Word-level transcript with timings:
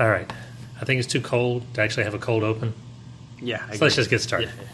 All 0.00 0.08
right. 0.08 0.32
I 0.80 0.86
think 0.86 0.98
it's 0.98 1.12
too 1.12 1.20
cold 1.20 1.62
to 1.74 1.82
actually 1.82 2.04
have 2.04 2.14
a 2.14 2.18
cold 2.18 2.42
open. 2.42 2.72
Yeah. 3.38 3.62
I 3.68 3.76
So 3.76 3.84
let's 3.84 3.96
just 3.96 4.08
get 4.08 4.22
started. 4.22 4.48
Yeah. 4.48 4.64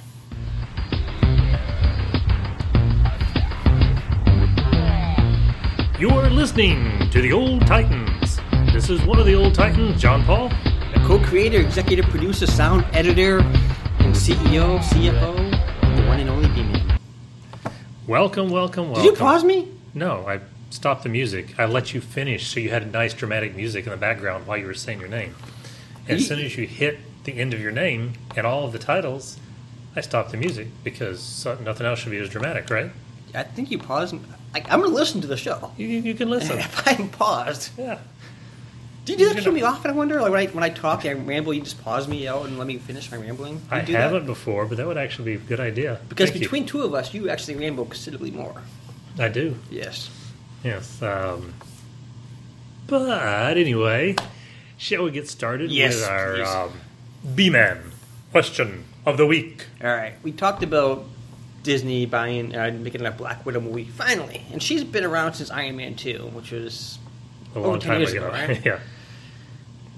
You're 5.99 6.31
listening 6.31 7.11
to 7.11 7.21
the 7.21 7.33
Old 7.33 7.67
Titans. 7.67 8.39
This 8.73 8.89
is 8.89 9.03
one 9.03 9.19
of 9.19 9.27
the 9.27 9.35
Old 9.35 9.53
Titans, 9.53 10.01
John 10.01 10.23
Paul. 10.23 10.49
The 10.95 11.03
co-creator, 11.05 11.59
executive 11.59 12.05
producer, 12.05 12.47
sound 12.47 12.85
editor, 12.93 13.41
and 13.41 14.15
CEO, 14.15 14.79
CFO, 14.79 15.35
the 15.97 16.07
one 16.07 16.21
and 16.21 16.31
only 16.31 16.49
B-Man. 16.51 17.01
Welcome, 18.07 18.49
welcome, 18.49 18.91
welcome. 18.91 19.03
Did 19.03 19.11
you 19.11 19.19
pause 19.19 19.43
me? 19.43 19.73
No, 19.93 20.25
I 20.25 20.39
stopped 20.77 21.03
the 21.03 21.09
music. 21.09 21.59
I 21.59 21.65
let 21.65 21.95
you 21.95 22.01
finish 22.01 22.47
so 22.47 22.61
you 22.61 22.71
had 22.71 22.93
nice 22.93 23.15
dramatic 23.15 23.57
music 23.57 23.87
in 23.87 23.91
the 23.91 23.97
background 23.97 24.47
while 24.47 24.59
you 24.59 24.67
were 24.67 24.75
saying 24.75 25.01
your 25.01 25.09
name. 25.09 25.35
And 26.09 26.19
as 26.19 26.27
soon 26.29 26.39
as 26.39 26.57
you 26.57 26.67
hit 26.67 26.99
the 27.25 27.37
end 27.39 27.53
of 27.53 27.61
your 27.61 27.73
name 27.73 28.13
and 28.37 28.47
all 28.47 28.65
of 28.65 28.73
the 28.73 28.79
titles, 28.79 29.39
I 29.97 30.03
stopped 30.03 30.31
the 30.31 30.37
music 30.37 30.69
because 30.85 31.45
nothing 31.61 31.87
else 31.87 32.01
should 32.01 32.13
be 32.13 32.19
as 32.19 32.29
dramatic, 32.29 32.71
right? 32.71 32.91
I 33.35 33.43
think 33.43 33.71
you 33.71 33.79
paused. 33.79 34.15
I, 34.55 34.61
I'm 34.69 34.81
going 34.81 34.91
to 34.91 34.97
listen 34.97 35.21
to 35.23 35.27
the 35.27 35.37
show. 35.37 35.73
You, 35.77 35.87
you 35.87 36.01
you 36.01 36.15
can 36.15 36.31
listen. 36.31 36.59
If 36.67 36.87
I'm 36.87 37.09
paused, 37.09 37.71
yeah. 37.77 37.99
do 39.05 39.13
you 39.13 39.19
do 39.19 39.35
that 39.35 39.43
to 39.43 39.53
me 39.53 39.63
often? 39.63 39.91
I 39.91 39.95
wonder. 39.95 40.21
Like 40.21 40.33
when 40.33 40.41
I 40.41 40.47
when 40.53 40.65
I 40.65 40.69
talk, 40.69 41.05
I 41.05 41.13
ramble. 41.15 41.53
You 41.53 41.63
just 41.63 41.83
pause 41.83 42.07
me 42.07 42.29
out 42.29 42.47
and 42.47 42.57
let 42.57 42.67
me 42.67 42.79
finish 42.79 43.11
my 43.11 43.17
rambling. 43.17 43.55
You 43.55 43.61
I 43.71 43.81
haven't 43.81 44.27
before, 44.27 44.67
but 44.67 44.77
that 44.77 44.87
would 44.87 44.97
actually 44.97 45.37
be 45.37 45.43
a 45.43 45.47
good 45.47 45.61
idea. 45.61 46.01
Because 46.09 46.31
Thank 46.31 46.43
you. 46.43 46.47
between 46.47 46.67
two 46.67 46.83
of 46.83 46.95
us, 46.95 47.13
you 47.13 47.29
actually 47.29 47.57
ramble 47.57 47.87
considerably 47.87 48.31
more. 48.31 48.63
I 49.19 49.29
do. 49.29 49.57
Yes. 49.71 50.11
Yes. 50.67 51.01
Um, 51.01 51.55
but 52.87 53.57
anyway, 53.57 54.17
shall 54.77 55.05
we 55.05 55.11
get 55.13 55.29
started 55.29 55.71
Yes, 55.71 55.95
with 55.97 56.09
our 56.09 56.35
please. 56.35 56.49
um, 56.49 56.73
B-Man 57.35 57.79
question 58.33 58.85
of 59.05 59.17
the 59.17 59.27
week? 59.27 59.67
All 59.83 59.95
right. 59.95 60.15
We 60.23 60.33
talked 60.33 60.63
about 60.63 61.05
Disney 61.63 62.07
buying, 62.07 62.55
uh, 62.55 62.71
making 62.79 63.05
a 63.07 63.11
Black 63.11 63.45
Widow 63.47 63.61
movie 63.61 63.85
finally, 63.85 64.45
and 64.53 64.63
she's 64.63 64.85
been 64.85 65.05
around 65.05 65.35
since 65.35 65.51
Iron 65.51 65.77
Man 65.77 65.95
Two, 65.95 66.31
which 66.33 66.51
was 66.53 66.99
A 67.55 67.61
long 67.61 67.81
time 67.81 68.03
ago. 68.03 68.11
ago, 68.13 68.29
right? 68.29 68.65
yeah. 68.65 68.79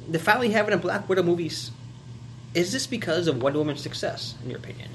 the 0.08 0.18
finally 0.18 0.50
having 0.50 0.72
a 0.74 0.78
Black 0.78 1.08
Widow 1.08 1.22
movies. 1.22 1.70
Is 2.54 2.72
this 2.72 2.86
because 2.86 3.26
of 3.28 3.42
Wonder 3.42 3.58
Woman's 3.58 3.82
success, 3.82 4.34
in 4.42 4.48
your 4.50 4.58
opinion? 4.58 4.88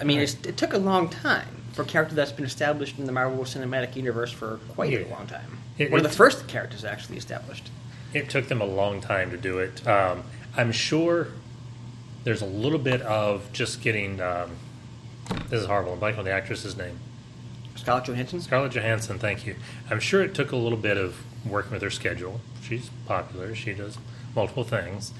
I 0.00 0.04
mean, 0.04 0.18
Right. 0.18 0.24
it's, 0.24 0.34
it 0.46 0.56
took 0.56 0.72
a 0.72 0.78
long 0.78 1.08
time 1.08 1.62
for 1.74 1.82
a 1.82 1.84
character 1.84 2.14
that's 2.14 2.32
been 2.32 2.44
established 2.44 2.98
in 2.98 3.04
the 3.06 3.12
Marvel 3.12 3.44
Cinematic 3.44 3.96
Universe 3.96 4.30
for 4.32 4.58
quite 4.74 4.92
a 4.94 5.06
long 5.08 5.26
time. 5.26 5.58
It- 5.76 5.90
One 5.90 6.00
of 6.04 6.10
the 6.10 6.16
first 6.16 6.46
characters 6.48 6.84
actually 6.84 7.18
established. 7.18 7.70
It 8.12 8.30
took 8.30 8.48
them 8.48 8.60
a 8.60 8.64
long 8.64 9.00
time 9.00 9.30
to 9.32 9.36
do 9.36 9.58
it. 9.58 9.86
Um, 9.86 10.22
I'm 10.56 10.70
sure 10.70 11.28
there's 12.22 12.42
a 12.42 12.46
little 12.46 12.78
bit 12.78 13.02
of 13.02 13.52
just 13.52 13.82
getting. 13.82 14.20
Um, 14.20 14.50
this 15.50 15.60
is 15.62 15.66
horrible. 15.66 15.94
I'm 15.94 16.00
blanking 16.00 16.18
on 16.18 16.24
the 16.24 16.30
actress's 16.30 16.76
name. 16.76 16.98
Scarlett 17.74 18.04
Johansson. 18.04 18.40
Scarlett 18.40 18.72
Johansson, 18.72 19.18
thank 19.18 19.44
you. 19.46 19.56
I'm 19.90 19.98
sure 19.98 20.22
it 20.22 20.32
took 20.34 20.52
a 20.52 20.56
little 20.56 20.78
bit 20.78 20.96
of 20.96 21.16
working 21.44 21.72
with 21.72 21.82
her 21.82 21.90
schedule. 21.90 22.40
She's 22.62 22.88
popular. 23.06 23.54
She 23.54 23.72
does 23.74 23.98
multiple 24.36 24.64
things. 24.64 25.12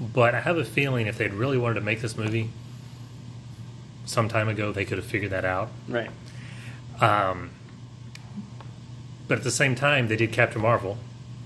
But 0.00 0.34
I 0.34 0.40
have 0.40 0.56
a 0.56 0.64
feeling 0.64 1.06
if 1.06 1.18
they'd 1.18 1.34
really 1.34 1.58
wanted 1.58 1.74
to 1.74 1.80
make 1.82 2.00
this 2.00 2.16
movie 2.16 2.48
some 4.10 4.28
time 4.28 4.48
ago, 4.48 4.72
they 4.72 4.84
could 4.84 4.98
have 4.98 5.06
figured 5.06 5.30
that 5.30 5.44
out. 5.44 5.70
Right. 5.88 6.10
Um, 7.00 7.50
but 9.28 9.38
at 9.38 9.44
the 9.44 9.50
same 9.50 9.74
time, 9.74 10.08
they 10.08 10.16
did 10.16 10.32
Captain 10.32 10.60
Marvel, 10.60 10.98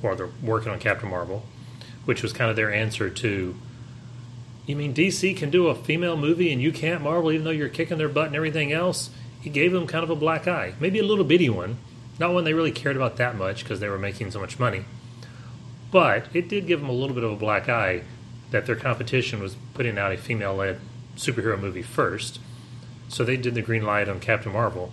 or 0.02 0.16
they're 0.16 0.30
working 0.42 0.72
on 0.72 0.78
Captain 0.78 1.08
Marvel, 1.08 1.44
which 2.06 2.22
was 2.22 2.32
kind 2.32 2.50
of 2.50 2.56
their 2.56 2.72
answer 2.72 3.10
to. 3.10 3.54
You 4.66 4.76
mean 4.76 4.94
DC 4.94 5.36
can 5.36 5.50
do 5.50 5.66
a 5.66 5.74
female 5.74 6.16
movie 6.16 6.50
and 6.50 6.62
you 6.62 6.72
can't 6.72 7.02
Marvel, 7.02 7.30
even 7.30 7.44
though 7.44 7.50
you're 7.50 7.68
kicking 7.68 7.98
their 7.98 8.08
butt 8.08 8.28
and 8.28 8.36
everything 8.36 8.72
else? 8.72 9.10
It 9.44 9.52
gave 9.52 9.72
them 9.72 9.86
kind 9.86 10.02
of 10.02 10.08
a 10.08 10.16
black 10.16 10.48
eye, 10.48 10.72
maybe 10.80 10.98
a 10.98 11.02
little 11.02 11.24
bitty 11.24 11.50
one, 11.50 11.76
not 12.18 12.32
one 12.32 12.44
they 12.44 12.54
really 12.54 12.72
cared 12.72 12.96
about 12.96 13.18
that 13.18 13.36
much 13.36 13.62
because 13.62 13.80
they 13.80 13.90
were 13.90 13.98
making 13.98 14.30
so 14.30 14.40
much 14.40 14.58
money. 14.58 14.86
But 15.90 16.28
it 16.32 16.48
did 16.48 16.66
give 16.66 16.80
them 16.80 16.88
a 16.88 16.94
little 16.94 17.14
bit 17.14 17.24
of 17.24 17.32
a 17.32 17.36
black 17.36 17.68
eye 17.68 18.04
that 18.52 18.64
their 18.64 18.76
competition 18.76 19.40
was 19.40 19.56
putting 19.74 19.98
out 19.98 20.12
a 20.12 20.16
female-led 20.16 20.80
superhero 21.16 21.60
movie 21.60 21.82
first, 21.82 22.40
so 23.14 23.22
they 23.22 23.36
did 23.36 23.54
the 23.54 23.62
green 23.62 23.84
light 23.84 24.08
on 24.08 24.18
Captain 24.18 24.52
Marvel. 24.52 24.90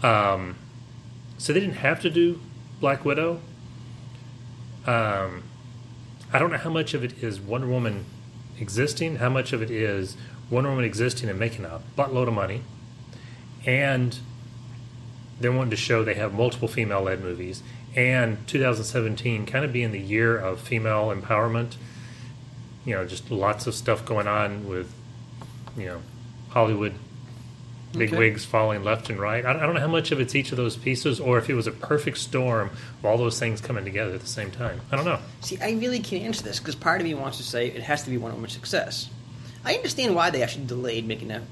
Um, 0.00 0.54
so 1.38 1.52
they 1.52 1.58
didn't 1.58 1.78
have 1.78 2.00
to 2.02 2.08
do 2.08 2.40
Black 2.78 3.04
Widow. 3.04 3.40
Um, 4.86 5.42
I 6.32 6.38
don't 6.38 6.52
know 6.52 6.58
how 6.58 6.70
much 6.70 6.94
of 6.94 7.02
it 7.02 7.20
is 7.20 7.40
Wonder 7.40 7.66
Woman 7.66 8.04
existing, 8.60 9.16
how 9.16 9.28
much 9.28 9.52
of 9.52 9.60
it 9.60 9.72
is 9.72 10.16
Wonder 10.50 10.70
Woman 10.70 10.84
existing 10.84 11.28
and 11.28 11.36
making 11.36 11.64
a 11.64 11.80
buttload 11.98 12.28
of 12.28 12.34
money, 12.34 12.62
and 13.66 14.16
they're 15.40 15.50
wanting 15.50 15.70
to 15.70 15.76
show 15.76 16.04
they 16.04 16.14
have 16.14 16.32
multiple 16.32 16.68
female-led 16.68 17.20
movies, 17.20 17.64
and 17.96 18.46
2017 18.46 19.46
kind 19.46 19.64
of 19.64 19.72
being 19.72 19.90
the 19.90 20.00
year 20.00 20.38
of 20.38 20.60
female 20.60 21.12
empowerment. 21.12 21.74
You 22.84 22.94
know, 22.94 23.04
just 23.04 23.32
lots 23.32 23.66
of 23.66 23.74
stuff 23.74 24.04
going 24.04 24.28
on 24.28 24.68
with, 24.68 24.92
you 25.76 25.86
know, 25.86 26.02
Hollywood 26.50 26.94
big 27.92 28.08
Okay. 28.10 28.18
wigs 28.18 28.44
falling 28.44 28.82
left 28.84 29.10
and 29.10 29.18
right. 29.20 29.44
I 29.44 29.50
I 29.50 29.60
don't 29.66 29.74
know 29.74 29.80
how 29.80 29.86
much 29.86 30.12
of 30.12 30.20
it's 30.20 30.34
each 30.34 30.50
of 30.50 30.56
those 30.56 30.76
pieces, 30.76 31.20
or 31.20 31.38
if 31.38 31.48
it 31.50 31.54
was 31.54 31.66
a 31.66 31.72
perfect 31.72 32.18
storm 32.18 32.68
of 32.98 33.04
all 33.04 33.18
those 33.18 33.38
things 33.38 33.60
coming 33.60 33.84
together 33.84 34.14
at 34.14 34.20
the 34.20 34.26
same 34.26 34.50
time. 34.50 34.80
I 34.90 34.96
don't 34.96 35.04
know. 35.04 35.18
See, 35.40 35.58
I 35.60 35.72
really 35.72 36.00
can't 36.00 36.24
answer 36.24 36.42
this 36.42 36.58
because 36.58 36.74
part 36.74 37.00
of 37.00 37.06
me 37.06 37.14
wants 37.14 37.36
to 37.38 37.42
say 37.42 37.68
it 37.68 37.82
has 37.82 38.02
to 38.04 38.10
be 38.10 38.16
Wonder 38.18 38.34
Woman's 38.36 38.54
success. 38.54 39.08
I 39.64 39.74
understand 39.74 40.14
why 40.14 40.30
they 40.30 40.42
actually 40.42 40.66
delayed 40.66 41.06
making 41.06 41.28
that. 41.28 41.42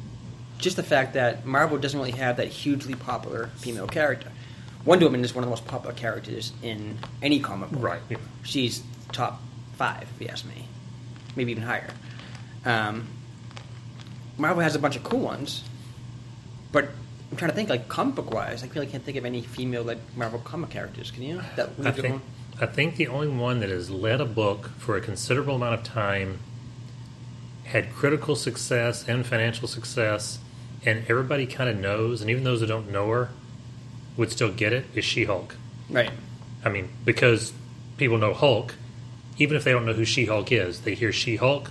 Just 0.59 0.77
the 0.77 0.83
fact 0.83 1.15
that 1.15 1.47
Marvel 1.47 1.79
doesn't 1.79 1.99
really 1.99 2.11
have 2.13 2.37
that 2.39 2.49
hugely 2.49 2.95
popular 2.95 3.47
female 3.57 3.87
character. 3.87 4.31
Wonder 4.85 5.07
Woman 5.07 5.25
is 5.25 5.35
one 5.35 5.45
of 5.45 5.47
the 5.49 5.51
most 5.51 5.67
popular 5.67 5.95
characters 5.95 6.53
in 6.63 6.99
any 7.23 7.39
comic 7.41 7.71
book. 7.71 7.83
Right. 7.83 8.01
Yeah. 8.09 8.17
She's 8.43 8.83
top 9.13 9.41
five, 9.77 10.03
if 10.15 10.21
you 10.21 10.29
ask 10.29 10.45
me. 10.45 10.67
Maybe 11.37 11.53
even 11.53 11.63
higher. 11.65 11.91
Um, 12.65 13.07
Marvel 14.39 14.63
has 14.63 14.75
a 14.75 14.79
bunch 14.79 14.97
of 14.97 15.03
cool 15.05 15.21
ones, 15.21 15.63
but 16.73 16.91
I'm 17.31 17.37
trying 17.37 17.51
to 17.51 17.55
think, 17.55 17.69
like, 17.69 17.89
comic 17.89 18.17
book 18.17 18.33
wise, 18.33 18.65
I 18.65 18.69
really 18.69 18.87
can't 18.87 19.05
think 19.05 19.17
of 19.17 19.25
any 19.25 19.43
female 19.43 19.85
led 19.85 20.01
Marvel 20.17 20.41
comic 20.41 20.71
characters. 20.71 21.11
Can 21.11 21.23
you? 21.23 21.43
That 21.57 21.71
I 21.85 21.93
think 21.93 22.23
I 22.61 22.67
think 22.67 22.97
the 22.97 23.09
only 23.09 23.29
one 23.29 23.61
that 23.61 23.71
has 23.71 23.89
led 23.91 24.21
a 24.21 24.27
book 24.27 24.71
for 24.79 24.97
a 24.97 25.01
considerable 25.01 25.55
amount 25.55 25.75
of 25.75 25.83
time, 25.83 26.41
had 27.65 27.93
critical 27.95 28.37
success 28.37 29.09
and 29.09 29.25
financial 29.25 29.67
success, 29.67 30.39
and 30.85 31.05
everybody 31.09 31.47
kind 31.47 31.71
of 31.71 31.77
knows, 31.79 32.21
and 32.21 32.31
even 32.31 32.45
those 32.45 32.61
that 32.61 32.67
don't 32.67 32.91
know 32.91 33.09
her 33.09 33.31
would 34.17 34.31
still 34.31 34.53
get 34.53 34.73
it, 34.73 34.85
is 34.95 35.05
She 35.05 35.25
Hulk. 35.25 35.57
Right. 35.89 36.11
I 36.65 36.69
mean, 36.69 36.91
because 37.05 37.55
people 37.97 38.19
know 38.19 38.35
Hulk, 38.35 38.75
even 39.39 39.57
if 39.57 39.65
they 39.65 39.73
don't 39.73 39.87
know 39.87 39.95
who 39.95 40.05
She 40.05 40.27
Hulk 40.27 40.53
is, 40.53 40.81
they 40.81 40.95
hear 40.95 41.13
She 41.13 41.37
Hulk, 41.37 41.71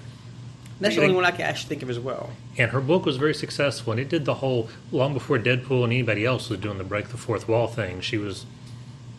That's 0.79 0.95
the 0.95 1.01
only 1.01 1.15
one 1.15 1.25
I 1.25 1.31
can 1.31 1.41
actually 1.41 1.69
think 1.69 1.83
of 1.83 1.89
as 1.89 1.99
well. 1.99 2.31
And 2.57 2.71
her 2.71 2.79
book 2.79 3.05
was 3.05 3.17
very 3.17 3.33
successful, 3.33 3.91
and 3.91 3.99
it 3.99 4.07
did 4.07 4.23
the 4.25 4.35
whole 4.35 4.69
long 4.91 5.13
before 5.13 5.37
Deadpool 5.37 5.83
and 5.83 5.91
anybody 5.91 6.25
else 6.25 6.49
was 6.49 6.59
doing 6.59 6.77
the 6.77 6.83
break 6.85 7.09
the 7.09 7.17
fourth 7.17 7.47
wall 7.49 7.67
thing. 7.67 7.99
She 7.99 8.17
was 8.17 8.45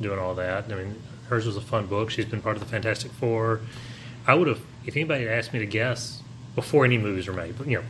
doing 0.00 0.18
all 0.18 0.34
that. 0.34 0.72
I 0.72 0.74
mean, 0.74 1.02
hers 1.28 1.46
was 1.46 1.56
a 1.56 1.60
fun 1.60 1.86
book. 1.86 2.10
She's 2.10 2.24
been 2.24 2.40
part 2.40 2.56
of 2.56 2.62
the 2.62 2.68
Fantastic 2.68 3.12
Four. 3.12 3.60
I 4.26 4.34
would 4.34 4.48
have, 4.48 4.60
if 4.86 4.96
anybody 4.96 5.24
had 5.24 5.32
asked 5.32 5.52
me 5.52 5.58
to 5.58 5.66
guess 5.66 6.22
before 6.54 6.84
any 6.84 6.96
movies 6.96 7.26
were 7.26 7.34
made, 7.34 7.58
but 7.58 7.66
you 7.66 7.78
know, 7.78 7.84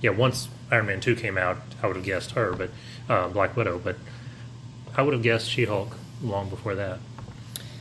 yeah, 0.00 0.10
once 0.10 0.48
Iron 0.70 0.86
Man 0.86 1.00
two 1.00 1.14
came 1.14 1.38
out, 1.38 1.58
I 1.82 1.86
would 1.86 1.96
have 1.96 2.04
guessed 2.04 2.32
her, 2.32 2.52
but 2.52 2.70
uh, 3.08 3.28
Black 3.28 3.56
Widow. 3.56 3.78
But 3.78 3.96
I 4.96 5.02
would 5.02 5.14
have 5.14 5.22
guessed 5.22 5.48
She 5.48 5.64
Hulk 5.64 5.96
long 6.22 6.48
before 6.48 6.74
that. 6.74 6.98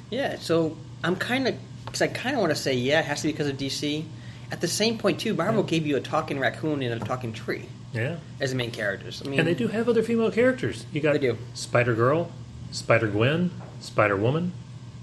Yeah, 0.09 0.38
so 0.38 0.78
I'm 1.03 1.16
kind 1.16 1.47
of 1.47 1.56
because 1.85 2.02
I 2.02 2.08
kind 2.08 2.35
of 2.35 2.41
want 2.41 2.52
to 2.52 2.55
say 2.55 2.73
yeah, 2.73 2.99
it 2.99 3.05
has 3.05 3.22
to 3.22 3.28
be 3.28 3.34
because 3.34 3.47
of 3.47 3.58
DC. 3.58 4.05
At 4.51 4.61
the 4.61 4.67
same 4.67 4.97
point 4.97 5.19
too, 5.19 5.33
Marvel 5.33 5.63
gave 5.63 5.87
you 5.87 5.95
a 5.97 6.01
talking 6.01 6.37
raccoon 6.39 6.81
and 6.83 7.01
a 7.01 7.05
talking 7.05 7.31
tree 7.33 7.65
Yeah, 7.93 8.17
as 8.39 8.51
the 8.51 8.57
main 8.57 8.71
characters. 8.71 9.21
I 9.25 9.29
mean, 9.29 9.39
and 9.39 9.47
they 9.47 9.53
do 9.53 9.67
have 9.67 9.87
other 9.87 10.03
female 10.03 10.31
characters. 10.31 10.85
You 10.91 11.01
got 11.01 11.13
They 11.13 11.19
do. 11.19 11.37
Spider 11.53 11.93
Girl, 11.95 12.31
Spider 12.71 13.07
Gwen, 13.07 13.51
Spider 13.79 14.17
Woman. 14.17 14.51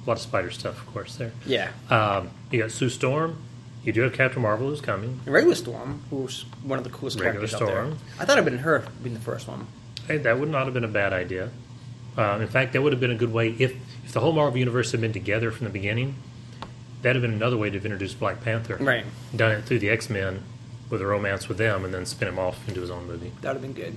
A 0.04 0.08
lot 0.08 0.16
of 0.18 0.22
spider 0.22 0.50
stuff, 0.50 0.80
of 0.80 0.86
course. 0.92 1.16
There. 1.16 1.32
Yeah, 1.44 1.70
Um, 1.90 2.30
you 2.50 2.60
got 2.60 2.70
Sue 2.70 2.88
Storm. 2.88 3.38
You 3.84 3.92
do 3.92 4.02
have 4.02 4.12
Captain 4.12 4.42
Marvel 4.42 4.68
who's 4.68 4.80
coming. 4.80 5.20
and 5.24 5.32
Regular 5.34 5.54
Storm, 5.54 6.02
who's 6.10 6.44
one 6.62 6.78
of 6.78 6.84
the 6.84 6.90
coolest 6.90 7.18
Regular 7.20 7.46
characters 7.46 7.54
out 7.54 7.66
there. 7.66 7.76
Storm. 7.84 7.98
I 8.18 8.24
thought 8.24 8.38
it'd 8.38 8.44
been 8.44 8.58
her 8.60 8.84
being 9.02 9.14
the 9.14 9.20
first 9.20 9.48
one. 9.48 9.66
Hey, 10.06 10.18
that 10.18 10.38
would 10.38 10.48
not 10.50 10.64
have 10.64 10.74
been 10.74 10.84
a 10.84 10.88
bad 10.88 11.12
idea. 11.12 11.50
Um, 12.16 12.42
in 12.42 12.48
fact, 12.48 12.72
that 12.72 12.82
would 12.82 12.92
have 12.92 13.00
been 13.00 13.10
a 13.12 13.16
good 13.16 13.32
way 13.32 13.50
if 13.58 13.74
if 14.04 14.12
the 14.12 14.20
whole 14.20 14.32
Marvel 14.32 14.58
universe 14.58 14.90
had 14.92 15.00
been 15.00 15.12
together 15.12 15.50
from 15.50 15.64
the 15.66 15.72
beginning. 15.72 16.14
That'd 17.02 17.22
have 17.22 17.30
been 17.30 17.36
another 17.36 17.56
way 17.56 17.70
to 17.70 17.76
have 17.76 17.84
introduced 17.84 18.18
Black 18.18 18.40
Panther. 18.42 18.76
Right. 18.80 19.04
Done 19.34 19.52
it 19.52 19.64
through 19.64 19.78
the 19.78 19.90
X 19.90 20.10
Men 20.10 20.42
with 20.90 21.00
a 21.02 21.06
romance 21.06 21.48
with 21.48 21.58
them, 21.58 21.84
and 21.84 21.92
then 21.92 22.06
spin 22.06 22.28
him 22.28 22.38
off 22.38 22.66
into 22.68 22.80
his 22.80 22.90
own 22.90 23.06
movie. 23.06 23.32
That 23.42 23.54
would 23.54 23.62
have 23.62 23.62
been 23.62 23.72
good. 23.72 23.96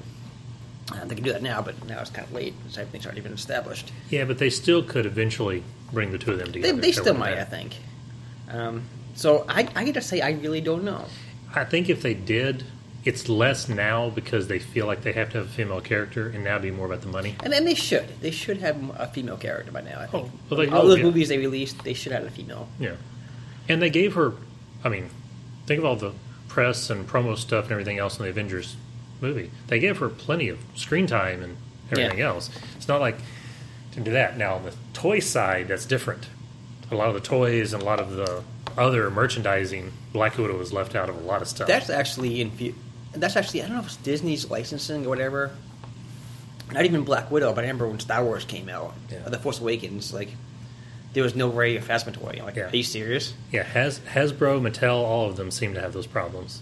Uh, 0.92 1.06
they 1.06 1.16
can 1.16 1.24
do 1.24 1.32
that 1.32 1.42
now, 1.42 1.62
but 1.62 1.86
now 1.88 2.02
it's 2.02 2.10
kind 2.10 2.28
of 2.28 2.34
late 2.34 2.54
because 2.60 2.78
everything's 2.78 3.06
already 3.06 3.22
been 3.22 3.32
established. 3.34 3.92
Yeah, 4.10 4.26
but 4.26 4.40
they 4.40 4.50
still 4.50 4.84
could 4.84 5.06
eventually 5.06 5.64
bring 5.94 6.12
the 6.12 6.18
two 6.18 6.32
of 6.34 6.40
them 6.40 6.52
together. 6.52 6.74
they 6.80 6.92
That 6.92 7.02
still 7.02 7.14
might, 7.14 7.38
have 7.38 7.48
I 7.48 7.50
think. 7.50 7.76
Um, 8.50 8.84
so 9.16 9.46
I, 9.48 9.68
I 9.76 9.86
got 9.86 9.94
to 9.94 10.02
say, 10.02 10.20
I 10.22 10.32
really 10.32 10.60
don't 10.62 10.84
know. 10.84 11.06
I 11.56 11.64
think 11.64 11.90
if 11.90 12.02
they 12.02 12.14
did, 12.14 12.64
it's 13.04 13.28
less 13.30 13.68
now 13.68 14.10
because 14.10 14.48
they 14.48 14.60
feel 14.60 14.86
like 14.86 15.02
they 15.02 15.14
have 15.14 15.32
to 15.32 15.40
have 15.40 15.48
a 15.48 15.50
female 15.50 15.82
character, 15.82 16.30
and 16.30 16.44
now 16.44 16.60
be 16.60 16.72
more 16.72 16.86
about 16.86 17.02
the 17.02 17.08
money. 17.08 17.36
And 17.44 17.52
then 17.52 17.66
they 17.66 17.74
should. 17.74 18.08
They 18.22 18.32
should 18.32 18.58
have 18.58 18.78
a 19.00 19.08
female 19.08 19.38
character 19.38 19.72
by 19.72 19.82
now. 19.82 20.00
I 20.00 20.06
oh, 20.06 20.08
think. 20.08 20.32
Oh, 20.34 20.40
well, 20.50 20.60
they 20.60 20.68
All 20.68 20.88
those 20.88 21.00
yeah. 21.00 21.04
movies 21.06 21.30
they 21.30 21.38
released, 21.38 21.84
they 21.84 21.94
should 21.94 22.12
have 22.12 22.24
a 22.26 22.30
female. 22.30 22.68
Yeah, 22.80 22.96
and 23.68 23.82
they 23.82 23.90
gave 23.90 24.14
her. 24.16 24.34
I 24.84 24.90
mean, 24.90 25.10
think 25.66 25.80
of 25.80 25.86
all 25.86 25.96
the 25.96 26.14
press 26.48 26.90
and 26.90 27.08
promo 27.08 27.38
stuff 27.38 27.66
and 27.66 27.72
everything 27.72 27.98
else 27.98 28.18
in 28.20 28.24
the 28.26 28.30
Avengers 28.30 28.76
movie. 29.22 29.52
They 29.68 29.80
gave 29.80 29.98
her 30.00 30.10
plenty 30.10 30.50
of 30.50 30.60
screen 30.76 31.08
time 31.08 31.42
and 31.42 31.58
everything 31.92 32.20
Yeah. 32.20 32.28
else. 32.28 32.50
It's 32.76 32.88
not 32.88 33.00
like 33.00 33.18
to 33.94 34.00
do 34.00 34.12
that. 34.12 34.38
Now 34.38 34.56
on 34.56 34.64
the 34.64 34.74
toy 34.94 35.20
side, 35.20 35.70
that's 35.70 35.86
different. 35.86 36.28
A 36.92 36.96
lot 36.96 37.08
of 37.08 37.14
the 37.14 37.22
toys 37.22 37.74
and 37.74 37.82
a 37.82 37.86
lot 37.86 38.00
of 38.00 38.12
the 38.12 38.44
other 38.78 39.10
merchandising, 39.10 39.92
Black 40.12 40.38
Widow 40.38 40.58
was 40.58 40.74
left 40.74 40.96
out 40.96 41.10
of 41.10 41.16
a 41.16 41.20
lot 41.20 41.42
of 41.42 41.48
stuff. 41.48 41.68
That's 41.68 41.90
actually 41.90 42.42
in. 42.42 42.52
That's 43.14 43.36
actually 43.36 43.64
I 43.64 43.68
don't 43.68 43.76
know 43.76 43.82
if 43.82 43.88
it's 43.88 43.98
Disney's 43.98 44.50
licensing 44.50 45.06
or 45.06 45.10
whatever. 45.10 45.52
Not 46.72 46.86
even 46.86 47.04
Black 47.04 47.30
Widow, 47.30 47.52
but 47.54 47.60
I 47.64 47.68
remember 47.68 47.88
when 47.88 48.00
Star 48.00 48.24
Wars 48.24 48.46
came 48.46 48.70
out, 48.70 48.94
Yeah. 49.12 49.26
or 49.26 49.30
The 49.30 49.38
Force 49.40 49.60
Awakens, 49.60 50.14
like 50.14 50.30
there 51.14 51.24
was 51.24 51.36
no 51.36 51.50
Rey 51.50 51.78
Phasma 51.80 52.14
toy. 52.14 52.36
I'm 52.40 52.46
like, 52.46 52.56
Yeah. 52.56 52.70
are 52.70 52.76
you 52.76 52.84
serious? 52.84 53.34
yeah, 53.52 53.64
Has, 53.64 54.00
Hasbro, 54.00 54.62
Mattel, 54.62 54.96
all 55.04 55.28
of 55.30 55.36
them 55.36 55.52
seem 55.52 55.74
to 55.74 55.82
have 55.82 55.92
those 55.92 56.08
problems. 56.08 56.62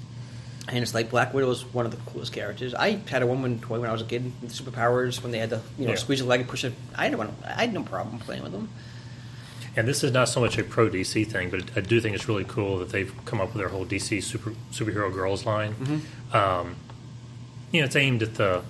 And 0.68 0.80
it's 0.80 0.94
like 0.96 1.12
Black 1.12 1.34
Widow 1.34 1.48
was 1.48 1.63
one 1.74 1.86
of 1.86 1.92
the 1.92 2.12
coolest 2.12 2.31
characters. 2.34 2.74
I 2.74 3.00
had 3.10 3.22
a 3.22 3.28
woman 3.28 3.60
toy 3.60 3.80
when 3.80 3.90
I 3.90 3.94
was 3.94 4.01
a 4.01 4.06
kid 4.06 4.31
with 4.42 4.51
superpowers 4.51 5.22
when 5.22 5.31
they 5.31 5.38
had 5.40 5.51
to 5.51 5.62
you 5.78 5.86
know 5.86 5.92
Yeah. 5.92 5.98
squeeze 5.98 6.22
a 6.22 6.25
leg 6.25 6.40
and 6.42 6.50
push 6.50 6.63
it. 6.63 6.74
I 6.96 7.04
had 7.04 7.12
no, 7.12 7.22
I 7.46 7.62
had 7.62 7.74
no 7.74 7.84
problem 7.84 8.18
playing 8.19 8.42
with 8.42 8.51
them. 8.51 8.69
And 9.80 9.88
this 9.88 10.04
is 10.04 10.12
not 10.12 10.28
so 10.28 10.42
much 10.42 10.58
a 10.58 10.64
pro 10.66 10.90
DC 10.90 11.26
thing, 11.28 11.50
but 11.50 11.62
I 11.74 11.80
do 11.80 12.02
think 12.02 12.14
it's 12.14 12.28
really 12.28 12.44
cool 12.44 12.80
that 12.80 12.90
they've 12.90 13.14
come 13.24 13.40
up 13.40 13.54
with 13.54 13.60
their 13.60 13.70
whole 13.70 13.86
DC 13.86 14.22
super 14.22 14.52
superhero 14.74 15.10
girls 15.10 15.46
line. 15.46 15.74
Um, 16.34 16.76
you 17.72 17.80
know, 17.80 17.86
it's 17.86 17.96
aimed 17.96 18.22
at 18.22 18.36
the 18.36 18.64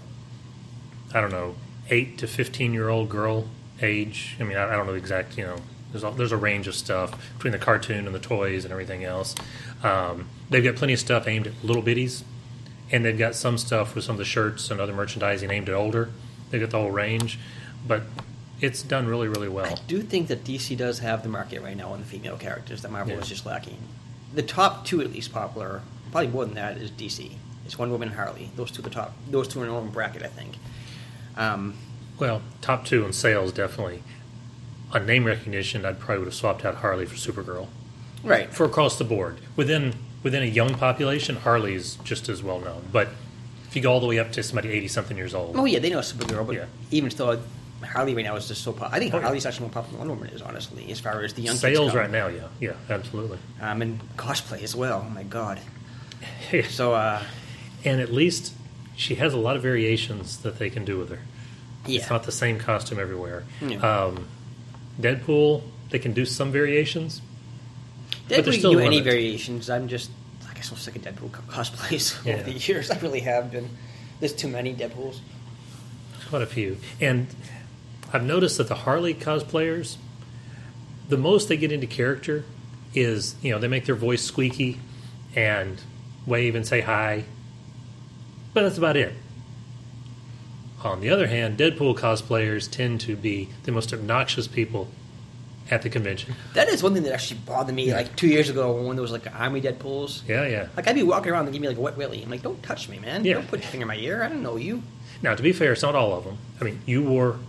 I 1.12 1.20
don't 1.20 1.32
know 1.32 1.56
eight 1.90 2.20
to 2.20 2.28
fifteen 2.28 2.76
year 2.76 2.90
old 2.90 3.10
girl 3.10 3.48
age. 3.82 4.38
I 4.40 4.44
mean, 4.44 4.56
I, 4.56 4.72
I 4.72 4.76
don't 4.76 4.86
know 4.86 4.92
the 4.92 5.00
exact. 5.00 5.36
You 5.36 5.46
know, 5.46 5.56
there's 5.92 6.04
a, 6.04 6.12
there's 6.12 6.32
a 6.32 6.38
range 6.38 6.68
of 6.68 6.76
stuff 6.76 7.20
between 7.38 7.54
the 7.54 7.58
cartoon 7.58 8.06
and 8.06 8.14
the 8.14 8.20
toys 8.20 8.64
and 8.64 8.72
everything 8.72 9.04
else. 9.04 9.34
Um, 9.82 10.30
they've 10.52 10.64
got 10.64 10.76
plenty 10.76 10.94
of 10.94 11.00
stuff 11.00 11.28
aimed 11.28 11.48
at 11.48 11.54
little 11.64 11.82
bitties, 11.82 12.22
and 12.92 13.04
they've 13.04 13.18
got 13.18 13.34
some 13.34 13.58
stuff 13.58 13.96
with 13.96 14.04
some 14.04 14.14
of 14.14 14.20
the 14.20 14.26
shirts 14.26 14.70
and 14.70 14.80
other 14.80 14.94
merchandising 14.94 15.50
aimed 15.50 15.70
at 15.70 15.76
older. 15.76 16.12
They've 16.52 16.62
got 16.62 16.70
the 16.70 16.78
whole 16.78 16.92
range, 16.92 17.40
but 17.88 18.04
it's 18.62 18.82
done 18.84 19.08
really 19.08 19.28
really 19.28 19.50
well. 19.50 19.66
I 19.66 19.76
do 19.88 20.02
think 20.02 20.28
that 20.28 20.44
DC 20.44 20.76
does 20.78 21.00
have 21.00 21.24
the 21.24 21.30
market 21.30 21.62
right 21.62 21.78
now 21.78 21.92
on 21.94 22.00
the 22.00 22.06
female 22.06 22.38
characters 22.38 22.82
that 22.82 22.92
Marvel 22.92 23.14
Yeah. 23.16 23.22
is 23.22 23.28
just 23.30 23.46
lacking. 23.46 23.78
The 24.34 24.44
top 24.44 24.86
two, 24.86 25.02
at 25.02 25.12
least 25.12 25.32
popular, 25.34 25.82
probably 26.12 26.28
more 26.30 26.46
than 26.46 26.56
that, 26.56 26.78
is 26.78 26.92
DC. 26.92 27.32
It's 27.66 27.78
Wonder 27.78 27.94
Woman 27.94 28.10
and 28.10 28.18
Harley. 28.18 28.52
Those 28.56 28.72
two, 28.72 28.82
are 28.82 28.84
the 28.84 28.90
top. 28.90 29.14
Those 29.30 29.48
two 29.48 29.60
are 29.60 29.64
in 29.64 29.70
their 29.70 29.78
own 29.78 29.90
bracket, 29.90 30.24
I 30.24 30.28
think. 30.28 30.56
Um, 31.38 31.76
Well, 32.20 32.42
top 32.62 32.86
two 32.86 33.06
in 33.06 33.14
sales 33.14 33.52
definitely. 33.52 34.04
On 34.92 35.06
name 35.06 35.24
recognition, 35.26 35.86
I'd 35.86 36.00
probably 36.00 36.20
would 36.20 36.26
have 36.28 36.34
swapped 36.36 36.66
out 36.66 36.76
Harley 36.76 37.06
for 37.06 37.16
Supergirl 37.16 37.68
right. 38.24 38.52
for 38.52 38.66
across 38.66 38.98
the 38.98 39.04
board. 39.04 39.38
Within 39.56 39.94
within 40.22 40.44
a 40.44 40.48
young 40.48 40.74
population, 40.76 41.38
Harley 41.38 41.76
is 41.76 41.96
just 42.04 42.28
as 42.28 42.44
well 42.44 42.60
known. 42.60 42.82
But 42.92 43.10
if 43.68 43.76
you 43.76 43.82
go 43.82 43.94
all 43.94 44.00
the 44.02 44.08
way 44.08 44.20
up 44.20 44.32
to 44.34 44.44
somebody 44.44 44.70
eighty 44.70 44.88
something 44.90 45.16
years 45.16 45.34
old, 45.34 45.56
Oh 45.56 45.66
yeah, 45.66 45.80
they 45.80 45.90
know 45.92 46.00
Supergirl, 46.00 46.46
but 46.46 46.56
Yeah. 46.56 46.66
even 46.92 47.10
still, 47.12 47.40
Harley 47.84 48.14
right 48.16 48.26
now 48.26 48.36
is 48.36 48.48
just 48.48 48.64
so. 48.64 48.74
Pop- 48.74 48.92
I 48.94 49.00
think 49.00 49.14
Oh, 49.14 49.18
yeah. 49.18 49.24
Harley's 49.24 49.46
actually 49.46 49.68
more 49.68 49.74
popular 49.74 50.00
than 50.00 50.08
Wonder 50.10 50.14
Woman 50.22 50.36
is, 50.36 50.42
honestly, 50.42 50.92
as 50.92 51.00
far 51.00 51.22
as 51.24 51.34
the 51.34 51.42
young 51.42 51.56
sales 51.56 51.94
right 51.96 52.10
now, 52.12 52.28
yeah, 52.28 52.48
yeah, 52.60 52.74
absolutely. 52.90 53.38
Um, 53.62 53.81
and 53.81 54.00
cosplay 54.18 54.62
as 54.64 54.76
well. 54.76 55.06
Oh 55.06 55.10
my 55.10 55.24
god. 55.24 55.60
and 56.52 56.66
So 56.66 56.94
uh, 56.94 57.24
and 57.86 58.02
at 58.02 58.12
least 58.12 58.54
she 58.96 59.16
has 59.16 59.34
a 59.34 59.38
lot 59.38 59.56
of 59.56 59.62
variations 59.62 60.40
that 60.40 60.60
they 60.60 60.70
can 60.70 60.84
do 60.84 60.98
with 60.98 61.10
her. 61.10 61.20
yeah, 61.86 62.02
It's 62.02 62.10
not 62.10 62.24
the 62.24 62.31
same 62.34 62.60
costume 62.60 63.00
everywhere. 63.00 63.46
Yeah. 63.62 63.78
Um, 63.78 64.28
Deadpool, 65.00 65.64
they 65.90 66.00
can 66.00 66.12
do 66.14 66.26
some 66.26 66.52
variations. 66.52 67.22
They 68.28 68.42
but 68.42 68.54
still 68.54 68.74
do 68.74 68.80
any 68.80 69.00
variations. 69.00 69.70
I'm 69.70 69.88
just, 69.88 70.12
I 70.50 70.54
guess, 70.54 70.70
I'm 70.72 70.78
sick 70.78 70.98
of 70.98 71.02
Deadpool 71.04 71.31
co- 71.31 71.42
cosplays 71.44 72.24
Yeah. 72.26 72.34
over 72.42 72.44
the 72.44 72.52
years. 72.54 72.92
I 72.92 73.00
really 73.00 73.22
have 73.22 73.52
been. 73.52 73.70
There's 74.20 74.34
too 74.34 74.50
many 74.50 74.74
Deadpools. 74.76 75.20
Quite 76.30 76.42
a 76.42 76.46
few. 76.46 76.78
And 77.00 77.28
I've 78.12 78.24
noticed 78.24 78.58
that 78.58 78.68
the 78.68 78.76
Harley 78.76 79.14
cosplayers, 79.14 79.98
the 81.08 81.18
most 81.18 81.48
they 81.48 81.58
get 81.58 81.72
into 81.72 81.88
character 81.88 82.44
is, 82.94 83.36
you 83.42 83.52
know, 83.52 83.60
they 83.60 83.68
make 83.68 83.86
their 83.86 83.96
voice 83.96 84.24
squeaky 84.24 84.80
and 85.36 85.82
wave 86.26 86.56
and 86.56 86.66
say 86.66 86.82
hi. 86.82 87.26
But 88.54 88.64
that's 88.64 88.78
about 88.78 88.98
it. 88.98 89.14
On 90.84 91.02
the 91.02 91.10
other 91.10 91.28
hand, 91.28 91.58
Deadpool 91.58 91.98
cosplayers 91.98 92.70
tend 92.70 93.02
to 93.02 93.16
be 93.16 93.50
the 93.64 93.72
most 93.72 93.94
obnoxious 93.94 94.48
people 94.48 94.88
at 95.70 95.82
the 95.82 95.90
convention. 95.90 96.36
That 96.54 96.70
is 96.70 96.82
one 96.82 96.94
thing 96.94 97.04
that 97.04 97.14
actually 97.14 97.42
bothered 97.46 97.76
me. 97.76 97.94
Like 97.94 98.16
two 98.16 98.28
years 98.28 98.50
ago, 98.50 98.82
when 98.82 98.96
there 98.96 99.02
was 99.02 99.12
like 99.12 99.28
army 99.36 99.62
Deadpools. 99.62 100.28
Yeah, 100.28 100.48
yeah. 100.48 100.68
Like 100.76 100.88
I'd 100.88 100.96
be 100.96 101.04
walking 101.04 101.32
around 101.32 101.46
and 101.46 101.54
give 101.54 101.62
me 101.62 101.68
like 101.68 101.78
a 101.78 101.82
wet 101.82 101.98
willy. 101.98 102.24
I'm 102.24 102.30
like, 102.30 102.42
don't 102.42 102.62
touch 102.64 102.90
me, 102.90 102.98
man. 102.98 103.26
Yeah. 103.26 103.36
Don't 103.36 103.48
put 103.48 103.60
your 103.60 103.70
finger 103.70 103.84
in 103.84 103.88
my 103.88 103.98
ear. 103.98 104.24
I 104.24 104.30
don't 104.30 104.42
know 104.42 104.56
you. 104.56 104.82
Now, 105.22 105.36
to 105.36 105.44
be 105.44 105.52
fair, 105.52 105.74
it's 105.74 105.82
not 105.82 105.96
all 105.96 106.14
of 106.14 106.24
them. 106.24 106.38
I 106.62 106.64
mean, 106.64 106.82
you 106.86 107.04
wore 107.04 107.40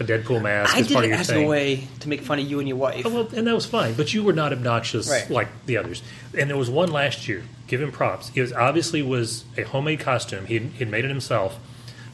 a 0.00 0.04
Deadpool 0.04 0.42
mask 0.42 0.74
I 0.76 0.80
as 0.80 0.86
did 0.88 0.94
part 0.94 1.04
it 1.04 1.08
of 1.08 1.10
your 1.12 1.20
as 1.20 1.26
thing. 1.28 1.44
a 1.44 1.48
way 1.48 1.88
to 2.00 2.08
make 2.08 2.20
fun 2.22 2.38
of 2.38 2.48
you 2.50 2.58
and 2.60 2.68
your 2.68 2.76
wife. 2.76 3.04
Oh, 3.06 3.10
well, 3.10 3.28
and 3.34 3.46
that 3.46 3.54
was 3.54 3.66
fine, 3.66 3.94
but 3.94 4.12
you 4.14 4.22
were 4.22 4.32
not 4.32 4.52
obnoxious 4.52 5.10
Right. 5.10 5.28
like 5.30 5.48
the 5.66 5.76
others. 5.76 6.02
And 6.36 6.48
there 6.48 6.56
was 6.56 6.70
one 6.70 6.90
last 6.90 7.26
year. 7.28 7.42
Give 7.66 7.82
him 7.82 7.90
props. 7.92 8.30
It 8.34 8.40
was 8.40 8.52
obviously 8.52 9.02
was 9.02 9.44
a 9.56 9.62
homemade 9.62 10.00
costume. 10.00 10.46
He 10.46 10.58
he 10.58 10.84
made 10.84 11.04
it 11.04 11.08
himself. 11.08 11.58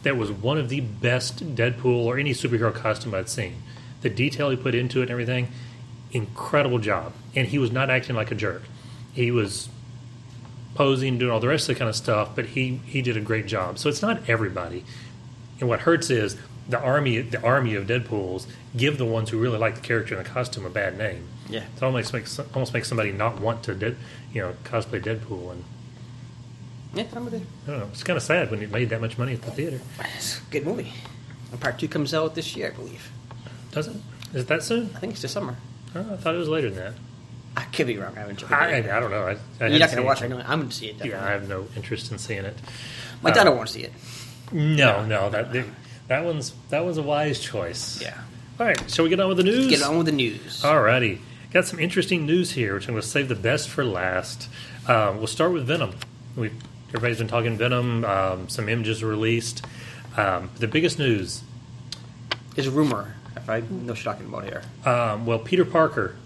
That 0.02 0.16
was 0.16 0.30
one 0.30 0.58
of 0.58 0.68
the 0.68 0.80
best 0.80 1.54
Deadpool 1.54 2.04
or 2.04 2.18
any 2.18 2.32
superhero 2.32 2.74
costume 2.74 3.14
I'd 3.14 3.28
seen. 3.28 3.62
The 4.02 4.10
detail 4.10 4.50
he 4.50 4.56
put 4.56 4.74
into 4.74 4.98
it 4.98 5.02
and 5.04 5.10
everything, 5.12 5.48
incredible 6.12 6.78
job. 6.78 7.12
And 7.34 7.48
he 7.48 7.58
was 7.58 7.70
not 7.72 7.88
acting 7.90 8.14
like 8.16 8.30
a 8.30 8.34
jerk. 8.34 8.62
He 9.14 9.30
was 9.30 9.68
posing, 10.74 11.18
doing 11.18 11.30
all 11.30 11.40
the 11.40 11.48
rest 11.48 11.68
of 11.68 11.74
the 11.76 11.78
kind 11.78 11.88
of 11.88 11.94
stuff, 11.96 12.30
but 12.34 12.46
he 12.46 12.80
he 12.86 13.00
did 13.00 13.16
a 13.16 13.20
great 13.20 13.46
job. 13.46 13.78
So 13.78 13.88
it's 13.88 14.02
not 14.02 14.28
everybody. 14.28 14.84
And 15.60 15.68
what 15.68 15.80
hurts 15.80 16.10
is 16.10 16.36
the 16.68 16.80
army 16.80 17.20
the 17.20 17.42
army 17.42 17.74
of 17.74 17.86
Deadpools 17.86 18.46
give 18.76 18.98
the 18.98 19.04
ones 19.04 19.30
who 19.30 19.38
really 19.38 19.58
like 19.58 19.74
the 19.76 19.80
character 19.80 20.16
and 20.16 20.24
the 20.24 20.28
costume 20.30 20.64
a 20.66 20.70
bad 20.70 20.96
name. 20.96 21.28
Yeah. 21.48 21.64
It 21.76 21.82
almost 21.82 22.12
makes 22.12 22.38
almost 22.38 22.72
makes 22.72 22.88
somebody 22.88 23.12
not 23.12 23.40
want 23.40 23.62
to 23.64 23.74
dead, 23.74 23.96
you 24.32 24.42
know 24.42 24.54
cosplay 24.64 25.02
Deadpool, 25.02 25.52
and 25.52 25.64
Yeah, 26.94 27.04
I'm 27.14 27.24
with 27.24 27.34
it. 27.34 27.42
I 27.66 27.70
don't 27.70 27.80
know. 27.80 27.88
It's 27.92 28.02
kind 28.02 28.16
of 28.16 28.22
sad 28.22 28.50
when 28.50 28.62
it 28.62 28.70
made 28.70 28.90
that 28.90 29.00
much 29.00 29.18
money 29.18 29.34
at 29.34 29.42
the 29.42 29.50
theater. 29.50 29.80
It's 30.16 30.38
a 30.38 30.50
good 30.50 30.64
movie. 30.64 30.92
And 31.50 31.60
part 31.60 31.78
two 31.78 31.88
comes 31.88 32.14
out 32.14 32.34
this 32.34 32.56
year, 32.56 32.68
I 32.68 32.70
believe. 32.70 33.10
Does 33.72 33.88
it? 33.88 33.96
Is 34.32 34.42
it 34.42 34.48
that 34.48 34.62
soon? 34.62 34.90
I 34.94 34.98
think 35.00 35.12
it's 35.12 35.22
this 35.22 35.32
summer. 35.32 35.56
Oh, 35.94 36.00
I 36.00 36.16
thought 36.16 36.34
it 36.34 36.38
was 36.38 36.48
later 36.48 36.70
than 36.70 36.78
that. 36.78 36.94
I 37.56 37.64
could 37.66 37.86
be 37.86 37.96
wrong. 37.96 38.14
I 38.16 38.20
haven't 38.20 38.36
checked. 38.38 38.50
I, 38.50 38.78
I, 38.78 39.00
don't 39.00 39.10
know. 39.10 39.22
I, 39.28 39.30
I 39.60 39.68
You're 39.68 39.78
hadn't 39.78 39.80
going 39.80 39.96
to 39.96 40.02
watch 40.02 40.22
it. 40.22 40.24
I 40.24 40.28
know. 40.28 40.38
I'm 40.38 40.58
going 40.58 40.70
to 40.70 40.74
see 40.74 40.86
it. 40.86 40.98
Definitely. 40.98 41.10
Yeah, 41.10 41.24
I 41.24 41.30
have 41.30 41.48
no 41.48 41.68
interest 41.76 42.10
in 42.10 42.18
seeing 42.18 42.44
it. 42.44 42.56
My 43.22 43.30
uh, 43.30 43.34
daughter 43.34 43.52
won't 43.52 43.68
see 43.68 43.82
it. 43.82 43.92
No, 44.50 45.04
no, 45.04 45.30
that 45.30 45.52
that 46.08 46.24
one's 46.24 46.52
that 46.70 46.84
was 46.84 46.98
a 46.98 47.02
wise 47.02 47.40
choice. 47.40 48.00
Yeah. 48.00 48.18
All 48.58 48.66
right, 48.66 48.90
shall 48.90 49.04
we 49.04 49.10
get 49.10 49.18
on 49.20 49.28
with 49.28 49.38
the 49.38 49.42
news? 49.44 49.68
Get 49.68 49.82
on 49.82 49.96
with 49.96 50.06
the 50.06 50.12
news. 50.12 50.62
Alrighty. 50.62 51.18
Got 51.52 51.66
some 51.66 51.78
interesting 51.80 52.26
news 52.26 52.52
here, 52.52 52.74
which 52.74 52.88
I'm 52.88 52.94
going 52.94 53.02
to 53.02 53.08
save 53.08 53.28
the 53.28 53.34
best 53.34 53.68
for 53.68 53.84
last. 53.84 54.48
Um, 54.88 55.18
we'll 55.18 55.26
start 55.26 55.52
with 55.52 55.66
Venom. 55.66 55.94
we 56.36 56.50
everybody's 56.88 57.18
been 57.18 57.28
talking 57.28 57.56
Venom. 57.56 58.04
Um, 58.04 58.48
some 58.48 58.68
images 58.68 59.02
were 59.02 59.08
released. 59.08 59.64
Um, 60.16 60.50
the 60.58 60.68
biggest 60.68 60.98
news 60.98 61.42
is 62.56 62.66
a 62.68 62.70
rumor. 62.70 63.16
If 63.36 63.50
I 63.50 63.60
know 63.60 63.66
what 63.92 64.04
you're 64.04 64.12
talking 64.14 64.26
about 64.26 64.44
here. 64.44 64.62
um, 64.84 65.26
well, 65.26 65.38
Peter 65.40 65.64
Parker 65.64 66.16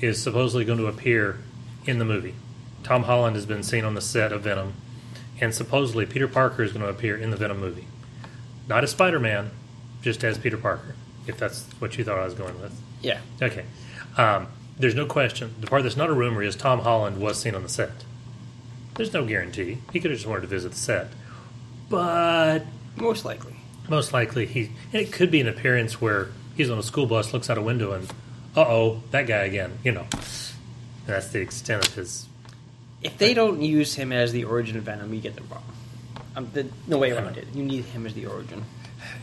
is 0.00 0.22
supposedly 0.22 0.64
going 0.64 0.78
to 0.78 0.86
appear 0.86 1.38
in 1.84 1.98
the 1.98 2.04
movie. 2.04 2.34
Tom 2.82 3.04
Holland 3.04 3.36
has 3.36 3.46
been 3.46 3.62
seen 3.62 3.84
on 3.84 3.94
the 3.94 4.00
set 4.00 4.32
of 4.32 4.42
Venom, 4.42 4.72
and 5.40 5.54
supposedly 5.54 6.06
Peter 6.06 6.26
Parker 6.26 6.62
is 6.62 6.72
going 6.72 6.82
to 6.82 6.88
appear 6.88 7.16
in 7.16 7.30
the 7.30 7.36
Venom 7.36 7.60
movie. 7.60 7.86
Not 8.68 8.84
as 8.84 8.90
Spider 8.90 9.18
Man, 9.20 9.50
just 10.02 10.22
as 10.24 10.38
Peter 10.38 10.56
Parker, 10.56 10.94
if 11.26 11.36
that's 11.38 11.64
what 11.78 11.96
you 11.98 12.04
thought 12.04 12.18
I 12.18 12.24
was 12.24 12.34
going 12.34 12.60
with. 12.60 12.78
Yeah. 13.02 13.20
Okay. 13.40 13.64
Um, 14.16 14.46
there's 14.78 14.94
no 14.94 15.06
question. 15.06 15.54
The 15.60 15.66
part 15.66 15.82
that's 15.82 15.96
not 15.96 16.08
a 16.10 16.12
rumor 16.14 16.42
is 16.42 16.56
Tom 16.56 16.80
Holland 16.80 17.18
was 17.20 17.40
seen 17.40 17.54
on 17.54 17.62
the 17.62 17.68
set. 17.68 17.90
There's 18.94 19.12
no 19.12 19.24
guarantee. 19.24 19.78
He 19.92 20.00
could 20.00 20.10
have 20.10 20.18
just 20.18 20.28
wanted 20.28 20.42
to 20.42 20.46
visit 20.48 20.72
the 20.72 20.78
set. 20.78 21.08
But 21.88 22.60
Most 22.96 23.24
likely. 23.24 23.56
most 23.88 24.12
likely 24.12 24.46
he 24.46 24.70
and 24.92 25.02
it 25.02 25.12
could 25.12 25.30
be 25.30 25.40
an 25.40 25.48
appearance 25.48 26.00
where 26.00 26.28
he's 26.56 26.70
on 26.70 26.78
a 26.78 26.82
school 26.82 27.06
bus, 27.06 27.32
looks 27.32 27.50
out 27.50 27.58
a 27.58 27.62
window, 27.62 27.92
and 27.92 28.08
uh 28.56 28.60
oh, 28.62 29.02
that 29.10 29.26
guy 29.26 29.42
again. 29.44 29.78
You 29.84 29.92
know, 29.92 30.06
and 30.12 31.06
that's 31.06 31.28
the 31.28 31.40
extent 31.40 31.86
of 31.86 31.94
his. 31.94 32.26
If 33.02 33.18
they 33.18 33.34
don't 33.34 33.60
use 33.62 33.94
him 33.94 34.12
as 34.12 34.32
the 34.32 34.44
origin 34.44 34.76
of 34.76 34.84
Venom, 34.84 35.12
you 35.12 35.20
get 35.20 35.34
them 35.34 35.46
wrong. 35.50 35.64
Um, 36.36 36.48
the, 36.52 36.66
no 36.86 36.98
way 36.98 37.10
around 37.12 37.36
it. 37.36 37.46
You 37.54 37.62
need 37.64 37.84
him 37.84 38.06
as 38.06 38.14
the 38.14 38.26
origin. 38.26 38.64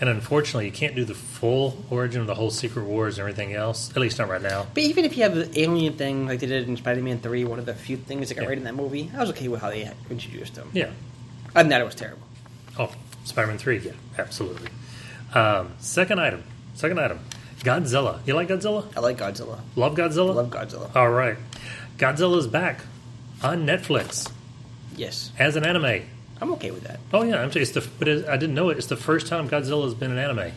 And 0.01 0.09
unfortunately, 0.09 0.65
you 0.65 0.71
can't 0.71 0.93
do 0.95 1.05
the 1.05 1.13
full 1.15 1.83
origin 1.89 2.21
of 2.21 2.27
the 2.27 2.35
whole 2.35 2.51
Secret 2.51 2.83
Wars 2.83 3.17
and 3.17 3.21
everything 3.21 3.53
else. 3.53 3.89
At 3.91 3.97
least 3.97 4.19
not 4.19 4.27
right 4.29 4.41
now. 4.41 4.67
But 4.73 4.83
even 4.83 5.05
if 5.05 5.15
you 5.17 5.23
have 5.23 5.33
the 5.35 5.59
alien 5.59 5.93
thing 5.93 6.27
like 6.27 6.39
they 6.39 6.47
did 6.47 6.67
in 6.67 6.75
Spider-Man 6.77 7.19
Three, 7.19 7.45
one 7.45 7.59
of 7.59 7.65
the 7.65 7.73
few 7.73 7.97
things 7.97 8.29
that 8.29 8.35
got 8.35 8.43
Yeah. 8.43 8.49
right 8.49 8.57
in 8.57 8.63
that 8.65 8.75
movie, 8.75 9.09
I 9.15 9.19
was 9.21 9.29
okay 9.31 9.47
with 9.47 9.61
how 9.61 9.69
they 9.69 9.89
introduced 10.09 10.55
him. 10.57 10.69
Yeah. 10.73 10.85
Other 11.55 11.63
than 11.63 11.69
that, 11.69 11.81
it 11.81 11.85
was 11.85 11.95
terrible. 11.95 12.21
Oh, 12.77 12.91
Spider-Man 13.23 13.57
Three. 13.57 13.79
Yeah, 13.79 13.91
absolutely. 14.17 14.69
Um, 15.33 15.71
second 15.79 16.19
item. 16.19 16.43
Second 16.75 16.99
item. 16.99 17.19
Godzilla. 17.61 18.19
You 18.27 18.35
like 18.35 18.47
Godzilla? 18.49 18.85
I 18.95 18.99
like 18.99 19.17
Godzilla. 19.17 19.59
Love 19.75 19.95
Godzilla. 19.95 20.35
Love 20.35 20.49
Godzilla. 20.49 20.95
All 20.95 21.09
right. 21.09 21.37
Godzilla's 21.97 22.47
back 22.47 22.81
on 23.43 23.65
Netflix 23.65 24.29
Yes, 24.95 25.31
as 25.39 25.55
an 25.55 25.65
anime. 25.65 26.03
I'm 26.41 26.51
okay 26.53 26.71
with 26.71 26.83
that. 26.83 26.99
Oh 27.13 27.23
yeah, 27.23 27.41
I'm, 27.41 27.51
it's 27.53 27.71
the. 27.71 27.87
But 27.99 28.07
it, 28.07 28.27
I 28.27 28.37
didn't 28.37 28.55
know 28.55 28.69
it. 28.69 28.77
It's 28.77 28.87
the 28.87 28.95
first 28.95 29.27
time 29.27 29.49
Godzilla's 29.49 29.93
been 29.93 30.11
an 30.11 30.17
anime. 30.17 30.51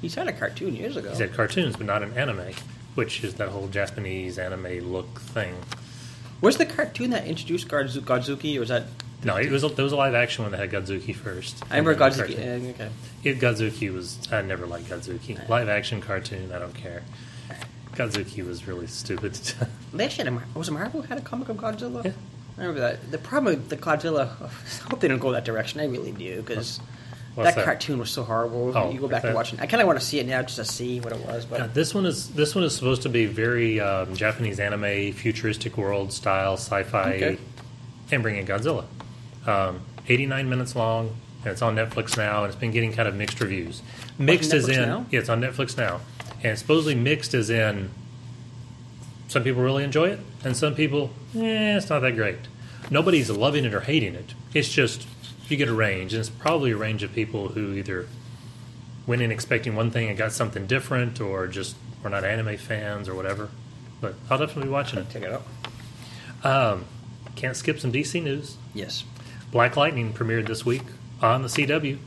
He's 0.00 0.14
had 0.14 0.28
a 0.28 0.32
cartoon 0.32 0.74
years 0.76 0.96
ago. 0.96 1.10
He's 1.10 1.18
had 1.18 1.34
cartoons, 1.34 1.76
but 1.76 1.86
not 1.86 2.02
an 2.02 2.16
anime, 2.16 2.52
which 2.94 3.24
is 3.24 3.34
that 3.34 3.48
whole 3.48 3.66
Japanese 3.68 4.38
anime 4.38 4.92
look 4.92 5.20
thing. 5.20 5.54
Was 6.40 6.56
the 6.56 6.66
cartoon 6.66 7.10
that 7.10 7.26
introduced 7.26 7.66
Godzu- 7.68 8.00
Godzooky, 8.02 8.56
or 8.56 8.60
was 8.60 8.68
that? 8.68 8.84
No, 9.24 9.36
it 9.36 9.50
was 9.50 9.64
a, 9.64 9.68
there 9.68 9.82
was 9.82 9.92
a 9.92 9.96
live 9.96 10.14
action 10.14 10.44
one 10.44 10.52
that 10.52 10.60
had 10.60 10.70
Godzooky 10.70 11.12
first. 11.14 11.64
I 11.70 11.78
remember 11.78 12.04
And 12.04 12.14
then 12.14 12.26
the 12.28 12.34
Godzooky. 12.34 12.68
uh, 12.68 12.70
okay. 12.70 12.90
It, 13.24 13.40
Godzooky 13.40 13.92
was. 13.92 14.18
I 14.30 14.42
never 14.42 14.64
liked 14.66 14.88
Godzooky. 14.88 15.48
Live 15.48 15.68
action 15.68 16.00
cartoon, 16.00 16.52
I 16.52 16.58
don't 16.60 16.74
care. 16.74 17.02
Godzooky 17.94 18.46
was 18.46 18.68
really 18.68 18.86
stupid. 18.86 19.34
They 19.92 20.04
actually 20.04 20.30
had 20.30 20.40
a 20.54 20.58
was 20.58 20.68
it 20.68 20.72
Marvel 20.72 21.02
had 21.02 21.18
a 21.18 21.22
comic 21.22 21.48
of 21.48 21.56
Godzilla. 21.56 22.04
Yeah. 22.04 22.12
I 22.58 22.62
remember 22.62 22.80
that. 22.80 23.10
The 23.10 23.18
problem 23.18 23.54
with 23.54 23.68
the 23.68 23.76
Godzilla, 23.76 24.30
I 24.42 24.88
hope 24.90 25.00
they 25.00 25.08
don't 25.08 25.18
go 25.20 25.32
that 25.32 25.44
direction. 25.44 25.80
I 25.80 25.86
really 25.86 26.12
do 26.12 26.42
because 26.42 26.80
that, 27.36 27.54
that? 27.54 27.64
cartoon 27.64 27.98
was 28.00 28.10
so 28.10 28.24
horrible. 28.24 28.76
Oh, 28.76 28.90
you 28.90 28.98
go 29.00 29.06
back 29.08 29.24
and 29.24 29.34
watch 29.34 29.52
it. 29.52 29.60
I 29.60 29.66
kind 29.66 29.80
of 29.80 29.86
want 29.86 29.98
to 30.00 30.04
see 30.04 30.18
it 30.18 30.26
now 30.26 30.42
just 30.42 30.56
to 30.56 30.64
see 30.64 30.98
what 31.00 31.12
it 31.12 31.24
was. 31.24 31.44
But 31.46 31.58
God, 31.58 31.74
this 31.74 31.94
one 31.94 32.04
is 32.04 32.30
this 32.30 32.54
one 32.54 32.64
is 32.64 32.74
supposed 32.74 33.02
to 33.02 33.08
be 33.08 33.26
very 33.26 33.78
um, 33.80 34.14
Japanese 34.16 34.58
anime, 34.58 35.12
futuristic 35.12 35.76
world 35.76 36.12
style, 36.12 36.54
sci-fi, 36.54 37.12
Okay. 37.14 37.38
and 38.10 38.22
bring 38.22 38.36
in 38.36 38.46
Godzilla. 38.46 38.84
Um, 39.46 39.80
89 40.08 40.48
minutes 40.48 40.74
long, 40.74 41.14
and 41.44 41.52
it's 41.52 41.62
on 41.62 41.76
Netflix 41.76 42.16
now, 42.16 42.42
and 42.44 42.52
it's 42.52 42.58
been 42.60 42.72
getting 42.72 42.92
kind 42.92 43.08
of 43.08 43.14
mixed 43.14 43.40
reviews. 43.40 43.82
Mixed 44.18 44.52
as 44.52 44.68
in, 44.68 44.82
now? 44.88 45.06
yeah, 45.10 45.20
it's 45.20 45.28
on 45.28 45.40
Netflix 45.40 45.76
now, 45.76 46.00
and 46.42 46.58
supposedly 46.58 46.94
mixed 46.96 47.34
as 47.34 47.50
in. 47.50 47.90
Some 49.28 49.44
people 49.44 49.62
really 49.62 49.84
enjoy 49.84 50.08
it, 50.08 50.20
and 50.44 50.56
some 50.56 50.74
people, 50.74 51.10
eh, 51.34 51.76
it's 51.76 51.88
not 51.90 52.00
that 52.00 52.14
great. 52.14 52.38
Nobody's 52.90 53.30
loving 53.30 53.64
it 53.64 53.74
or 53.74 53.80
hating 53.80 54.14
it. 54.14 54.34
It's 54.54 54.68
just 54.68 55.06
you 55.48 55.56
get 55.56 55.68
a 55.68 55.74
range, 55.74 56.12
and 56.12 56.20
it's 56.20 56.30
probably 56.30 56.72
a 56.72 56.76
range 56.76 57.02
of 57.02 57.12
people 57.12 57.48
who 57.48 57.72
either 57.74 58.06
went 59.06 59.22
in 59.22 59.30
expecting 59.32 59.74
one 59.74 59.90
thing 59.90 60.08
and 60.08 60.16
got 60.16 60.32
something 60.32 60.66
different, 60.66 61.20
or 61.20 61.46
just 61.46 61.76
we're 62.02 62.10
not 62.10 62.24
anime 62.24 62.56
fans 62.56 63.08
or 63.08 63.14
whatever. 63.14 63.48
But 64.00 64.14
I'll 64.30 64.38
definitely 64.38 64.64
be 64.64 64.70
watching 64.70 64.98
it. 64.98 65.10
check 65.10 65.22
it 65.22 65.32
out. 65.32 65.42
Um, 66.44 66.84
can't 67.34 67.56
skip 67.56 67.80
some 67.80 67.92
DC 67.92 68.22
news. 68.22 68.56
Yes. 68.74 69.04
Black 69.50 69.76
Lightning 69.76 70.12
premiered 70.12 70.46
this 70.46 70.64
week 70.64 70.82
on 71.20 71.42
the 71.42 71.48
CW 71.48 71.98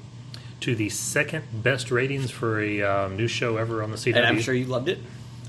to 0.61 0.75
the 0.75 0.89
second 0.89 1.43
best 1.63 1.91
ratings 1.91 2.31
for 2.31 2.61
a 2.61 2.81
um, 2.81 3.17
new 3.17 3.27
show 3.27 3.57
ever 3.57 3.81
on 3.83 3.91
the 3.91 3.97
CW. 3.97 4.15
And 4.15 4.25
I'm 4.25 4.39
sure 4.39 4.53
you 4.53 4.65
loved 4.65 4.87
it. 4.89 4.99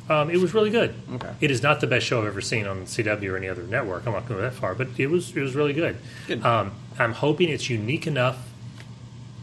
Um, 0.08 0.30
it 0.30 0.38
was 0.38 0.52
really 0.52 0.70
good. 0.70 0.94
Okay. 1.14 1.32
It 1.40 1.50
is 1.50 1.62
not 1.62 1.80
the 1.80 1.86
best 1.86 2.06
show 2.06 2.20
I've 2.20 2.26
ever 2.26 2.40
seen 2.40 2.66
on 2.66 2.84
CW 2.84 3.30
or 3.32 3.36
any 3.36 3.48
other 3.48 3.62
network. 3.62 4.06
I'm 4.06 4.12
not 4.12 4.26
going 4.26 4.40
to 4.40 4.44
go 4.46 4.50
that 4.50 4.54
far, 4.54 4.74
but 4.74 4.88
it 4.98 5.06
was 5.06 5.34
it 5.36 5.40
was 5.40 5.54
really 5.54 5.72
good. 5.72 5.96
Good. 6.26 6.44
Um, 6.44 6.72
I'm 6.98 7.12
hoping 7.12 7.48
it's 7.48 7.70
unique 7.70 8.06
enough 8.06 8.48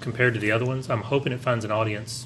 compared 0.01 0.33
to 0.33 0.39
the 0.39 0.51
other 0.51 0.65
ones. 0.65 0.89
I'm 0.89 1.01
hoping 1.01 1.31
it 1.31 1.39
finds 1.39 1.65
an 1.65 1.71
audience 1.71 2.25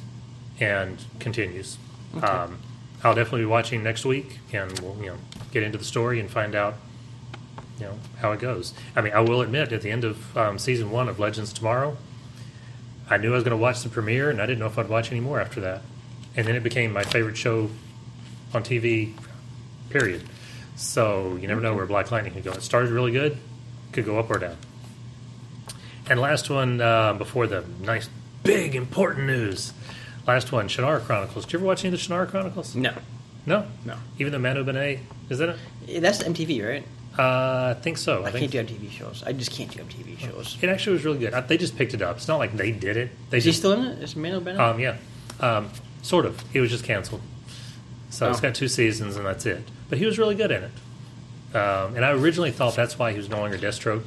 and 0.60 1.04
continues. 1.20 1.78
Um, 2.22 2.60
I'll 3.04 3.16
definitely 3.16 3.42
be 3.42 3.46
watching 3.46 3.84
next 3.84 4.06
week, 4.06 4.40
and 4.52 4.80
we'll 4.80 4.98
you 4.98 5.08
know 5.08 5.18
get 5.52 5.64
into 5.64 5.78
the 5.78 5.84
story 5.84 6.20
and 6.20 6.30
find 6.30 6.56
out 6.56 6.76
you 7.80 7.86
know 7.86 8.00
how 8.20 8.32
it 8.32 8.40
goes. 8.40 8.74
I 8.96 9.02
mean, 9.02 9.14
I 9.14 9.20
will 9.20 9.42
admit 9.42 9.72
at 9.72 9.82
the 9.82 9.92
end 9.92 10.04
of 10.04 10.38
um, 10.38 10.58
season 10.58 10.90
one 10.92 11.10
of 11.10 11.20
Legends 11.20 11.54
Tomorrow, 11.54 11.98
I 13.10 13.18
knew 13.18 13.32
I 13.32 13.36
was 13.36 13.44
going 13.44 13.58
to 13.58 13.62
watch 13.62 13.84
the 13.84 13.90
premiere, 13.90 14.30
and 14.30 14.42
I 14.42 14.46
didn't 14.46 14.60
know 14.60 14.68
if 14.68 14.78
I'd 14.78 14.90
watch 14.90 15.12
any 15.12 15.22
more 15.22 15.40
after 15.40 15.60
that. 15.62 15.82
And 16.36 16.48
then 16.48 16.56
it 16.56 16.64
became 16.64 16.92
my 16.92 17.04
favorite 17.04 17.38
show 17.38 17.70
on 18.54 18.64
TV. 18.64 19.14
Period. 19.90 20.24
So 20.76 21.38
you 21.40 21.48
never 21.48 21.62
know 21.62 21.76
where 21.76 21.86
Black 21.86 22.12
Lightning 22.12 22.34
could 22.34 22.44
go. 22.44 22.52
It 22.52 22.64
started 22.64 22.90
really 22.90 23.12
good, 23.12 23.38
could 23.92 24.06
go 24.06 24.18
up 24.20 24.30
or 24.30 24.40
down. 24.40 24.58
And 26.10 26.20
last 26.20 26.50
one 26.50 26.82
uh, 26.82 27.14
before 27.14 27.48
the 27.48 27.64
nice, 27.82 28.10
big, 28.44 28.76
important 28.76 29.28
news. 29.28 29.74
Last 30.28 30.52
one, 30.52 30.68
Shannara 30.68 31.02
Chronicles. 31.02 31.46
Did 31.46 31.54
you 31.54 31.60
ever 31.60 31.66
watch 31.66 31.86
any 31.86 31.94
of 31.94 32.00
the 32.00 32.06
Shannara 32.06 32.28
Chronicles? 32.28 32.76
No. 32.76 32.94
No, 33.46 33.66
No. 33.86 33.98
Even 34.20 34.32
the 34.32 34.40
Manu 34.40 34.64
Bennett, 34.64 35.00
is 35.30 35.40
that 35.40 35.50
it? 35.50 35.58
Yeah, 35.86 36.00
That's 36.00 36.24
MTV, 36.24 36.66
right? 36.66 36.84
Uh, 37.18 37.76
I 37.78 37.80
think 37.80 37.98
so. 37.98 38.24
I, 38.24 38.28
I 38.28 38.32
think 38.32 38.52
can't 38.52 38.68
do 38.68 38.74
MTV 38.76 38.90
shows. 38.90 39.22
I 39.26 39.34
just 39.34 39.52
can't 39.52 39.70
do 39.70 39.84
MTV 39.84 40.18
shows. 40.18 40.58
it 40.62 40.70
actually 40.70 40.94
was 40.94 41.06
really 41.06 41.20
good. 41.20 41.34
I, 41.34 41.42
they 41.42 41.58
just 41.58 41.78
picked 41.78 41.94
it 41.94 42.02
up. 42.02 42.16
It's 42.18 42.28
not 42.28 42.38
like 42.38 42.56
they 42.56 42.72
did 42.72 42.98
it. 42.98 43.12
They 43.30 43.38
Is 43.38 43.44
he 43.44 43.52
still 43.52 43.74
in 43.74 43.82
it? 43.86 44.02
Is 44.02 44.16
Manu 44.16 44.40
Bennett? 44.40 44.62
Um, 44.62 44.80
yeah, 44.80 44.98
um, 45.42 45.70
sort 46.02 46.26
of. 46.26 46.42
It 46.56 46.62
was 46.62 46.72
just 46.72 46.86
canceled, 46.86 47.22
so 48.14 48.30
it's 48.30 48.40
Oh. 48.40 48.42
got 48.42 48.56
two 48.56 48.68
seasons 48.68 49.16
and 49.16 49.26
that's 49.26 49.46
it. 49.46 49.64
But 49.90 49.98
he 49.98 50.06
was 50.06 50.18
really 50.20 50.36
good 50.36 50.52
in 50.52 50.64
it, 50.64 51.56
um, 51.56 51.96
and 51.96 52.04
I 52.06 52.12
originally 52.12 52.52
thought 52.52 52.76
that's 52.76 52.98
why 52.98 53.12
he 53.12 53.18
was 53.18 53.30
no 53.30 53.40
longer 53.40 53.58
Deathstroke 53.58 54.06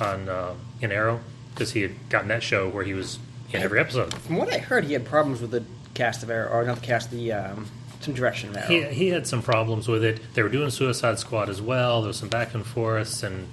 on 0.00 0.28
uh, 0.28 0.54
in 0.80 0.92
Arrow 0.92 1.20
because 1.54 1.72
he 1.72 1.82
had 1.82 1.92
gotten 2.08 2.28
that 2.28 2.42
show 2.42 2.68
where 2.68 2.84
he 2.84 2.94
was 2.94 3.18
in 3.52 3.62
every 3.62 3.78
episode. 3.80 4.12
From 4.14 4.36
what 4.36 4.52
I 4.52 4.58
heard, 4.58 4.84
he 4.84 4.92
had 4.92 5.04
problems 5.04 5.40
with 5.40 5.50
the 5.52 5.62
cast 5.94 6.22
of 6.22 6.30
Arrow, 6.30 6.50
or 6.50 6.64
not 6.64 6.76
the 6.80 6.86
cast, 6.86 7.10
the 7.12 7.32
um, 7.32 7.66
some 8.00 8.14
direction 8.14 8.50
of 8.50 8.56
Arrow. 8.56 8.66
He, 8.66 8.82
he 8.94 9.08
had 9.08 9.26
some 9.26 9.42
problems 9.42 9.86
with 9.88 10.02
it. 10.04 10.20
They 10.34 10.42
were 10.42 10.48
doing 10.48 10.70
Suicide 10.70 11.18
Squad 11.20 11.48
as 11.48 11.62
well. 11.62 12.00
There 12.02 12.08
was 12.08 12.16
some 12.18 12.28
back 12.28 12.52
and 12.54 12.66
forths, 12.66 13.22
and 13.22 13.48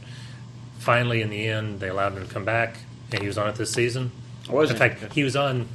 finally, 0.80 1.22
in 1.22 1.30
the 1.30 1.48
end, 1.48 1.80
they 1.80 1.90
allowed 1.90 2.14
him 2.14 2.28
to 2.28 2.34
come 2.34 2.44
back, 2.46 2.80
and 3.12 3.22
he 3.22 3.28
was 3.28 3.38
on 3.38 3.48
it 3.50 3.56
this 3.56 3.72
season. 3.72 4.12
Was 4.50 4.72
in 4.72 4.78
fact, 4.78 5.14
he 5.14 5.24
was 5.24 5.36
on 5.36 5.68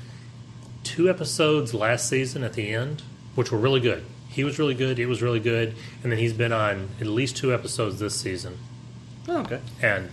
two 0.83 1.09
episodes 1.09 1.73
last 1.73 2.09
season 2.09 2.43
at 2.43 2.53
the 2.55 2.75
end, 2.75 3.03
which 3.37 3.53
were 3.53 3.59
really 3.59 3.81
good. 3.81 4.05
He 4.29 4.43
was 4.43 4.59
really 4.59 4.75
good. 4.75 4.99
It 4.99 5.07
was 5.07 5.23
really 5.23 5.41
good, 5.41 5.75
and 6.03 6.11
then 6.11 6.19
he's 6.19 6.33
been 6.35 6.53
on 6.53 6.89
at 7.01 7.07
least 7.07 7.37
two 7.37 7.55
episodes 7.55 7.99
this 8.01 8.15
season, 8.21 8.59
oh, 9.29 9.39
okay. 9.43 9.61
and 9.81 10.11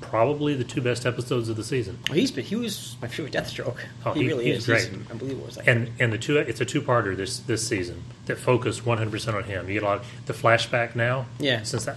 probably 0.00 0.54
the 0.54 0.64
two 0.64 0.80
best 0.80 1.04
episodes 1.04 1.48
of 1.48 1.56
the 1.56 1.64
season. 1.64 1.98
Well, 2.08 2.16
he's 2.18 2.30
been, 2.30 2.44
he 2.44 2.54
was 2.56 2.96
my 3.02 3.08
favorite 3.08 3.32
Deathstroke. 3.32 3.78
Oh, 4.04 4.12
he, 4.12 4.22
he- 4.22 4.28
really 4.28 4.44
he's 4.46 4.58
is. 4.58 4.66
great. 4.66 4.88
He's 4.88 5.10
unbelievable. 5.10 5.48
Like, 5.56 5.66
and 5.66 5.90
and 5.98 6.12
the 6.12 6.18
two 6.18 6.38
it's 6.38 6.60
a 6.60 6.64
two 6.64 6.80
parter 6.80 7.16
this 7.16 7.38
this 7.40 7.66
season 7.66 8.02
that 8.26 8.38
focus 8.38 8.84
100 8.86 9.10
percent 9.10 9.36
on 9.36 9.44
him. 9.44 9.66
You 9.68 9.74
get 9.74 9.82
a 9.82 9.86
lot 9.86 9.98
of 9.98 10.06
the 10.26 10.32
flashback 10.32 10.94
now. 10.94 11.26
Yeah. 11.38 11.62
since 11.64 11.84
that 11.86 11.96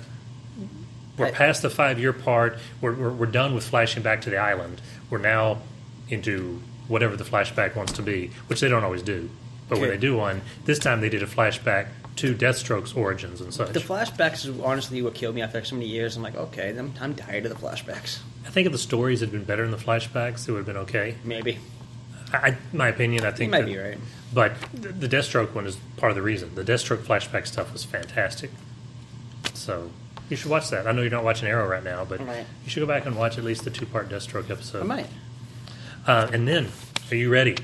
we're 1.18 1.28
I- 1.28 1.32
past 1.32 1.62
the 1.62 1.70
five 1.70 2.00
year 2.00 2.14
part, 2.14 2.58
we're, 2.82 2.94
we're 2.96 3.12
we're 3.12 3.26
done 3.28 3.54
with 3.54 3.64
flashing 3.68 4.04
back 4.04 4.22
to 4.22 4.30
the 4.30 4.38
island. 4.38 4.82
We're 5.10 5.20
now 5.20 5.60
into 6.10 6.62
whatever 6.88 7.16
the 7.16 7.24
flashback 7.24 7.76
wants 7.76 7.94
to 7.94 8.02
be, 8.02 8.32
which 8.48 8.62
they 8.62 8.68
don't 8.70 8.84
always 8.84 9.04
do. 9.04 9.30
But 9.70 9.80
when 9.80 9.90
they 9.90 9.98
do 9.98 10.18
one, 10.18 10.42
this 10.66 10.80
time 10.80 11.00
they 11.02 11.10
did 11.10 11.22
a 11.24 11.28
flashback 11.28 11.88
to 12.18 12.34
Deathstroke's 12.36 12.94
origins 12.94 13.40
and 13.40 13.54
such. 13.54 13.72
the 13.72 13.80
flashbacks 13.80 14.46
is 14.46 14.60
honestly 14.60 15.02
what 15.02 15.14
killed 15.14 15.36
me 15.36 15.42
after 15.42 15.64
so 15.64 15.76
many 15.76 15.88
years. 15.88 16.18
I'm 16.18 16.24
like, 16.24 16.36
okay, 16.36 16.76
I'm, 16.78 16.94
I'm 17.00 17.16
tired 17.16 17.46
of 17.46 17.52
the 17.58 17.66
flashbacks. 17.68 18.20
I 18.46 18.50
think 18.50 18.66
if 18.66 18.72
the 18.74 18.78
stories 18.80 19.22
had 19.22 19.32
been 19.32 19.44
better 19.46 19.64
in 19.64 19.72
the 19.72 19.78
flashbacks, 19.78 20.48
it 20.48 20.52
would 20.52 20.58
have 20.60 20.66
been 20.66 20.78
okay. 20.78 21.16
Maybe. 21.24 21.60
I, 22.34 22.58
my 22.74 22.90
opinion, 22.90 23.24
I 23.24 23.30
You 23.30 23.36
think 23.36 23.52
might 23.52 23.60
that- 23.62 23.66
be 23.68 23.78
right. 23.78 23.98
But 24.34 24.54
the 24.74 24.90
the 24.90 25.08
Deathstroke 25.10 25.56
one 25.56 25.66
is 25.66 25.78
part 25.98 26.12
of 26.12 26.16
the 26.16 26.22
reason. 26.22 26.54
The 26.54 26.64
Deathstroke 26.64 27.00
flashback 27.00 27.48
stuff 27.48 27.72
was 27.74 27.84
fantastic. 27.84 28.52
So 29.56 29.90
you 30.30 30.36
should 30.36 30.52
watch 30.52 30.70
that. 30.70 30.86
I 30.86 30.92
know 30.92 31.02
you're 31.02 31.10
not 31.10 31.24
watching 31.24 31.48
Arrow 31.48 31.68
right 31.68 31.84
now, 31.84 32.06
but 32.06 32.22
I 32.22 32.24
might. 32.24 32.46
you 32.64 32.70
should 32.70 32.82
go 32.82 32.86
back 32.86 33.06
and 33.08 33.16
watch 33.18 33.38
at 33.40 33.44
least 33.44 33.64
the 33.64 33.72
two 33.72 33.86
part 33.88 34.10
Deathstroke 34.10 34.50
episode. 34.52 34.82
I 34.82 34.86
might. 34.86 35.08
Uh, 36.06 36.30
and 36.32 36.48
then, 36.48 36.68
are 37.10 37.16
you 37.16 37.30
ready? 37.32 37.56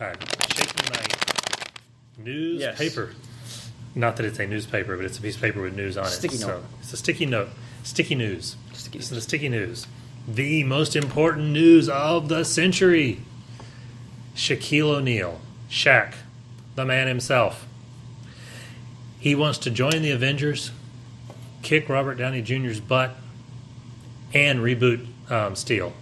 All 0.00 0.08
right, 0.08 0.39
newspaper. 2.24 3.14
Not 3.94 4.16
that 4.16 4.26
it's 4.26 4.38
a 4.38 4.46
newspaper, 4.46 4.96
but 4.96 5.04
it's 5.04 5.18
a 5.18 5.22
piece 5.22 5.36
of 5.36 5.42
paper 5.42 5.62
with 5.62 5.74
news 5.74 5.96
on 5.98 6.06
it. 6.06 6.10
Sticky 6.10 6.36
So 6.36 6.62
it's 6.80 6.92
a 6.92 6.96
sticky 6.96 7.26
note. 7.26 7.48
Sticky 7.82 8.14
news. 8.14 8.56
Sticky 8.72 8.98
this 8.98 9.10
is 9.10 9.16
the 9.16 9.20
sticky 9.20 9.48
news. 9.48 9.86
The 10.28 10.64
most 10.64 10.94
important 10.94 11.48
news 11.48 11.88
of 11.88 12.28
the 12.28 12.44
century. 12.44 13.20
Shaquille 14.34 14.96
O'Neal, 14.96 15.40
Shaq, 15.68 16.14
the 16.74 16.84
man 16.84 17.08
himself. 17.08 17.66
He 19.18 19.34
wants 19.34 19.58
to 19.58 19.70
join 19.70 20.02
the 20.02 20.12
Avengers, 20.12 20.70
kick 21.62 21.88
Robert 21.88 22.14
Downey 22.14 22.40
Jr.'s 22.40 22.80
butt, 22.80 23.16
and 24.32 24.60
reboot 24.60 25.06
um, 25.30 25.56
Steel. 25.56 25.92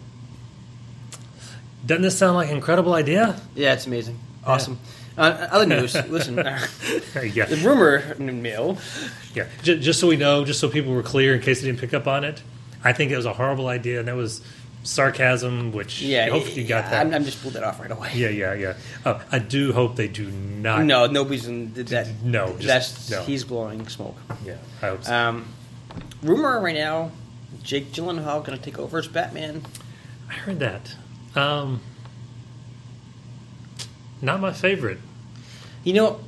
Doesn't 1.85 2.03
this 2.03 2.19
sound 2.19 2.37
like 2.37 2.51
an 2.51 2.57
incredible 2.57 2.95
idea? 2.95 3.41
Yeah, 3.55 3.73
it's 3.73 3.87
amazing. 3.87 4.19
Awesome. 4.45 4.79
Uh, 5.19 5.49
other 5.51 5.67
news. 5.67 5.95
listen, 6.09 6.39
uh, 6.39 6.59
yeah, 7.35 7.45
the 7.47 7.57
rumor 7.57 8.15
mill. 8.19 8.79
yeah. 9.35 9.47
Just, 9.63 9.83
just 9.83 10.01
so 10.01 10.07
we 10.07 10.17
know, 10.17 10.45
just 10.45 10.61
so 10.61 10.69
people 10.69 10.93
were 10.93 11.03
clear, 11.03 11.35
in 11.35 11.41
case 11.43 11.61
they 11.61 11.67
didn't 11.67 11.81
pick 11.81 11.93
up 11.93 12.07
on 12.07 12.23
it, 12.25 12.43
I 12.85 12.93
think 12.93 13.11
it 13.11 13.17
was 13.17 13.27
a 13.27 13.33
horrible 13.33 13.67
idea, 13.67 13.99
and 13.99 14.07
that 14.09 14.15
was 14.15 14.41
sarcasm, 14.85 15.73
which 15.73 16.01
Yeah, 16.01 16.31
hopefully 16.31 16.63
you 16.63 16.69
got 16.69 16.85
yeah, 16.85 16.91
that. 16.91 17.07
I'm, 17.07 17.15
I'm 17.15 17.25
just 17.25 17.43
pulled 17.43 17.55
that 17.55 17.65
off 17.65 17.81
right 17.81 17.91
away. 17.91 18.11
yeah, 18.15 18.29
yeah, 18.29 18.55
yeah. 18.55 18.75
Uh, 19.05 19.21
I 19.33 19.39
do 19.41 19.73
hope 19.73 19.97
they 19.97 20.09
do 20.09 20.31
not. 20.31 20.85
No, 20.85 21.07
nobody's 21.07 21.47
in 21.49 21.73
that. 21.75 22.09
No, 22.23 22.55
just- 22.55 22.67
that's 22.67 23.11
no. 23.11 23.23
he's 23.25 23.45
blowing 23.45 23.89
smoke. 23.89 24.17
Yeah, 24.45 24.57
I 24.81 24.87
hope 24.87 25.05
so. 25.05 25.15
Um, 25.15 25.49
rumor 26.23 26.61
right 26.61 26.77
now, 26.77 27.11
Jake 27.63 27.91
Gyllenhaal 27.93 28.45
going 28.45 28.57
to 28.57 28.65
take 28.65 28.79
over 28.79 28.99
as 28.99 29.09
Batman. 29.09 29.63
I 30.31 30.35
heard 30.35 30.61
that. 30.61 30.95
Um, 31.35 31.81
not 34.23 34.41
my 34.41 34.53
favorite. 34.53 34.99
You 35.89 35.95
know, 35.95 36.21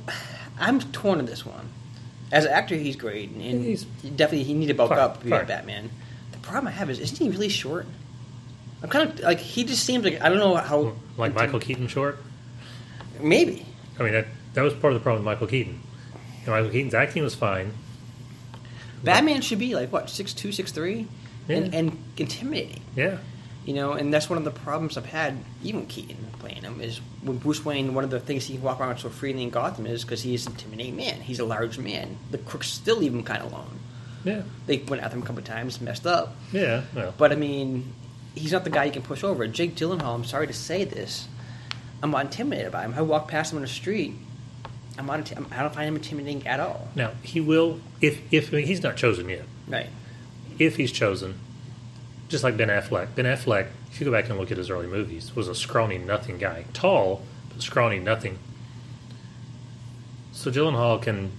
I'm 0.59 0.79
torn 0.91 1.19
on 1.19 1.27
this 1.27 1.45
one. 1.45 1.69
As 2.31 2.45
an 2.45 2.51
actor, 2.51 2.73
he's 2.75 2.95
great, 2.95 3.29
and 3.29 3.63
He's- 3.63 3.83
definitely 4.15 4.41
he 4.43 4.55
need 4.55 4.65
to 4.69 4.73
bulk 4.73 4.89
up 4.89 5.19
to 5.19 5.25
be 5.27 5.31
a 5.31 5.43
Batman. 5.43 5.91
The 6.31 6.39
problem 6.39 6.67
I 6.67 6.71
have 6.71 6.89
is, 6.89 6.97
isn't 6.97 7.17
he 7.17 7.29
really 7.29 7.47
short? 7.47 7.85
I'm 8.81 8.89
kind 8.89 9.07
of 9.07 9.19
like 9.19 9.37
he 9.37 9.63
just 9.63 9.83
seems 9.83 10.03
like 10.03 10.19
I 10.19 10.29
don't 10.29 10.39
know 10.39 10.55
how 10.55 10.93
Like 11.15 11.35
Michael 11.35 11.59
Keaton 11.59 11.87
short. 11.87 12.17
Maybe 13.21 13.63
I 13.99 14.03
mean, 14.03 14.13
that 14.13 14.25
that 14.55 14.63
was 14.63 14.73
part 14.73 14.93
of 14.93 14.99
the 14.99 15.03
problem 15.03 15.23
with 15.23 15.31
Michael 15.31 15.45
Keaton. 15.45 15.79
You 16.39 16.47
know, 16.47 16.53
Michael 16.53 16.71
Keaton's 16.71 16.95
acting 16.95 17.21
was 17.21 17.35
fine. 17.35 17.71
Batman 19.03 19.41
should 19.41 19.59
be 19.59 19.75
like 19.75 19.91
what 19.93 20.09
six 20.09 20.33
two, 20.33 20.51
six 20.51 20.71
three, 20.71 21.05
and, 21.47 21.71
Yeah. 21.71 21.79
and 21.79 22.03
intimidating. 22.17 22.81
Yeah, 22.95 23.17
You 23.65 23.75
know, 23.75 23.91
and 23.93 24.11
that's 24.11 24.27
one 24.29 24.37
of 24.39 24.43
the 24.43 24.49
problems 24.51 24.97
I've 24.97 25.05
had, 25.05 25.37
even 25.63 25.85
Keaton 25.85 26.17
playing 26.39 26.63
him, 26.63 26.81
is 26.81 26.99
when 27.21 27.37
Bruce 27.37 27.63
Wayne, 27.63 27.93
one 27.93 28.03
of 28.03 28.09
the 28.09 28.19
things 28.19 28.45
he 28.47 28.55
can 28.55 28.63
walk 28.63 28.79
around 28.79 28.97
so 28.97 29.09
freely 29.09 29.43
in 29.43 29.51
Gotham 29.51 29.85
is 29.85 30.03
because 30.03 30.23
he's 30.23 30.47
an 30.47 30.53
intimidating 30.53 30.95
man. 30.95 31.21
He's 31.21 31.39
a 31.39 31.45
large 31.45 31.77
man. 31.77 32.17
The 32.31 32.39
crooks 32.39 32.67
still 32.69 32.97
leave 32.97 33.13
him 33.13 33.21
kind 33.23 33.43
of 33.43 33.51
alone. 33.51 33.79
yeah, 34.23 34.41
They 34.65 34.77
went 34.79 35.03
after 35.03 35.15
him 35.15 35.21
a 35.21 35.25
couple 35.27 35.39
of 35.39 35.45
times, 35.45 35.79
messed 35.79 36.07
up. 36.07 36.35
yeah. 36.51 36.81
But 37.19 37.31
I 37.31 37.35
mean, 37.35 37.93
he's 38.33 38.51
not 38.51 38.63
the 38.63 38.71
guy 38.71 38.85
you 38.85 38.91
can 38.91 39.03
push 39.03 39.23
over. 39.23 39.45
Jake 39.45 39.75
Gyllenhaal, 39.75 40.15
I'm 40.15 40.25
sorry 40.25 40.47
to 40.47 40.53
say 40.53 40.83
this, 40.83 41.27
I'm 42.01 42.09
not 42.09 42.25
intimidated 42.25 42.71
by 42.71 42.81
him. 42.83 42.95
I 42.97 43.03
walk 43.03 43.27
past 43.27 43.51
him 43.51 43.57
on 43.57 43.61
the 43.61 43.67
street, 43.67 44.15
I'm 44.97 45.05
not. 45.05 45.19
inti- 45.19 45.51
I 45.53 45.61
don't 45.61 45.73
find 45.73 45.87
him 45.87 45.95
intimidating 45.97 46.47
at 46.47 46.59
all. 46.59 46.87
now 46.95 47.11
he 47.21 47.39
will 47.39 47.79
if 48.01 48.19
if 48.33 48.51
I 48.51 48.57
mean, 48.57 48.65
he's 48.65 48.81
not 48.81 48.97
chosen 48.97 49.29
yet. 49.29 49.43
Right. 49.67 49.87
If 50.57 50.77
he's 50.77 50.91
chosen, 50.91 51.35
just 52.31 52.43
like 52.43 52.57
Ben 52.57 52.69
Affleck. 52.69 53.13
Ben 53.15 53.25
Affleck, 53.25 53.67
if 53.91 53.99
you 53.99 54.05
go 54.05 54.11
back 54.11 54.29
and 54.29 54.39
look 54.39 54.51
at 54.51 54.57
his 54.57 54.69
early 54.69 54.87
movies, 54.87 55.35
was 55.35 55.47
a 55.47 55.53
scrawny 55.55 55.97
nothing 55.97 56.37
guy, 56.37 56.65
tall 56.73 57.21
but 57.49 57.61
scrawny 57.61 57.99
nothing. 57.99 58.39
So 60.31 60.49
Gyllenhaal 60.51 61.01
can 61.01 61.31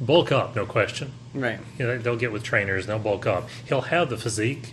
bulk 0.00 0.32
up, 0.32 0.56
no 0.56 0.66
question. 0.66 1.12
Right. 1.34 1.60
You 1.78 1.86
know, 1.86 1.98
they'll 1.98 2.16
get 2.16 2.32
with 2.32 2.42
trainers 2.42 2.84
and 2.84 2.90
they'll 2.92 2.98
bulk 3.04 3.26
up. 3.26 3.48
He'll 3.66 3.82
have 3.82 4.10
the 4.10 4.16
physique. 4.16 4.72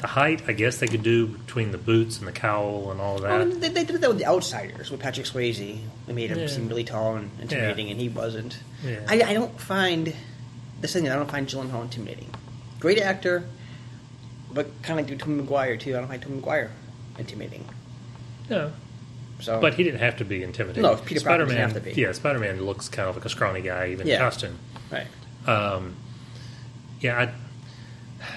The 0.00 0.08
height, 0.08 0.42
I 0.46 0.52
guess 0.52 0.78
they 0.78 0.86
could 0.88 1.02
do 1.02 1.26
between 1.28 1.70
the 1.70 1.78
boots 1.78 2.18
and 2.18 2.26
the 2.28 2.32
cowl 2.32 2.90
and 2.90 3.00
all 3.00 3.18
Well, 3.22 3.46
that. 3.46 3.60
they, 3.60 3.68
they 3.70 3.84
did 3.84 4.00
that 4.02 4.08
with 4.10 4.18
the 4.18 4.26
Outsiders 4.26 4.90
with 4.90 5.00
Patrick 5.00 5.24
Swayze. 5.26 5.78
They 6.06 6.12
made 6.12 6.30
him 6.30 6.40
Yeah. 6.40 6.46
seem 6.48 6.68
really 6.68 6.84
tall 6.84 7.16
and 7.16 7.30
intimidating, 7.40 7.86
Yeah. 7.86 7.92
and 7.92 8.00
he 8.00 8.08
wasn't. 8.10 8.58
Yeah. 8.84 8.98
I, 9.08 9.22
I 9.22 9.32
don't 9.32 9.58
find 9.58 10.12
this 10.82 10.92
thing. 10.92 11.08
I 11.08 11.14
don't 11.14 11.30
find 11.30 11.46
Gyllenhaal 11.48 11.82
intimidating. 11.82 12.28
Great 12.80 12.98
actor, 12.98 13.44
but 14.54 14.70
kind 14.82 14.98
of 15.00 15.08
like 15.10 15.18
Tom 15.18 15.36
Maguire 15.36 15.76
too. 15.76 15.96
I 15.96 15.98
don't 16.00 16.08
find 16.08 16.22
Tom 16.22 16.36
Maguire 16.36 16.70
intimidating. 17.18 17.64
No, 18.48 18.72
So, 19.40 19.60
but 19.60 19.74
he 19.74 19.82
didn't 19.84 20.00
have 20.00 20.16
to 20.18 20.24
be 20.24 20.42
intimidating. 20.42 20.82
No, 20.82 20.96
Peter 20.96 21.20
Parker 21.20 21.44
doesn't 21.44 21.54
Spider-Man, 21.56 21.56
have 21.58 21.72
to 21.74 21.80
be. 21.94 22.00
Yeah, 22.00 22.12
Spider-Man 22.12 22.64
looks 22.64 22.88
kind 22.88 23.08
of 23.08 23.16
like 23.16 23.24
a 23.24 23.28
scrawny 23.28 23.60
guy, 23.62 23.88
even 23.90 24.06
Yeah. 24.06 24.14
in 24.14 24.20
costume. 24.20 24.58
right 24.92 25.06
Um, 25.46 25.96
yeah, 27.00 27.18
I, 27.20 28.28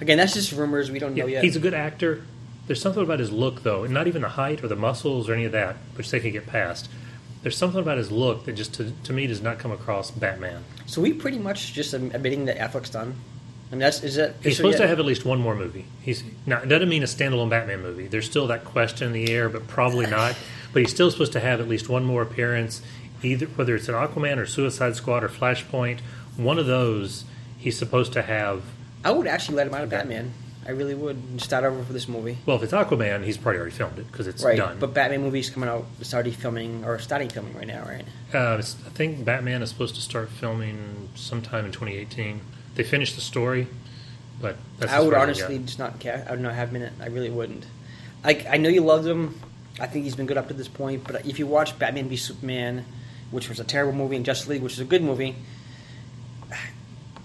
again, 0.00 0.18
that's 0.18 0.34
just 0.34 0.52
rumors. 0.52 0.90
We 0.90 0.98
don't 0.98 1.16
yeah 1.16 1.24
know 1.24 1.28
yet. 1.28 1.44
he's 1.44 1.56
a 1.56 1.60
good 1.60 1.74
actor. 1.74 2.22
There's 2.66 2.80
something 2.80 3.02
about 3.02 3.20
his 3.20 3.30
look, 3.30 3.62
though, 3.62 3.84
and 3.84 3.94
not 3.94 4.06
even 4.08 4.22
the 4.22 4.30
height 4.30 4.62
or 4.64 4.68
the 4.68 4.76
muscles 4.76 5.28
or 5.28 5.34
any 5.34 5.44
of 5.44 5.52
that, 5.52 5.76
which 5.94 6.10
they 6.10 6.18
can 6.20 6.32
get 6.32 6.46
past. 6.46 6.88
There's 7.42 7.56
something 7.56 7.80
about 7.80 7.96
his 7.98 8.10
look 8.10 8.44
that 8.46 8.52
just 8.54 8.74
to, 8.74 8.90
to 9.04 9.12
me 9.12 9.26
does 9.28 9.40
not 9.40 9.58
come 9.60 9.70
across 9.70 10.10
Batman. 10.10 10.64
so 10.86 11.00
we 11.00 11.12
pretty 11.12 11.38
much 11.38 11.72
just 11.72 11.94
admitting 11.94 12.46
that 12.46 12.58
Affleck's 12.58 12.90
done. 12.90 13.14
I 13.68 13.74
mean, 13.74 13.80
that's 13.80 14.02
is 14.04 14.14
that 14.16 14.34
He's 14.42 14.56
supposed 14.56 14.78
yet? 14.78 14.84
to 14.84 14.88
have 14.88 14.98
at 15.00 15.04
least 15.04 15.24
one 15.24 15.40
more 15.40 15.54
movie. 15.56 15.86
He's 16.02 16.22
now 16.46 16.60
it 16.62 16.68
doesn't 16.68 16.88
mean 16.88 17.02
a 17.02 17.06
standalone 17.06 17.50
Batman 17.50 17.82
movie. 17.82 18.06
There's 18.06 18.26
still 18.26 18.46
that 18.46 18.64
question 18.64 19.08
in 19.08 19.12
the 19.12 19.32
air, 19.32 19.48
but 19.48 19.66
probably 19.66 20.06
not. 20.06 20.36
But 20.72 20.82
he's 20.82 20.90
still 20.90 21.10
supposed 21.10 21.32
to 21.32 21.40
have 21.40 21.60
at 21.60 21.68
least 21.68 21.88
one 21.88 22.04
more 22.04 22.22
appearance, 22.22 22.82
either 23.22 23.46
whether 23.46 23.74
it's 23.74 23.88
an 23.88 23.94
Aquaman 23.94 24.36
or 24.38 24.46
Suicide 24.46 24.94
Squad 24.94 25.24
or 25.24 25.28
Flashpoint. 25.28 26.00
One 26.36 26.58
of 26.58 26.66
those 26.66 27.24
he's 27.58 27.76
supposed 27.78 28.12
to 28.12 28.22
have. 28.22 28.62
I 29.04 29.10
would 29.10 29.26
actually 29.26 29.56
let 29.56 29.66
him 29.66 29.74
out 29.74 29.82
of 29.84 29.90
Batman. 29.90 30.32
I 30.66 30.70
really 30.70 30.94
would 30.96 31.40
start 31.40 31.62
over 31.64 31.82
for 31.84 31.92
this 31.92 32.08
movie. 32.08 32.38
Well, 32.44 32.56
if 32.56 32.62
it's 32.64 32.72
Aquaman, 32.72 33.24
he's 33.24 33.36
probably 33.38 33.60
already 33.60 33.74
filmed 33.74 33.98
it 34.00 34.10
because 34.10 34.26
it's 34.26 34.42
Right, 34.42 34.56
done. 34.56 34.78
but 34.80 34.92
Batman 34.92 35.22
movies 35.22 35.48
coming 35.48 35.68
out, 35.68 35.86
it's 36.00 36.12
already 36.12 36.32
filming 36.32 36.84
or 36.84 36.98
starting 36.98 37.28
filming 37.28 37.54
right 37.56 37.68
now, 37.68 37.84
right? 37.84 38.04
uh, 38.34 38.56
I 38.58 38.62
think 38.90 39.24
Batman 39.24 39.62
is 39.62 39.70
supposed 39.70 39.94
to 39.94 40.00
start 40.00 40.28
filming 40.28 41.08
sometime 41.14 41.64
in 41.66 41.70
2018. 41.72 42.40
They 42.76 42.84
finished 42.84 43.14
the 43.14 43.22
story, 43.22 43.66
but 44.40 44.56
that's 44.78 44.92
I 44.92 45.00
would 45.00 45.12
far 45.12 45.26
as 45.28 45.40
I 45.40 45.44
honestly 45.44 45.58
just 45.64 45.78
not 45.78 45.98
care. 45.98 46.24
I 46.28 46.32
would 46.32 46.40
not 46.40 46.54
have 46.54 46.74
it. 46.74 46.92
I 47.00 47.06
really 47.06 47.30
wouldn't. 47.30 47.66
Like 48.22 48.46
I 48.46 48.58
know 48.58 48.68
you 48.68 48.82
loved 48.82 49.06
him. 49.06 49.40
I 49.80 49.86
think 49.86 50.04
he's 50.04 50.14
been 50.14 50.26
good 50.26 50.38
up 50.38 50.48
to 50.48 50.54
this 50.54 50.68
point. 50.68 51.04
But 51.04 51.26
if 51.26 51.38
you 51.38 51.46
watch 51.46 51.78
Batman 51.78 52.08
v 52.08 52.16
Superman, 52.16 52.84
which 53.30 53.48
was 53.48 53.60
a 53.60 53.64
terrible 53.64 53.92
movie, 53.92 54.16
and 54.16 54.24
Justice 54.24 54.48
League, 54.48 54.62
which 54.62 54.74
is 54.74 54.80
a 54.80 54.84
good 54.84 55.02
movie, 55.02 55.36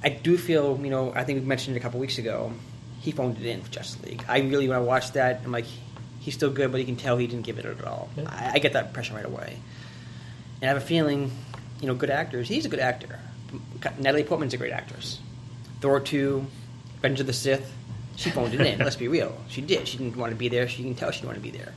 I 0.04 0.10
do 0.10 0.38
feel 0.38 0.80
you 0.82 0.90
know. 0.90 1.12
I 1.14 1.24
think 1.24 1.42
we 1.42 1.46
mentioned 1.46 1.76
it 1.76 1.80
a 1.80 1.84
couple 1.84 2.00
weeks 2.00 2.18
ago. 2.18 2.54
He 3.02 3.12
phoned 3.12 3.38
it 3.38 3.46
in 3.46 3.62
for 3.62 3.72
Justice 3.72 4.02
League. 4.04 4.24
I 4.28 4.40
really 4.40 4.68
when 4.68 4.78
I 4.78 4.82
watched 4.82 5.16
that, 5.16 5.42
I'm 5.44 5.52
like, 5.52 5.66
he's 6.22 6.34
still 6.34 6.52
good, 6.52 6.72
but 6.72 6.80
you 6.80 6.86
can 6.86 6.96
tell 6.96 7.18
he 7.18 7.28
didn't 7.28 7.46
give 7.46 7.60
it 7.60 7.66
at 7.66 7.84
all. 7.84 8.10
Yeah. 8.16 8.26
I, 8.30 8.52
I 8.54 8.60
get 8.60 8.74
that 8.74 8.88
impression 8.88 9.16
right 9.16 9.26
away. 9.26 9.58
And 10.62 10.70
I 10.70 10.74
have 10.74 10.82
a 10.82 10.86
feeling, 10.86 11.32
you 11.82 11.88
know, 11.88 11.96
good 11.96 12.12
actors. 12.12 12.48
He's 12.48 12.66
a 12.66 12.70
good 12.70 12.80
actor. 12.80 13.20
Natalie 13.98 14.24
Portman's 14.24 14.54
a 14.54 14.58
great 14.58 14.72
actress. 14.72 15.20
Thor 15.82 16.00
2, 16.00 16.46
Revenge 16.96 17.20
of 17.20 17.28
the 17.28 17.34
Sith, 17.34 17.74
she 18.16 18.30
phoned 18.30 18.54
it 18.54 18.62
in. 18.62 18.80
let's 18.80 18.96
be 18.96 19.08
real. 19.08 19.36
She 19.50 19.62
did. 19.62 19.88
She 19.88 19.98
didn't 19.98 20.16
want 20.16 20.32
to 20.32 20.38
be 20.38 20.48
there. 20.48 20.68
She 20.68 20.84
can 20.84 20.96
tell 20.96 21.12
she 21.12 21.22
didn't 21.22 21.30
want 21.30 21.38
to 21.38 21.52
be 21.52 21.58
there. 21.58 21.74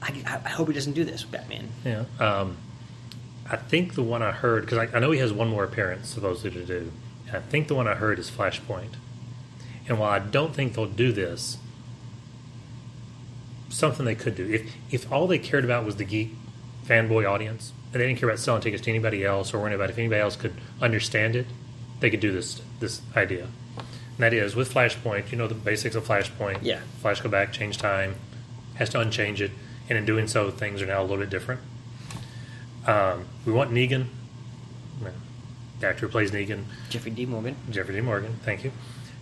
I, 0.00 0.22
I, 0.26 0.40
I 0.44 0.48
hope 0.50 0.68
he 0.68 0.74
doesn't 0.74 0.92
do 0.92 1.04
this 1.04 1.22
with 1.24 1.32
Batman. 1.32 1.68
Yeah. 1.84 2.04
Um, 2.18 2.56
I 3.50 3.56
think 3.56 3.94
the 3.94 4.02
one 4.02 4.22
I 4.22 4.30
heard, 4.30 4.64
because 4.64 4.78
I, 4.78 4.96
I 4.96 5.00
know 5.00 5.10
he 5.10 5.18
has 5.18 5.32
one 5.32 5.48
more 5.48 5.64
appearance 5.64 6.08
supposedly 6.08 6.60
to 6.60 6.64
do. 6.64 6.92
And 7.26 7.36
I 7.36 7.40
think 7.40 7.68
the 7.68 7.74
one 7.74 7.88
I 7.88 7.94
heard 7.94 8.18
is 8.18 8.30
Flashpoint. 8.30 8.94
And 9.88 9.98
while 9.98 10.10
I 10.10 10.20
don't 10.20 10.54
think 10.54 10.74
they'll 10.74 10.86
do 10.86 11.10
this, 11.10 11.58
something 13.68 14.04
they 14.06 14.14
could 14.14 14.36
do. 14.36 14.48
If, 14.48 14.72
if 14.90 15.12
all 15.12 15.26
they 15.26 15.38
cared 15.38 15.64
about 15.64 15.84
was 15.84 15.96
the 15.96 16.04
geek 16.04 16.34
fanboy 16.86 17.28
audience, 17.28 17.72
and 17.92 18.00
they 18.00 18.06
didn't 18.06 18.20
care 18.20 18.28
about 18.28 18.38
selling 18.38 18.62
tickets 18.62 18.84
to 18.84 18.90
anybody 18.90 19.24
else 19.24 19.52
or 19.52 19.58
worrying 19.58 19.74
about 19.74 19.90
if 19.90 19.98
anybody 19.98 20.20
else 20.20 20.36
could 20.36 20.54
understand 20.80 21.34
it, 21.34 21.46
they 22.00 22.10
could 22.10 22.20
do 22.20 22.32
this 22.32 22.60
this 22.80 23.00
idea. 23.16 23.48
And 23.76 24.18
that 24.18 24.34
is 24.34 24.54
with 24.54 24.72
Flashpoint, 24.72 25.30
you 25.30 25.38
know 25.38 25.46
the 25.46 25.54
basics 25.54 25.94
of 25.94 26.06
Flashpoint. 26.06 26.58
Yeah. 26.62 26.80
Flash 27.00 27.20
go 27.20 27.28
back, 27.28 27.52
change 27.52 27.78
time, 27.78 28.16
has 28.74 28.90
to 28.90 29.00
unchange 29.00 29.40
it, 29.40 29.52
and 29.88 29.96
in 29.96 30.04
doing 30.04 30.26
so, 30.26 30.50
things 30.50 30.82
are 30.82 30.86
now 30.86 31.00
a 31.00 31.02
little 31.02 31.18
bit 31.18 31.30
different. 31.30 31.60
Um, 32.86 33.26
we 33.46 33.52
want 33.52 33.70
Negan, 33.70 34.06
the 35.80 35.86
actor 35.86 36.06
who 36.06 36.08
plays 36.12 36.30
Negan, 36.30 36.64
Jeffrey 36.88 37.10
Dean 37.10 37.30
Morgan. 37.30 37.56
Jeffrey 37.70 37.94
Dean 37.94 38.04
Morgan, 38.04 38.38
thank 38.42 38.64
you, 38.64 38.72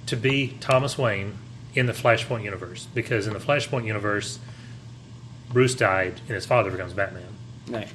to 0.07 0.17
be 0.17 0.57
Thomas 0.61 0.99
Wayne 0.99 1.39
in 1.75 1.87
the 1.87 1.93
Flashpoint 1.93 2.43
universe. 2.43 2.89
Because 2.95 3.27
in 3.27 3.33
the 3.33 3.39
Flashpoint 3.39 3.85
universe, 3.85 4.39
Bruce 5.53 5.75
died 5.75 6.21
and 6.27 6.31
his 6.31 6.47
father 6.47 6.71
becomes 6.71 6.93
Batman. 6.93 7.35
Right. 7.69 7.93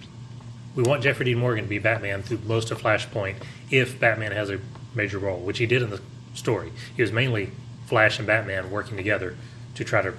We 0.75 0.83
want 0.83 1.03
Jeffrey 1.03 1.25
Dean 1.25 1.39
Morgan 1.39 1.65
to 1.65 1.69
be 1.69 1.79
Batman 1.79 2.23
through 2.23 2.39
most 2.45 2.71
of 2.71 2.81
Flashpoint 2.81 3.35
if 3.69 3.99
Batman 3.99 4.31
has 4.31 4.49
a 4.49 4.59
major 4.95 5.19
role, 5.19 5.39
which 5.39 5.58
he 5.58 5.65
did 5.65 5.82
in 5.82 5.89
the 5.89 6.01
story. 6.34 6.71
He 6.95 7.01
was 7.01 7.12
mainly 7.12 7.51
Flash 7.88 8.17
and 8.17 8.27
Batman 8.27 8.71
working 8.71 8.97
together 8.97 9.36
to 9.75 9.84
try 9.84 10.01
to 10.01 10.13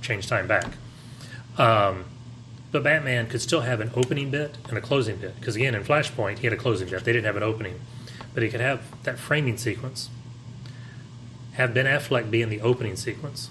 change 0.00 0.26
time 0.26 0.46
back. 0.46 0.66
Um, 1.58 2.04
but 2.70 2.82
Batman 2.82 3.26
could 3.28 3.42
still 3.42 3.60
have 3.60 3.80
an 3.80 3.90
opening 3.94 4.30
bit 4.30 4.56
and 4.68 4.78
a 4.78 4.80
closing 4.80 5.16
bit. 5.16 5.38
Because 5.38 5.56
again, 5.56 5.74
in 5.74 5.84
Flashpoint, 5.84 6.38
he 6.38 6.46
had 6.46 6.52
a 6.54 6.56
closing 6.56 6.88
bit. 6.88 7.04
They 7.04 7.12
didn't 7.12 7.26
have 7.26 7.36
an 7.36 7.42
opening. 7.42 7.80
But 8.34 8.42
he 8.42 8.48
could 8.48 8.60
have 8.60 8.80
that 9.02 9.18
framing 9.18 9.58
sequence, 9.58 10.08
have 11.52 11.74
Ben 11.74 11.84
Affleck 11.84 12.30
be 12.30 12.40
in 12.40 12.48
the 12.48 12.62
opening 12.62 12.96
sequence, 12.96 13.50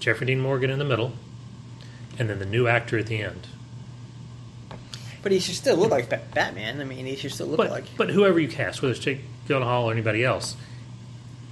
Jeffrey 0.00 0.26
Dean 0.26 0.40
Morgan 0.40 0.70
in 0.70 0.80
the 0.80 0.84
middle, 0.84 1.12
and 2.18 2.28
then 2.28 2.40
the 2.40 2.44
new 2.46 2.66
actor 2.66 2.98
at 2.98 3.06
the 3.06 3.22
end. 3.22 3.46
But 5.22 5.30
he 5.30 5.38
should 5.38 5.54
still 5.54 5.76
look 5.76 5.90
like 5.92 6.10
Batman. 6.34 6.80
I 6.80 6.84
mean, 6.84 7.06
he 7.06 7.14
should 7.16 7.32
still 7.32 7.46
look 7.46 7.56
But, 7.58 7.70
like. 7.70 7.84
but 7.96 8.10
whoever 8.10 8.40
you 8.40 8.48
cast, 8.48 8.82
whether 8.82 8.92
it's 8.92 9.00
Jake 9.00 9.20
Gyllenhaal 9.48 9.84
or 9.84 9.92
anybody 9.92 10.24
else, 10.24 10.56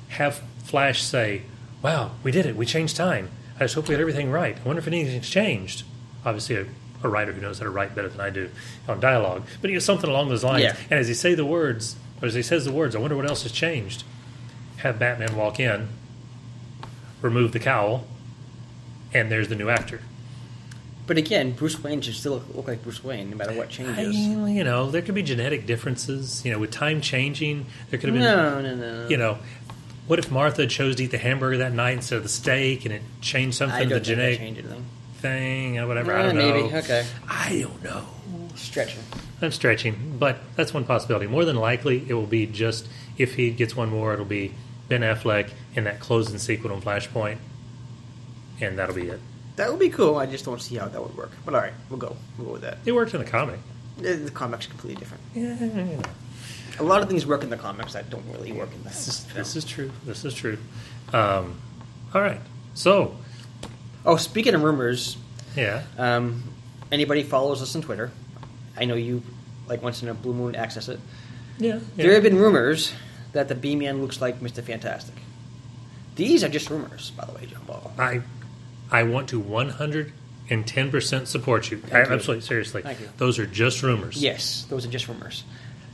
have 0.08 0.42
Flash 0.64 1.02
say, 1.02 1.42
"Wow, 1.82 2.12
we 2.22 2.30
did 2.30 2.46
it. 2.46 2.56
We 2.56 2.66
changed 2.66 2.96
time. 2.96 3.30
I 3.56 3.64
just 3.64 3.74
hope 3.74 3.88
we 3.88 3.94
had 3.94 4.00
everything 4.00 4.30
right. 4.30 4.56
I 4.56 4.62
wonder 4.66 4.80
if 4.80 4.86
anything's 4.86 5.28
changed." 5.28 5.84
Obviously, 6.24 6.56
a, 6.56 6.66
a 7.02 7.08
writer 7.08 7.32
who 7.32 7.40
knows 7.40 7.58
how 7.58 7.64
to 7.64 7.70
write 7.70 7.94
better 7.94 8.08
than 8.08 8.20
I 8.20 8.30
do 8.30 8.48
on 8.88 9.00
dialogue, 9.00 9.42
but 9.60 9.70
he 9.70 9.74
has 9.74 9.84
something 9.84 10.08
along 10.08 10.28
those 10.28 10.44
lines. 10.44 10.62
Yeah. 10.62 10.76
And 10.90 11.00
as 11.00 11.08
he 11.08 11.14
say 11.14 11.34
the 11.34 11.44
words, 11.44 11.96
or 12.20 12.28
as 12.28 12.34
he 12.34 12.42
says 12.42 12.64
the 12.64 12.72
words, 12.72 12.94
I 12.94 12.98
wonder 13.00 13.16
what 13.16 13.28
else 13.28 13.42
has 13.42 13.52
changed. 13.52 14.04
Have 14.78 14.98
Batman 14.98 15.36
walk 15.36 15.58
in. 15.60 15.88
remove 17.20 17.52
the 17.52 17.60
cowl, 17.60 18.04
and 19.14 19.30
there's 19.30 19.48
the 19.48 19.54
new 19.54 19.68
actor. 19.68 20.00
But 21.06 21.18
again, 21.18 21.52
Bruce 21.52 21.82
Wayne 21.82 22.00
should 22.00 22.14
still 22.14 22.34
look, 22.34 22.54
look 22.54 22.68
like 22.68 22.82
Bruce 22.82 23.02
Wayne, 23.02 23.30
no 23.30 23.36
matter 23.36 23.52
what 23.54 23.68
changes. 23.68 24.16
I, 24.16 24.48
you 24.50 24.62
know, 24.62 24.90
there 24.90 25.02
could 25.02 25.14
be 25.16 25.22
genetic 25.22 25.66
differences. 25.66 26.44
You 26.44 26.52
know, 26.52 26.58
with 26.58 26.70
time 26.70 27.00
changing, 27.00 27.66
there 27.90 27.98
could 27.98 28.08
have 28.10 28.14
been. 28.14 28.22
No, 28.22 28.60
no, 28.60 28.74
no. 28.76 29.08
You 29.08 29.16
know, 29.16 29.38
what 30.06 30.18
if 30.20 30.30
Martha 30.30 30.66
chose 30.66 30.96
to 30.96 31.04
eat 31.04 31.10
the 31.10 31.18
hamburger 31.18 31.58
that 31.58 31.72
night 31.72 31.94
instead 31.94 32.16
of 32.18 32.22
the 32.22 32.28
steak, 32.28 32.84
and 32.84 32.94
it 32.94 33.02
changed 33.20 33.56
something 33.56 33.80
I 33.80 33.84
to 33.84 33.94
the 33.94 34.00
genetic 34.00 34.64
thing 35.16 35.78
or 35.78 35.86
whatever? 35.88 36.14
I 36.14 36.20
Eh, 36.20 36.26
don't 36.26 36.34
know. 36.36 36.52
maybe. 36.62 36.74
Okay. 36.76 37.04
I 37.28 37.60
don't 37.60 37.82
know. 37.82 38.06
Stretching. 38.54 39.00
I'm 39.40 39.50
stretching, 39.50 40.16
but 40.20 40.38
that's 40.54 40.72
one 40.72 40.84
possibility. 40.84 41.26
More 41.26 41.44
than 41.44 41.56
likely, 41.56 42.04
it 42.08 42.14
will 42.14 42.26
be 42.26 42.46
just 42.46 42.86
if 43.18 43.34
he 43.34 43.50
gets 43.50 43.74
one 43.74 43.90
more, 43.90 44.12
it'll 44.12 44.24
be 44.24 44.54
Ben 44.88 45.00
Affleck 45.00 45.50
in 45.74 45.82
that 45.84 45.98
closing 45.98 46.38
sequence 46.38 46.72
on 46.74 46.80
Flashpoint, 46.80 47.38
and 48.60 48.78
that'll 48.78 48.94
be 48.94 49.08
it. 49.08 49.20
That 49.56 49.70
would 49.70 49.80
be 49.80 49.90
cool. 49.90 50.16
I 50.16 50.26
just 50.26 50.44
don't 50.44 50.60
see 50.60 50.76
how 50.76 50.88
that 50.88 51.02
would 51.02 51.16
work. 51.16 51.30
But 51.44 51.54
all 51.54 51.60
right, 51.60 51.74
we'll 51.90 51.98
go. 51.98 52.16
We'll 52.38 52.46
go 52.46 52.52
with 52.54 52.62
that. 52.62 52.78
It 52.86 52.92
worked 52.92 53.12
in 53.14 53.20
the 53.22 53.30
comic. 53.30 53.58
The 53.98 54.14
the 54.14 54.30
comics 54.30 54.66
completely 54.66 54.98
different. 54.98 55.22
Yeah. 55.34 56.00
A 56.78 56.82
lot 56.82 57.02
of 57.02 57.08
things 57.08 57.26
work 57.26 57.42
in 57.42 57.50
the 57.50 57.56
comics 57.58 57.92
that 57.92 58.08
don't 58.08 58.24
really 58.32 58.50
work 58.52 58.72
in 58.74 58.82
this 58.82 59.06
is 59.08 59.24
this 59.34 59.56
is 59.56 59.64
true. 59.64 59.90
This 60.06 60.24
is 60.24 60.32
true. 60.34 60.56
Um, 61.12 61.60
all 62.14 62.22
right, 62.22 62.40
so 62.74 63.14
Oh, 64.06 64.16
speaking 64.16 64.54
of 64.54 64.62
rumors, 64.62 65.16
yeah, 65.54 65.82
um, 65.98 66.42
anybody 66.90 67.22
follows 67.22 67.60
us 67.60 67.76
on 67.76 67.82
Twitter? 67.82 68.10
I 68.76 68.86
know 68.86 68.94
you, 68.94 69.22
like 69.68 69.82
once 69.82 70.02
in 70.02 70.08
a 70.08 70.14
blue 70.14 70.32
moon, 70.32 70.56
access 70.56 70.88
it. 70.88 70.98
yeah, 71.58 71.78
There 71.96 72.14
have 72.14 72.22
been 72.22 72.36
rumors 72.38 72.92
that 73.34 73.48
the 73.48 73.54
B-Man 73.54 74.00
looks 74.00 74.20
like 74.22 74.40
Mr. 74.40 74.62
Fantastic. 74.62 75.14
These 76.16 76.42
are 76.42 76.48
just 76.48 76.70
rumors, 76.70 77.10
by 77.10 77.26
the 77.26 77.32
way, 77.32 77.46
John 77.46 77.62
Paul. 77.66 77.92
I 77.98 78.22
I 78.92 79.02
want 79.04 79.30
to 79.30 79.40
110 79.40 80.90
percent 80.90 81.26
support 81.28 81.70
you. 81.70 81.82
I, 81.92 81.98
you. 82.00 82.04
Absolutely, 82.04 82.42
seriously. 82.42 82.82
Thank 82.82 83.00
you. 83.00 83.08
Those 83.16 83.38
are 83.38 83.46
just 83.46 83.82
rumors. 83.82 84.22
Yes, 84.22 84.66
those 84.68 84.86
are 84.86 84.90
just 84.90 85.08
rumors. 85.08 85.42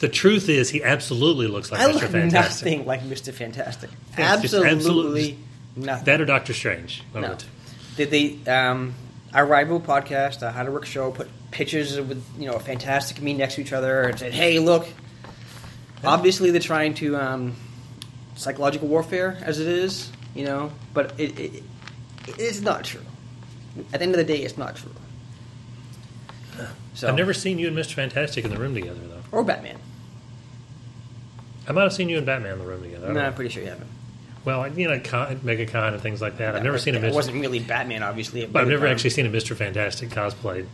The 0.00 0.08
truth 0.08 0.48
is, 0.48 0.70
he 0.70 0.82
absolutely 0.84 1.46
looks 1.48 1.72
like 1.72 1.80
I 1.80 1.84
Mr. 1.90 1.94
look 1.94 2.02
Fantastic. 2.10 2.66
nothing 2.66 2.86
like 2.86 3.02
Mr. 3.02 3.32
Fantastic. 3.32 3.90
It's 4.10 4.18
Absolutely, 4.18 4.70
absolutely- 4.70 5.38
nothing. 5.76 6.04
That 6.04 6.20
or 6.20 6.24
Doctor 6.24 6.52
Strange. 6.54 7.02
No. 7.14 7.20
the. 7.22 7.46
Did 7.96 8.10
they? 8.10 8.50
Um, 8.50 8.94
our 9.34 9.44
rival 9.44 9.80
podcast, 9.80 10.40
the 10.40 10.50
How 10.52 10.62
to 10.62 10.70
Work 10.70 10.86
Show, 10.86 11.10
put 11.10 11.28
pictures 11.50 11.96
with 12.00 12.22
you 12.38 12.46
know 12.50 12.58
Fantastic 12.58 13.16
and 13.18 13.24
me 13.24 13.34
next 13.34 13.54
to 13.56 13.60
each 13.60 13.72
other 13.72 14.02
and 14.02 14.18
said, 14.18 14.32
"Hey, 14.32 14.58
look." 14.58 14.86
Obviously, 16.04 16.52
they're 16.52 16.60
trying 16.60 16.94
to 16.94 17.16
um, 17.16 17.56
psychological 18.36 18.86
warfare, 18.86 19.36
as 19.42 19.58
it 19.58 19.66
is, 19.66 20.12
you 20.34 20.44
know, 20.44 20.70
but 20.94 21.18
it, 21.18 21.38
it 21.38 21.62
it's 22.38 22.60
not 22.60 22.84
true. 22.84 23.00
At 23.92 24.00
the 24.00 24.02
end 24.06 24.12
of 24.14 24.18
the 24.18 24.24
day, 24.24 24.38
it's 24.42 24.58
not 24.58 24.76
true. 24.76 24.92
So, 26.94 27.06
I've 27.08 27.14
never 27.14 27.32
seen 27.32 27.58
you 27.60 27.68
and 27.68 27.76
Mr. 27.76 27.94
Fantastic 27.94 28.44
in 28.44 28.50
the 28.50 28.56
room 28.58 28.74
together, 28.74 28.98
though. 29.08 29.22
or 29.30 29.44
Batman. 29.44 29.78
I 31.68 31.72
might 31.72 31.82
have 31.82 31.92
seen 31.92 32.08
you 32.08 32.16
and 32.16 32.26
Batman 32.26 32.54
in 32.54 32.58
the 32.58 32.64
room 32.64 32.82
together. 32.82 33.04
I 33.04 33.06
don't 33.08 33.14
No, 33.14 33.20
know. 33.20 33.26
I'm 33.28 33.34
pretty 33.34 33.50
sure 33.50 33.62
you 33.62 33.68
haven't. 33.68 33.86
Well, 34.44 34.66
you 34.76 34.88
know, 34.88 34.98
Con, 34.98 35.36
MegaCon 35.40 35.92
and 35.92 36.00
things 36.02 36.20
like 36.20 36.38
that. 36.38 36.56
I've 36.56 36.62
never 36.64 36.78
seen 36.78 36.94
a 36.96 36.98
It 36.98 37.02
Mr. 37.12 37.14
wasn't 37.14 37.40
really 37.40 37.60
Batman, 37.60 38.02
obviously. 38.02 38.46
But 38.46 38.62
I've 38.62 38.68
never 38.68 38.86
actually 38.86 39.10
seen 39.10 39.26
a 39.26 39.30
Mr. 39.30 39.54
Fantastic 39.54 40.08
cosplayed. 40.08 40.66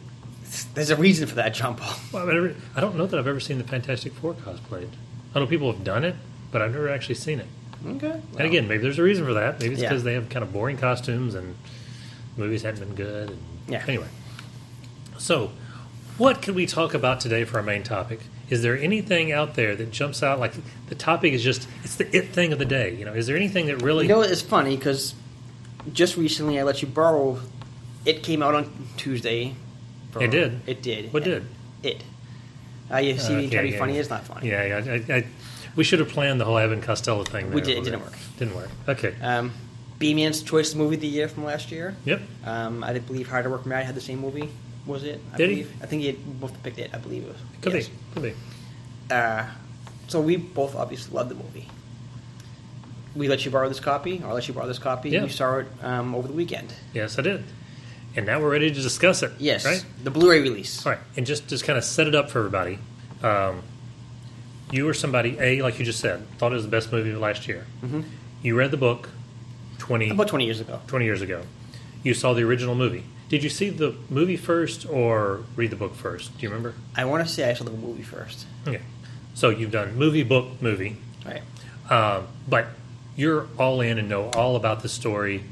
There's 0.74 0.90
a 0.90 0.96
reason 0.96 1.26
for 1.26 1.34
that, 1.34 1.52
John 1.52 1.74
Paul. 1.76 1.94
Well, 2.12 2.22
I've 2.22 2.32
never, 2.32 2.54
I 2.76 2.80
don't 2.80 2.96
know 2.96 3.06
that 3.06 3.18
I've 3.18 3.26
ever 3.26 3.40
seen 3.40 3.58
the 3.58 3.64
Fantastic 3.64 4.12
Four 4.14 4.34
cosplayed. 4.34 4.88
I 5.34 5.40
know 5.40 5.46
people 5.46 5.70
have 5.72 5.82
done 5.84 6.04
it, 6.04 6.14
but 6.52 6.62
I've 6.62 6.72
never 6.72 6.88
actually 6.88 7.16
seen 7.16 7.40
it. 7.40 7.46
Okay. 7.86 8.20
And 8.38 8.40
again, 8.40 8.66
maybe 8.68 8.82
there's 8.82 8.98
a 8.98 9.02
reason 9.02 9.24
for 9.24 9.34
that. 9.34 9.60
Maybe 9.60 9.74
it's 9.74 9.82
Yeah. 9.82 9.88
because 9.90 10.04
they 10.04 10.14
have 10.14 10.28
kind 10.28 10.42
of 10.42 10.52
boring 10.52 10.76
costumes 10.76 11.34
and 11.34 11.54
movies 12.36 12.62
hadn't 12.62 12.80
been 12.80 12.94
good. 12.94 13.30
And 13.30 13.38
Yeah. 13.68 13.82
Anyway, 13.86 14.06
so 15.18 15.50
what 16.18 16.42
could 16.42 16.54
we 16.54 16.66
talk 16.66 16.94
about 16.94 17.20
today 17.20 17.44
for 17.44 17.56
our 17.58 17.62
main 17.62 17.82
topic? 17.82 18.20
Is 18.50 18.62
there 18.62 18.76
anything 18.78 19.32
out 19.32 19.54
there 19.54 19.74
that 19.76 19.90
jumps 19.90 20.22
out? 20.22 20.38
Like 20.38 20.52
the 20.88 20.94
topic 20.94 21.32
is 21.32 21.42
just 21.42 21.66
it's 21.82 21.96
the 21.96 22.14
it 22.16 22.28
thing 22.28 22.52
of 22.52 22.58
the 22.58 22.64
day. 22.66 22.94
You 22.94 23.04
know, 23.04 23.12
is 23.14 23.26
there 23.26 23.36
anything 23.36 23.66
that 23.66 23.82
really? 23.82 24.04
You 24.06 24.12
know, 24.14 24.20
it's 24.20 24.42
funny 24.42 24.76
because 24.76 25.14
just 25.92 26.16
recently 26.16 26.58
I 26.58 26.62
let 26.62 26.82
you 26.82 26.88
borrow. 26.88 27.40
It 28.04 28.22
came 28.22 28.42
out 28.42 28.54
on 28.54 28.70
Tuesday. 28.98 29.54
It 30.20 30.30
did? 30.30 30.60
It 30.66 30.82
did. 30.82 31.12
What 31.12 31.24
did? 31.24 31.44
It. 31.82 32.04
Uh, 32.92 32.98
you 32.98 33.18
see, 33.18 33.32
Uh, 33.34 33.36
me 33.38 33.48
trying 33.48 33.50
to 33.50 33.62
be 33.62 33.68
yeah, 33.70 33.78
funny. 33.78 33.94
yeah. 33.94 34.00
It's 34.00 34.10
not 34.10 34.24
funny. 34.26 34.48
yeah, 34.48 34.64
yeah. 34.78 34.92
I, 35.08 35.14
I, 35.16 35.24
we 35.76 35.84
should 35.84 35.98
have 35.98 36.08
planned 36.08 36.40
the 36.40 36.44
whole 36.44 36.58
Evan 36.58 36.80
Costello 36.80 37.24
thing. 37.24 37.52
We 37.52 37.60
did- 37.60 37.78
it 37.78 37.84
didn't 37.84 38.00
work. 38.00 38.14
Didn't 38.38 38.54
work. 38.54 38.70
Okay. 38.88 39.14
Um, 39.20 39.52
B-Man's 39.98 40.42
Choice 40.42 40.74
Movie 40.74 40.96
of 40.96 41.00
the 41.00 41.06
Year 41.06 41.28
from 41.28 41.44
last 41.44 41.70
year. 41.70 41.96
yep. 42.04 42.20
Um, 42.44 42.82
I 42.84 42.98
believe 42.98 43.28
Hard 43.28 43.44
to 43.44 43.50
Work 43.50 43.64
Mad 43.66 43.86
had 43.86 43.94
the 43.94 44.00
same 44.00 44.20
movie. 44.20 44.50
Was 44.86 45.02
it? 45.04 45.20
I 45.32 45.36
Did 45.38 45.50
he? 45.50 45.60
I 45.82 45.86
think 45.86 46.02
he 46.02 46.08
had 46.08 46.40
both 46.40 46.62
picked 46.62 46.78
it. 46.78 46.90
I 46.92 46.98
believe 46.98 47.22
it 47.22 47.28
was. 47.28 47.36
Could 47.62 47.72
yes. 47.72 47.88
be. 47.88 47.94
Could 48.12 48.22
be. 48.22 48.34
Uh, 49.10 49.46
so 50.08 50.20
we 50.20 50.36
both 50.36 50.76
obviously 50.76 51.14
loved 51.14 51.30
the 51.30 51.34
movie. 51.36 51.68
We 53.16 53.28
let 53.28 53.44
you 53.44 53.50
borrow 53.50 53.68
this 53.68 53.80
copy, 53.80 54.20
or 54.22 54.30
I 54.30 54.32
let 54.32 54.46
you 54.48 54.52
borrow 54.54 54.66
this 54.66 54.78
copy. 54.78 55.10
Yeah. 55.10 55.22
You 55.22 55.28
saw 55.30 55.58
it 55.58 55.66
um, 55.82 56.14
over 56.14 56.26
the 56.28 56.34
weekend. 56.34 56.74
Yes, 56.92 57.18
I 57.18 57.22
did. 57.22 57.44
And 58.16 58.26
now 58.26 58.40
we're 58.40 58.50
ready 58.50 58.68
to 58.68 58.80
discuss 58.80 59.22
it. 59.22 59.32
Yes. 59.38 59.64
Right. 59.64 59.84
The 60.02 60.10
Blu-ray 60.10 60.40
release. 60.40 60.84
All 60.84 60.92
right, 60.92 61.00
and 61.16 61.24
just 61.24 61.48
just 61.48 61.64
kind 61.64 61.78
of 61.78 61.84
set 61.84 62.06
it 62.06 62.14
up 62.14 62.30
for 62.30 62.40
everybody. 62.40 62.78
Um, 63.22 63.62
you 64.70 64.88
or 64.88 64.94
somebody, 64.94 65.36
a 65.38 65.62
like 65.62 65.78
you 65.78 65.84
just 65.84 66.00
said, 66.00 66.26
thought 66.38 66.52
it 66.52 66.56
was 66.56 66.64
the 66.64 66.70
best 66.70 66.92
movie 66.92 67.10
of 67.10 67.18
last 67.20 67.46
year. 67.48 67.66
Mm-hmm. 67.82 68.02
You 68.42 68.56
read 68.56 68.70
the 68.70 68.76
book 68.76 69.08
20, 69.78 70.10
About 70.10 70.28
20 70.28 70.44
years 70.44 70.60
ago. 70.60 70.80
20 70.86 71.04
years 71.04 71.22
ago. 71.22 71.42
You 72.02 72.14
saw 72.14 72.32
the 72.34 72.42
original 72.42 72.74
movie. 72.74 73.04
Did 73.28 73.42
you 73.42 73.48
see 73.50 73.70
the 73.70 73.94
movie 74.10 74.36
first 74.36 74.86
or 74.88 75.44
read 75.56 75.70
the 75.70 75.76
book 75.76 75.94
first? 75.94 76.36
Do 76.36 76.42
you 76.42 76.50
remember? 76.50 76.74
I 76.94 77.04
want 77.06 77.26
to 77.26 77.32
say 77.32 77.48
I 77.48 77.54
saw 77.54 77.64
the 77.64 77.70
movie 77.70 78.02
first. 78.02 78.46
Okay, 78.68 78.82
so 79.34 79.48
you've 79.48 79.70
done 79.70 79.96
movie, 79.96 80.22
book, 80.22 80.60
movie, 80.60 80.96
Right. 81.24 81.42
um, 81.90 82.26
but 82.46 82.66
you're 83.16 83.46
all 83.58 83.80
in 83.80 83.98
and 83.98 84.08
know 84.08 84.28
all 84.30 84.56
about 84.56 84.82
the 84.82 84.88
story 84.88 85.44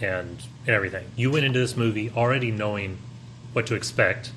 and 0.00 0.40
and 0.66 0.74
everything. 0.74 1.06
You 1.16 1.30
went 1.30 1.44
into 1.44 1.58
this 1.58 1.76
movie 1.76 2.10
already 2.10 2.50
knowing 2.50 2.98
what 3.52 3.66
to 3.68 3.74
expect 3.74 4.30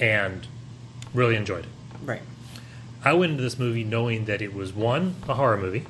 and 0.00 0.46
really 1.12 1.36
enjoyed 1.36 1.64
it. 1.64 1.70
Right. 2.04 2.22
I 3.04 3.12
went 3.12 3.32
into 3.32 3.42
this 3.42 3.58
movie 3.58 3.84
knowing 3.84 4.24
that 4.26 4.40
it 4.42 4.54
was 4.54 4.72
one 4.72 5.16
a 5.28 5.34
horror 5.34 5.56
movie, 5.58 5.84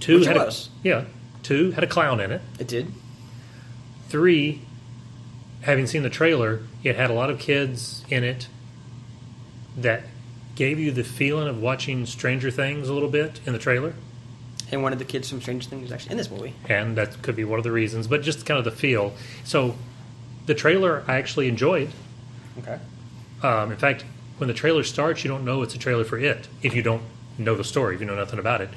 two 0.00 0.18
Which 0.20 0.28
it 0.28 0.36
had 0.36 0.46
was. 0.46 0.68
a 0.84 0.88
yeah, 0.88 1.04
two 1.42 1.72
had 1.72 1.84
a 1.84 1.86
clown 1.86 2.20
in 2.20 2.30
it, 2.32 2.40
It 2.58 2.66
did. 2.68 2.90
three, 4.08 4.62
having 5.62 5.86
seen 5.86 6.02
the 6.02 6.10
trailer, 6.10 6.60
it 6.82 6.96
had 6.96 7.10
a 7.10 7.12
lot 7.14 7.30
of 7.30 7.38
kids 7.38 8.04
in 8.08 8.24
it 8.24 8.48
that 9.76 10.02
gave 10.54 10.78
you 10.78 10.90
the 10.92 11.04
feeling 11.04 11.48
of 11.48 11.60
watching 11.60 12.04
Stranger 12.06 12.50
Things 12.50 12.88
a 12.88 12.94
little 12.94 13.08
bit 13.08 13.40
in 13.46 13.52
the 13.52 13.58
trailer. 13.58 13.94
And 14.70 14.82
one 14.82 14.92
of 14.92 14.98
the 14.98 15.04
kids 15.04 15.28
from 15.28 15.40
Stranger 15.42 15.68
Things 15.68 15.86
is 15.86 15.92
actually 15.92 16.12
in 16.12 16.16
this 16.18 16.30
movie. 16.30 16.54
and 16.68 16.96
that 16.96 17.20
could 17.22 17.36
be 17.36 17.44
one 17.44 17.58
of 17.58 17.64
the 17.64 17.72
reasons, 17.72 18.06
but 18.06 18.22
just 18.22 18.44
kind 18.46 18.58
of 18.58 18.64
the 18.64 18.70
feel. 18.70 19.14
So, 19.44 19.76
the 20.46 20.54
trailer 20.54 21.04
I 21.06 21.16
actually 21.16 21.48
enjoyed. 21.48 21.90
Okay. 22.58 22.78
Um, 23.42 23.70
in 23.72 23.76
fact, 23.78 24.04
when 24.42 24.48
the 24.48 24.54
trailer 24.54 24.82
starts, 24.82 25.22
you 25.22 25.30
don't 25.30 25.44
know 25.44 25.62
it's 25.62 25.76
a 25.76 25.78
trailer 25.78 26.02
for 26.02 26.18
it 26.18 26.48
if 26.64 26.74
you 26.74 26.82
don't 26.82 27.04
know 27.38 27.54
the 27.54 27.62
story, 27.62 27.94
if 27.94 28.00
you 28.00 28.06
know 28.08 28.16
nothing 28.16 28.40
about 28.40 28.60
it. 28.60 28.70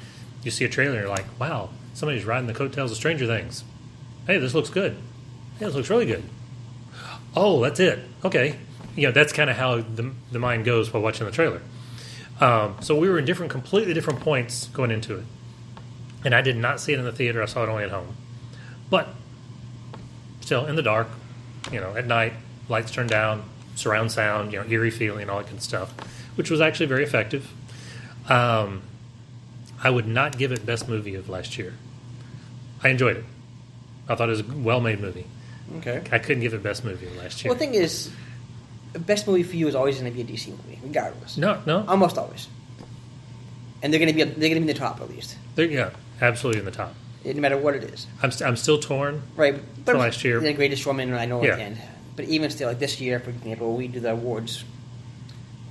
You 0.44 0.52
see 0.52 0.64
a 0.64 0.68
trailer 0.68 0.92
and 0.92 1.00
you're 1.00 1.10
like, 1.10 1.24
wow, 1.40 1.70
somebody's 1.92 2.24
riding 2.24 2.46
the 2.46 2.54
coattails 2.54 2.92
of 2.92 2.96
Stranger 2.96 3.26
Things. 3.26 3.64
Hey, 4.28 4.38
this 4.38 4.54
looks 4.54 4.70
good. 4.70 4.96
Yeah, 5.58 5.66
this 5.66 5.74
looks 5.74 5.90
really 5.90 6.06
good. 6.06 6.22
Oh, 7.34 7.60
that's 7.60 7.80
it. 7.80 7.98
Okay. 8.24 8.60
You 8.94 9.08
know, 9.08 9.10
that's 9.10 9.32
kind 9.32 9.50
of 9.50 9.56
how 9.56 9.80
the, 9.80 10.12
the 10.30 10.38
mind 10.38 10.64
goes 10.64 10.92
while 10.92 11.02
watching 11.02 11.26
the 11.26 11.32
trailer. 11.32 11.60
Um, 12.40 12.76
so 12.78 12.94
we 12.94 13.08
were 13.08 13.18
in 13.18 13.24
different, 13.24 13.50
completely 13.50 13.92
different 13.92 14.20
points 14.20 14.68
going 14.68 14.92
into 14.92 15.16
it. 15.16 15.24
And 16.24 16.32
I 16.32 16.42
did 16.42 16.56
not 16.56 16.78
see 16.78 16.92
it 16.92 17.00
in 17.00 17.04
the 17.04 17.10
theater. 17.10 17.42
I 17.42 17.46
saw 17.46 17.64
it 17.64 17.68
only 17.68 17.82
at 17.82 17.90
home. 17.90 18.14
But 18.88 19.08
still, 20.42 20.64
in 20.66 20.76
the 20.76 20.82
dark, 20.82 21.08
you 21.72 21.80
know, 21.80 21.96
at 21.96 22.06
night, 22.06 22.34
lights 22.68 22.92
turned 22.92 23.10
down, 23.10 23.42
surround 23.76 24.10
sound, 24.10 24.52
you 24.52 24.58
know, 24.60 24.66
eerie 24.68 24.90
feeling, 24.90 25.30
all 25.30 25.38
that 25.38 25.48
good 25.50 25.62
stuff, 25.62 25.92
which 26.34 26.50
was 26.50 26.60
actually 26.60 26.86
very 26.86 27.04
effective. 27.04 27.48
Um, 28.28 28.82
I 29.82 29.90
would 29.90 30.08
not 30.08 30.36
give 30.38 30.50
it 30.52 30.66
best 30.66 30.88
movie 30.88 31.14
of 31.14 31.28
last 31.28 31.56
year. 31.58 31.74
I 32.82 32.88
enjoyed 32.88 33.18
it. 33.18 33.24
I 34.08 34.14
thought 34.16 34.28
it 34.28 34.32
was 34.32 34.40
a 34.40 34.44
well 34.44 34.80
made 34.80 35.00
movie. 35.00 35.26
Okay. 35.78 36.02
I 36.12 36.18
couldn't 36.18 36.42
give 36.42 36.54
it 36.54 36.62
best 36.62 36.84
movie 36.84 37.06
of 37.06 37.16
last 37.16 37.44
year. 37.44 37.50
Well, 37.50 37.58
the 37.58 37.64
thing 37.66 37.74
is, 37.74 38.10
best 38.94 39.26
movie 39.26 39.42
for 39.42 39.56
you 39.56 39.66
is 39.68 39.74
always 39.74 39.98
going 40.00 40.10
to 40.10 40.16
be 40.16 40.22
a 40.22 40.36
DC 40.36 40.48
movie, 40.48 40.78
regardless. 40.82 41.36
no, 41.36 41.60
no, 41.66 41.84
Almost 41.86 42.18
always. 42.18 42.48
And 43.82 43.92
they're 43.92 44.00
going 44.00 44.08
to 44.08 44.14
be 44.14 44.22
they're 44.22 44.48
going 44.48 44.54
to 44.54 44.60
be 44.60 44.62
in 44.62 44.66
the 44.66 44.74
top 44.74 45.00
at 45.00 45.10
least, 45.10 45.36
they're, 45.54 45.66
yeah, 45.66 45.90
absolutely 46.20 46.60
in 46.60 46.64
the 46.64 46.70
top. 46.70 46.94
no 47.24 47.34
matter 47.34 47.56
what 47.58 47.74
it 47.74 47.84
is. 47.84 48.06
I'm, 48.22 48.30
st- 48.30 48.48
I'm 48.48 48.56
still 48.56 48.78
torn. 48.78 49.22
Right. 49.36 49.60
But 49.84 49.92
For 49.92 49.98
last 49.98 50.24
year. 50.24 50.40
the 50.40 50.52
greatest 50.54 50.82
showman 50.82 51.12
I 51.12 51.26
know 51.26 51.42
Yeah. 51.44 51.50
at 51.52 51.56
the 51.58 51.62
end. 51.64 51.78
But 52.16 52.24
even 52.26 52.50
still, 52.50 52.68
like 52.68 52.78
this 52.78 53.00
year, 53.00 53.20
for 53.20 53.30
example, 53.30 53.74
we 53.76 53.88
do 53.88 54.00
the 54.00 54.12
awards. 54.12 54.64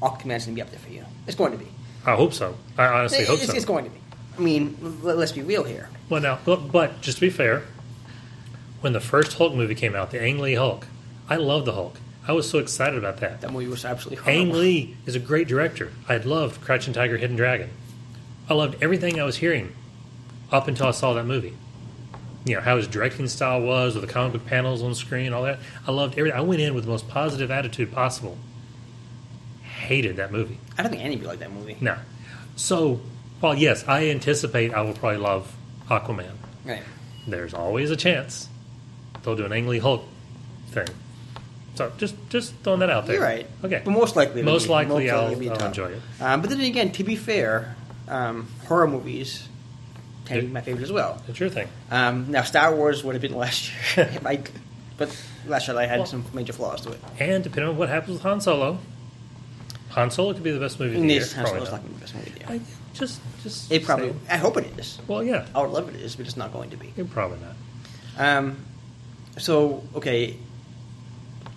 Aquaman's 0.02 0.46
going 0.46 0.56
to 0.56 0.56
be 0.56 0.62
up 0.62 0.70
there 0.70 0.80
for 0.80 0.92
you. 0.92 1.04
It's 1.28 1.36
going 1.36 1.52
to 1.52 1.58
be. 1.58 1.68
I 2.06 2.16
hope 2.16 2.34
so. 2.34 2.56
I 2.78 2.86
honestly 2.86 3.20
It- 3.20 3.28
hope 3.28 3.38
it's, 3.40 3.48
so. 3.48 3.54
it's 3.56 3.66
going 3.66 3.86
to 3.86 3.90
be. 3.90 3.98
I 4.38 4.42
mean, 4.42 4.78
l- 4.84 5.16
let's 5.16 5.32
be 5.32 5.42
real 5.42 5.64
here. 5.64 5.90
Well, 6.10 6.22
now, 6.22 6.40
but, 6.46 6.72
but 6.72 7.02
just 7.02 7.18
to 7.18 7.22
be 7.22 7.30
fair, 7.30 7.64
when 8.82 8.94
the 8.94 9.00
first 9.00 9.34
Hulk 9.38 9.54
movie 9.56 9.76
came 9.76 9.96
out, 9.96 10.12
the 10.12 10.22
Ang 10.22 10.40
Lee 10.40 10.54
Hulk, 10.56 10.86
I 11.30 11.38
loved 11.38 11.66
the 11.66 11.72
Hulk. 11.74 11.96
I 12.28 12.34
was 12.34 12.50
so 12.50 12.60
excited 12.60 12.98
about 13.00 13.18
that. 13.18 13.42
That 13.42 13.52
movie 13.52 13.68
was 13.68 13.86
absolutely 13.86 14.32
Ang. 14.32 14.52
Lee 14.52 14.98
is 15.06 15.16
a 15.16 15.20
great 15.20 15.48
director. 15.48 15.92
I 16.10 16.18
loved 16.18 16.62
Crouching 16.62 16.94
Tiger, 16.94 17.18
Hidden 17.18 17.36
Dragon. 17.38 17.70
I 18.50 18.54
loved 18.54 18.84
everything 18.84 19.20
I 19.20 19.24
was 19.24 19.38
hearing 19.38 19.74
up 20.52 20.68
until 20.68 20.88
I 20.88 20.92
saw 20.92 21.14
that 21.14 21.26
movie. 21.26 21.54
You 22.46 22.56
know 22.56 22.62
how 22.62 22.78
his 22.78 22.88
directing 22.88 23.28
style 23.28 23.60
was, 23.62 23.96
with 23.96 24.06
the 24.06 24.12
comic 24.12 24.34
book 24.34 24.46
panels 24.46 24.84
on 24.84 24.94
screen, 24.94 25.34
all 25.34 25.44
that. 25.44 25.60
I 25.88 25.92
loved 25.92 26.18
everything. 26.18 26.38
I 26.38 26.42
went 26.44 26.62
in 26.62 26.76
with 26.76 26.84
the 26.86 26.92
most 26.92 27.08
positive 27.10 27.50
attitude 27.50 27.92
possible. 27.92 28.38
Hated 29.64 30.18
that 30.18 30.32
movie. 30.32 30.60
I 30.78 30.84
don't 30.84 30.92
think 30.92 31.04
any 31.04 31.16
of 31.16 31.22
you 31.22 31.28
like 31.28 31.40
that 31.40 31.52
movie. 31.52 31.78
No. 31.82 31.98
So, 32.56 33.02
while 33.40 33.56
yes, 33.56 33.84
I 33.88 34.10
anticipate 34.10 34.74
I 34.74 34.82
will 34.82 34.94
probably 34.94 35.18
love 35.18 35.54
Aquaman. 35.90 36.32
Right. 36.64 36.84
There's 37.28 37.54
always 37.54 37.92
a 37.92 37.96
chance 37.96 38.48
they'll 39.24 39.36
do 39.36 39.46
an 39.46 39.52
Ang 39.54 39.68
Lee 39.68 39.80
Hulk 39.80 40.04
thing. 40.70 40.88
So 41.76 41.92
just 41.98 42.16
just 42.30 42.54
throwing 42.64 42.80
that 42.80 42.90
out 42.90 43.06
there. 43.08 43.16
You're 43.16 43.24
right. 43.26 43.48
Okay. 43.64 43.82
But 43.84 43.92
most 43.92 44.16
likely, 44.16 44.42
Most 44.44 44.66
be- 44.66 44.70
likely 44.70 45.10
I'll- 45.10 45.26
I'll 45.52 45.66
enjoy 45.66 45.92
it. 45.94 46.02
Um, 46.22 46.42
but 46.42 46.50
then 46.50 46.62
again, 46.62 46.92
to 46.94 47.04
be 47.04 47.16
fair, 47.16 47.76
um, 48.08 48.48
horror 48.68 48.88
movies 48.88 49.48
tend 50.26 50.42
to 50.42 50.48
my 50.48 50.62
favorite 50.62 50.84
as 50.84 50.92
well. 50.92 51.22
It's 51.28 51.40
your 51.40 51.50
thing. 51.50 51.68
Um, 51.92 52.30
now, 52.32 52.42
Star 52.44 52.76
Wars 52.76 53.04
would 53.04 53.16
have 53.16 53.22
been 53.22 53.36
last 53.36 53.72
year, 53.98 54.10
if 54.14 54.26
I, 54.26 54.42
but 54.98 55.10
last 55.48 55.68
year 55.68 55.78
I 55.78 55.86
had 55.86 56.00
Well- 56.00 56.06
some 56.08 56.26
major 56.34 56.54
flaws 56.54 56.82
to 56.82 56.92
it. 56.92 57.00
And 57.20 57.44
depending 57.44 57.70
on 57.70 57.78
what 57.78 57.90
happens 57.90 58.14
with 58.14 58.22
Han 58.24 58.42
Solo, 58.42 58.80
Han 59.90 60.12
Solo 60.12 60.34
could 60.34 60.44
be 60.44 60.52
the 60.52 60.60
best 60.60 60.80
movie 60.80 60.96
of 60.96 61.02
the 61.02 61.08
year. 61.08 61.20
This 61.20 61.34
has 61.34 61.44
Probably 61.44 61.60
most 61.62 61.72
not. 61.72 61.82
likely 61.82 61.94
the 61.94 62.00
best 62.02 62.16
movie 62.16 62.30
of 62.32 62.40
the 62.40 62.50
I, 62.50 62.54
year. 62.56 62.64
just 62.94 63.22
just 63.44 63.72
It 63.72 63.84
probably. 63.86 64.08
saying. 64.10 64.20
I 64.30 64.38
hope 64.38 64.58
it 64.58 64.78
is. 64.80 65.00
Well, 65.08 65.24
yeah, 65.24 65.46
I 65.56 65.62
would 65.62 65.72
love 65.72 65.88
it 65.90 65.96
is, 65.96 66.16
but 66.16 66.26
it's 66.26 66.36
not 66.38 66.52
going 66.52 66.72
to 66.72 66.78
be. 66.78 66.92
it 66.98 67.10
probably 67.12 67.38
not. 67.40 67.56
Um, 68.38 68.58
so 69.38 69.84
okay, 69.96 70.36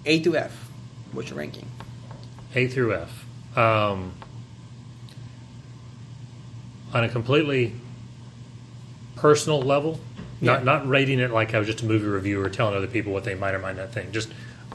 A 0.07 0.21
to 0.21 0.37
F. 0.37 0.71
What's 1.13 1.31
your 1.31 1.39
ranking? 1.39 1.67
A 2.55 2.67
through 2.69 2.95
F. 2.95 3.25
Um, 3.57 4.13
on 6.95 7.05
a 7.05 7.09
completely 7.09 7.73
personal 9.21 9.61
level, 9.61 10.01
not 10.41 10.61
Yeah. 10.61 10.65
not 10.65 10.89
rating 10.89 11.19
it 11.21 11.31
like 11.31 11.55
I 11.55 11.59
was 11.59 11.67
just 11.67 11.83
a 11.83 11.87
movie 11.87 12.07
reviewer 12.07 12.49
telling 12.49 12.75
other 12.77 12.87
people 12.87 13.13
what 13.13 13.25
they 13.25 13.35
might 13.35 13.55
or 13.55 13.59
might 13.59 13.77
not 13.77 13.93
think. 13.93 14.13
Just 14.13 14.29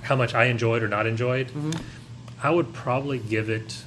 how 0.04 0.16
much 0.16 0.34
I 0.36 0.46
enjoyed 0.46 0.84
or 0.84 0.88
not 0.88 1.06
enjoyed. 1.08 1.48
Mm-hmm. 1.48 1.72
I 2.42 2.50
would 2.52 2.74
probably 2.74 3.20
give 3.20 3.50
it. 3.50 3.84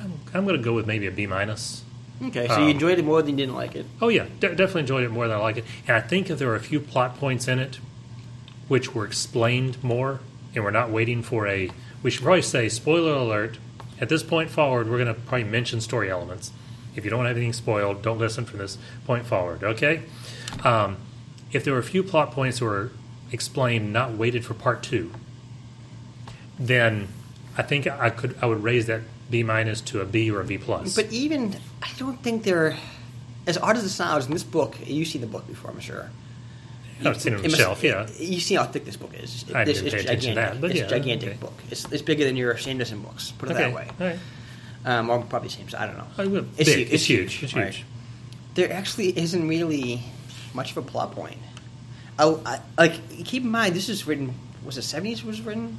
I'm, 0.00 0.12
I'm 0.34 0.44
going 0.44 0.56
to 0.56 0.62
go 0.62 0.72
with 0.74 0.86
maybe 0.86 1.06
a 1.06 1.10
B 1.10 1.26
minus. 1.26 1.82
Okay, 2.22 2.46
so 2.46 2.54
Um, 2.54 2.62
you 2.64 2.68
enjoyed 2.68 2.98
it 2.98 3.04
more 3.04 3.22
than 3.22 3.30
you 3.32 3.36
didn't 3.46 3.54
like 3.56 3.74
it. 3.74 3.86
Oh 4.00 4.08
yeah, 4.08 4.26
de- 4.40 4.54
definitely 4.54 4.82
enjoyed 4.82 5.04
it 5.04 5.10
more 5.10 5.26
than 5.26 5.36
I 5.38 5.40
like 5.40 5.56
it. 5.56 5.64
And 5.88 5.96
I 5.96 6.00
think 6.00 6.30
if 6.30 6.38
there 6.38 6.48
were 6.48 6.54
a 6.56 6.60
few 6.60 6.80
plot 6.80 7.18
points 7.18 7.48
in 7.48 7.58
it 7.58 7.78
which 8.68 8.94
were 8.94 9.04
explained 9.04 9.82
more, 9.84 10.20
and 10.54 10.64
we're 10.64 10.70
not 10.70 10.88
waiting 10.90 11.22
for 11.22 11.46
a, 11.46 11.70
we 12.02 12.10
should 12.10 12.22
probably 12.22 12.40
say 12.40 12.66
spoiler 12.68 13.12
alert. 13.12 13.58
At 14.00 14.08
this 14.08 14.22
point 14.22 14.48
forward, 14.48 14.88
we're 14.88 14.96
going 14.96 15.14
to 15.14 15.20
probably 15.20 15.44
mention 15.44 15.80
story 15.82 16.10
elements. 16.10 16.50
If 16.96 17.04
you 17.04 17.10
don't 17.10 17.18
want 17.20 17.30
anything 17.30 17.52
spoiled, 17.52 18.02
don't 18.02 18.18
listen 18.18 18.44
from 18.44 18.58
this 18.58 18.78
point 19.06 19.26
forward. 19.26 19.64
Okay. 19.64 20.02
Um, 20.62 20.96
if 21.52 21.64
there 21.64 21.72
were 21.72 21.80
a 21.80 21.84
few 21.84 22.02
plot 22.02 22.30
points 22.32 22.58
that 22.58 22.64
were 22.64 22.92
explained, 23.32 23.92
not 23.92 24.12
waited 24.12 24.44
for 24.44 24.54
part 24.54 24.82
two, 24.82 25.10
then 26.58 27.08
I 27.56 27.62
think 27.62 27.86
I 27.86 28.10
could 28.10 28.36
I 28.40 28.46
would 28.46 28.62
raise 28.62 28.86
that 28.86 29.02
B 29.30 29.42
minus 29.42 29.80
to 29.82 30.00
a 30.00 30.04
B 30.04 30.30
or 30.30 30.40
a 30.40 30.44
B 30.44 30.58
plus. 30.58 30.94
But 30.94 31.12
even 31.12 31.56
I 31.82 31.90
don't 31.98 32.22
think 32.22 32.44
they're 32.44 32.76
as 33.46 33.58
odd 33.58 33.76
as 33.76 33.84
it 33.84 33.90
sounds. 33.90 34.26
In 34.26 34.32
this 34.32 34.42
book, 34.44 34.76
you've 34.84 35.08
seen 35.08 35.20
the 35.20 35.26
book 35.26 35.46
before, 35.46 35.70
I'm 35.70 35.80
sure. 35.80 36.10
I've 37.04 37.20
seen 37.20 37.32
it 37.34 37.36
on 37.36 37.42
the 37.42 37.48
must- 37.48 37.60
shelf, 37.60 37.82
yeah. 37.82 38.08
You 38.18 38.40
see 38.40 38.54
how 38.54 38.64
thick 38.64 38.84
this 38.84 38.96
book 38.96 39.12
is. 39.14 39.44
I 39.54 39.64
This- 39.64 39.80
didn't 39.80 39.92
pay 39.92 40.00
attention 40.00 40.30
to 40.30 40.34
that, 40.36 40.60
but 40.60 40.70
it's 40.70 40.80
yeah, 40.80 40.86
a 40.86 40.88
gigantic 40.88 41.28
okay. 41.30 41.38
book. 41.38 41.52
It's, 41.70 41.84
it's 41.92 42.02
bigger 42.02 42.24
than 42.24 42.36
your 42.36 42.56
Sanderson 42.56 43.00
books. 43.00 43.32
Put 43.32 43.50
it 43.50 43.52
okay. 43.52 43.64
that 43.64 43.74
way. 43.74 43.88
All 44.00 44.06
right. 44.06 44.18
Um, 44.84 45.08
or 45.08 45.22
probably 45.22 45.48
same. 45.48 45.68
size, 45.68 45.80
I 45.80 45.86
don't 45.86 45.96
know. 45.96 46.06
I 46.18 46.26
will. 46.26 46.46
It's 46.58 46.68
Big. 46.68 46.88
hu- 46.88 46.94
It's, 46.94 47.04
huge. 47.04 47.42
It's 47.42 47.54
right. 47.54 47.72
huge. 47.72 47.86
There 48.54 48.72
actually 48.72 49.18
isn't 49.18 49.48
really 49.48 50.02
much 50.52 50.72
of 50.72 50.76
a 50.76 50.82
plot 50.82 51.12
point. 51.12 51.38
I, 52.18 52.36
I, 52.46 52.60
like 52.78 53.24
keep 53.24 53.42
in 53.42 53.50
mind, 53.50 53.74
this 53.74 53.88
is 53.88 54.06
written. 54.06 54.34
Was 54.64 54.78
it 54.78 54.82
seventies? 54.82 55.24
Was 55.24 55.40
written 55.40 55.78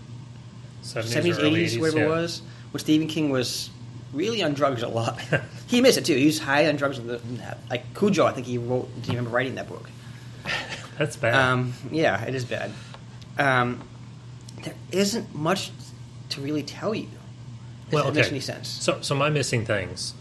Seventies, 0.81 1.13
seventies, 1.13 1.39
or 1.39 1.41
early 1.41 1.61
eighties, 1.61 1.79
whatever 1.79 1.99
yeah. 1.99 2.05
it 2.05 2.09
was. 2.09 2.41
When 2.71 2.79
Stephen 2.79 3.07
King 3.07 3.29
was 3.31 3.69
really 4.13 4.43
on 4.43 4.53
drugs 4.53 4.83
a 4.83 4.87
lot. 4.87 5.19
he 5.67 5.81
missed 5.81 5.97
it 5.97 6.05
too. 6.05 6.15
He 6.15 6.25
was 6.25 6.39
high 6.39 6.67
on 6.67 6.75
drugs. 6.75 6.99
Like 7.69 7.95
Cujo, 7.95 8.25
I 8.25 8.31
think 8.31 8.47
he 8.47 8.57
wrote. 8.57 8.89
Do 9.01 9.11
you 9.11 9.17
remember 9.17 9.35
writing 9.35 9.55
that 9.55 9.67
book? 9.67 9.89
That's 10.97 11.15
bad. 11.17 11.33
Um, 11.35 11.73
yeah, 11.91 12.23
it 12.23 12.35
is 12.35 12.45
bad. 12.45 12.71
Um, 13.37 13.81
there 14.63 14.75
isn't 14.91 15.33
much 15.35 15.71
to 16.29 16.41
really 16.41 16.63
tell 16.63 16.93
you. 16.93 17.09
If 17.87 17.93
well, 17.93 18.03
that 18.05 18.09
okay. 18.11 18.19
makes 18.19 18.29
any 18.31 18.39
sense. 18.39 18.67
So, 18.67 18.99
so 19.01 19.13
my 19.15 19.29
missing 19.29 19.65
things 19.65 20.13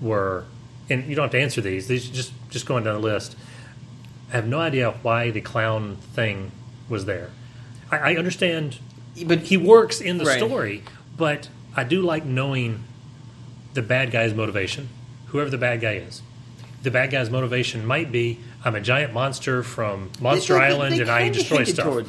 were, 0.00 0.44
and 0.88 1.04
you 1.06 1.14
don't 1.14 1.24
have 1.24 1.32
to 1.32 1.40
answer 1.40 1.60
these. 1.60 1.86
These 1.88 2.08
just 2.08 2.32
just 2.50 2.66
going 2.66 2.84
down 2.84 2.94
the 2.94 3.00
list. 3.06 3.36
I 4.30 4.36
have 4.36 4.46
no 4.46 4.60
idea 4.60 4.92
why 5.02 5.30
the 5.30 5.40
clown 5.42 5.96
thing 6.14 6.52
was 6.88 7.04
there. 7.04 7.30
I, 7.90 8.12
I 8.12 8.16
understand, 8.16 8.78
But 9.26 9.40
he 9.40 9.56
works 9.58 10.00
in 10.00 10.16
the 10.18 10.24
Right. 10.24 10.38
story, 10.38 10.84
but 11.18 11.48
I 11.76 11.84
do 11.84 12.00
like 12.00 12.24
knowing 12.24 12.84
the 13.74 13.82
bad 13.82 14.10
guy's 14.10 14.32
motivation, 14.34 14.88
whoever 15.26 15.50
the 15.50 15.58
bad 15.58 15.80
guy 15.82 15.94
is. 15.96 16.22
The 16.82 16.90
bad 16.90 17.10
guy's 17.10 17.30
motivation 17.30 17.84
might 17.86 18.10
be 18.10 18.38
I'm 18.64 18.74
a 18.74 18.80
giant 18.80 19.12
monster 19.12 19.62
from 19.62 20.10
Monster 20.20 20.54
They- 20.54 20.60
they- 20.60 20.64
Island 20.66 20.96
they 20.96 21.00
and 21.02 21.10
I 21.10 21.28
destroy 21.28 21.64
stuff. 21.64 22.06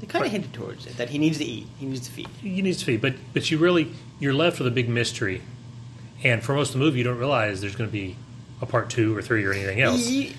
They 0.00 0.06
kind 0.06 0.24
of 0.24 0.32
hinted 0.32 0.52
towards 0.52 0.86
it 0.86 0.96
that 0.96 1.10
he 1.10 1.18
needs 1.18 1.38
to 1.38 1.44
eat. 1.44 1.66
He 1.78 1.86
needs 1.86 2.06
to 2.06 2.12
feed. 2.12 2.28
He 2.40 2.62
needs 2.62 2.78
to 2.78 2.84
feed, 2.86 3.00
but 3.02 3.14
but 3.34 3.50
you 3.50 3.58
really 3.58 3.92
you're 4.18 4.34
left 4.34 4.58
with 4.58 4.66
a 4.66 4.70
big 4.70 4.88
mystery, 4.88 5.42
and 6.24 6.42
for 6.42 6.54
most 6.54 6.68
of 6.68 6.72
the 6.74 6.78
movie, 6.80 6.98
you 6.98 7.04
don't 7.04 7.18
realize 7.18 7.60
there's 7.60 7.76
going 7.76 7.88
to 7.88 7.92
be 7.92 8.16
a 8.62 8.66
part 8.66 8.90
two 8.90 9.16
or 9.16 9.22
three 9.22 9.44
or 9.44 9.52
anything 9.52 9.80
else. 9.80 10.06
Ye- 10.08 10.34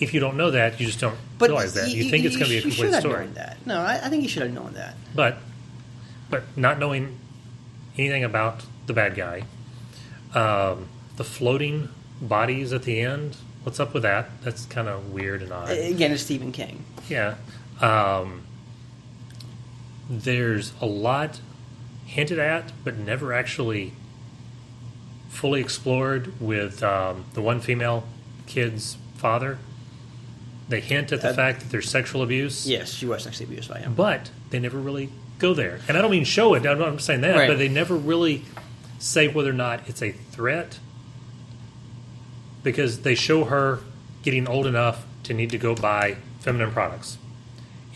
If 0.00 0.14
you 0.14 0.20
don't 0.20 0.36
know 0.38 0.50
that, 0.52 0.80
you 0.80 0.86
just 0.86 0.98
don't 0.98 1.16
But 1.38 1.50
realize 1.50 1.74
that. 1.74 1.90
You 1.90 2.04
y- 2.04 2.10
think 2.10 2.24
it's 2.24 2.34
going 2.36 2.46
to 2.48 2.50
be 2.52 2.58
a 2.58 2.62
complete 2.62 2.76
should 2.86 2.94
have 2.94 3.02
story, 3.02 3.24
known 3.26 3.34
that. 3.34 3.58
No, 3.66 3.80
I, 3.80 3.96
I 4.06 4.08
think 4.08 4.22
you 4.22 4.30
should 4.30 4.42
have 4.44 4.52
known 4.52 4.72
that. 4.74 4.94
but 5.14 5.36
but 6.30 6.44
not 6.56 6.78
knowing 6.78 7.18
anything 7.98 8.24
about 8.24 8.64
the 8.86 8.92
bad 8.94 9.14
guy, 9.14 9.42
um, 10.34 10.88
the 11.16 11.24
floating 11.24 11.88
bodies 12.20 12.72
at 12.72 12.84
the 12.84 13.00
end. 13.00 13.36
What's 13.62 13.78
up 13.78 13.92
with 13.92 14.04
that? 14.04 14.30
That's 14.42 14.64
kind 14.66 14.88
of 14.88 15.12
weird 15.12 15.42
and 15.42 15.52
odd. 15.52 15.68
Again, 15.70 16.12
it's 16.12 16.22
Stephen 16.22 16.50
King. 16.50 16.82
Yeah. 17.10 17.34
Um, 17.80 18.42
there's 20.08 20.72
a 20.80 20.86
lot 20.86 21.40
hinted 22.06 22.38
at, 22.38 22.72
but 22.84 22.96
never 22.98 23.32
actually 23.32 23.92
fully 25.28 25.60
explored 25.60 26.40
with 26.40 26.82
um, 26.82 27.24
the 27.34 27.40
one 27.40 27.60
female 27.60 28.04
kid's 28.46 28.96
father. 29.16 29.58
They 30.68 30.80
hint 30.80 31.12
at 31.12 31.20
the 31.22 31.30
Uh, 31.30 31.34
fact 31.34 31.60
that 31.60 31.70
there's 31.70 31.88
sexual 31.88 32.22
abuse, 32.22 32.66
Yes, 32.66 32.92
she 32.92 33.06
was 33.06 33.22
sexually 33.22 33.46
abused 33.52 33.70
by 33.70 33.78
him. 33.80 33.94
but 33.94 34.30
they 34.50 34.58
never 34.58 34.78
really 34.78 35.10
go 35.38 35.54
there. 35.54 35.80
And 35.88 35.96
I 35.96 36.02
don't 36.02 36.10
mean 36.10 36.24
show 36.24 36.54
it, 36.54 36.66
I'm 36.66 36.78
not 36.78 37.00
saying 37.00 37.20
that, 37.22 37.36
Right. 37.36 37.48
but 37.48 37.58
they 37.58 37.68
never 37.68 37.94
really 37.96 38.42
say 38.98 39.28
whether 39.28 39.50
or 39.50 39.54
not 39.54 39.80
it's 39.88 40.02
a 40.02 40.10
threat 40.12 40.78
because 42.62 43.00
they 43.00 43.14
show 43.14 43.44
her 43.44 43.80
getting 44.22 44.46
old 44.48 44.66
enough 44.66 45.04
to 45.24 45.32
need 45.34 45.50
to 45.50 45.58
go 45.58 45.74
buy 45.74 46.16
feminine 46.40 46.70
products. 46.72 47.16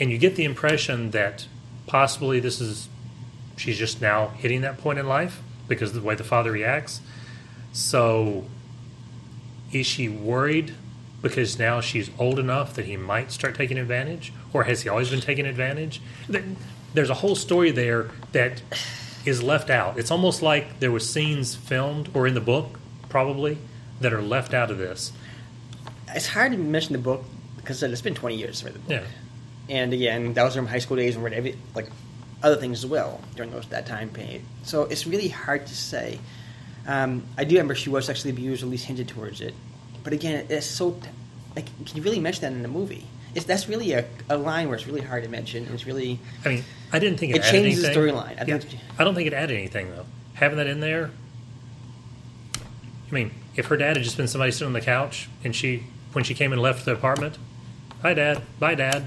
And 0.01 0.11
you 0.11 0.19
get 0.19 0.37
the 0.37 0.45
impression 0.45 1.11
that 1.13 1.47
possibly 1.87 2.41
this 2.41 2.61
is 2.61 2.89
she's 3.57 3.79
just 3.79 4.01
now 4.01 4.29
hitting 4.29 4.63
that 4.63 4.79
point 4.79 4.99
in 4.99 5.07
life 5.07 5.41
because 5.69 5.91
of 5.91 5.97
the 5.97 6.03
way 6.03 6.15
the 6.15 6.25
father 6.25 6.53
reacts. 6.53 7.01
So 7.73 8.45
is 9.73 9.87
she 9.87 10.09
worried 10.09 10.75
because 11.23 11.59
now 11.59 11.81
she's 11.81 12.11
old 12.19 12.39
enough 12.39 12.75
that 12.75 12.85
he 12.85 12.97
might 12.97 13.33
start 13.33 13.55
taking 13.55 13.79
advantage 13.79 14.33
or 14.53 14.65
has 14.65 14.83
he 14.83 14.89
always 14.89 15.11
been 15.11 15.21
taking 15.21 15.47
advantage? 15.47 16.01
There's 16.93 17.11
a 17.11 17.15
whole 17.15 17.35
story 17.35 17.71
there 17.71 18.11
that 18.33 18.63
is 19.25 19.43
left 19.43 19.71
out. 19.71 19.99
It's 19.99 20.11
almost 20.11 20.43
like 20.43 20.81
there 20.81 20.91
were 20.91 21.01
scenes 21.01 21.55
filmed 21.55 22.11
or 22.15 22.27
in 22.27 22.35
the 22.35 22.41
book 22.41 22.79
probably 23.09 23.59
that 24.01 24.13
are 24.13 24.23
left 24.23 24.53
out 24.53 24.71
of 24.71 24.79
this. 24.79 25.13
It's 26.09 26.29
hard 26.29 26.53
to 26.53 26.59
mention 26.59 26.93
the 26.93 26.99
book 26.99 27.25
because 27.57 27.83
it's 27.83 28.03
been 28.03 28.15
20 28.15 28.37
years 28.37 28.63
read 28.63 28.75
the 28.75 28.79
book. 28.81 28.91
Yeah. 28.91 29.03
And 29.69 29.93
again, 29.93 30.35
that 30.35 30.43
was 30.45 30.55
during 30.55 30.69
high 30.69 30.79
school 30.79 30.97
days 30.97 31.15
and 31.17 31.25
read 31.25 31.33
every, 31.33 31.57
like 31.75 31.89
other 32.43 32.57
things 32.57 32.85
as 32.85 32.91
well 32.91 33.21
during 33.37 33.51
those, 33.51 33.67
that 33.69 33.87
time 33.87 34.11
period. 34.11 34.43
So 34.63 34.83
it's 34.83 35.07
really 35.07 35.29
hard 35.29 35.67
to 35.67 35.75
say. 35.75 36.19
Um, 36.87 37.23
I 37.39 37.45
do 37.45 37.55
remember 37.55 37.75
she 37.75 37.89
was 37.89 38.05
sexually 38.05 38.31
abused, 38.31 38.63
or 38.63 38.67
at 38.67 38.71
least 38.71 38.85
hinted 38.85 39.09
towards 39.09 39.41
it. 39.41 39.55
But 40.03 40.13
again, 40.13 40.47
it's 40.51 40.67
so 40.67 41.01
like 41.57 41.67
can 41.87 41.97
you 41.97 42.03
really 42.03 42.21
mention 42.21 42.43
that 42.43 42.53
in 42.53 42.63
the 42.63 42.69
movie? 42.69 43.07
It's 43.35 43.47
that's 43.47 43.69
really 43.69 43.93
a, 43.93 44.05
a 44.29 44.37
line 44.37 44.69
where 44.69 44.77
it's 44.77 44.87
really 44.87 45.01
hard 45.01 45.23
to 45.25 45.31
mention. 45.31 45.67
It's 45.73 45.87
really 45.87 46.19
I 46.45 46.49
mean, 46.51 46.65
I 46.93 46.99
didn't 46.99 47.19
think 47.19 47.33
it, 47.33 47.37
It 47.37 47.43
added 47.45 47.51
changes 47.63 47.83
the 47.83 47.89
storyline. 47.89 48.39
I 48.41 48.45
Yeah, 48.47 48.59
think- 48.59 48.81
I 48.99 49.05
don't 49.05 49.15
think 49.15 49.27
it 49.29 49.33
added 49.33 49.57
anything 49.57 49.91
though. 49.93 50.05
Having 50.35 50.59
that 50.59 50.67
in 50.67 50.81
there, 50.81 51.11
I 53.11 53.15
mean, 53.15 53.31
if 53.57 53.67
her 53.67 53.77
dad 53.77 53.97
had 53.97 54.05
just 54.05 54.17
been 54.17 54.29
somebody 54.29 54.53
sitting 54.53 54.67
on 54.69 54.73
the 54.73 54.81
couch 54.81 55.29
and 55.45 55.55
she, 55.55 55.85
when 56.13 56.25
she 56.25 56.35
came 56.35 56.53
and 56.53 56.61
left 56.61 56.85
the 56.85 56.93
apartment, 56.93 57.39
hi 58.03 58.15
dad, 58.15 58.43
bye 58.59 58.75
dad, 58.75 59.07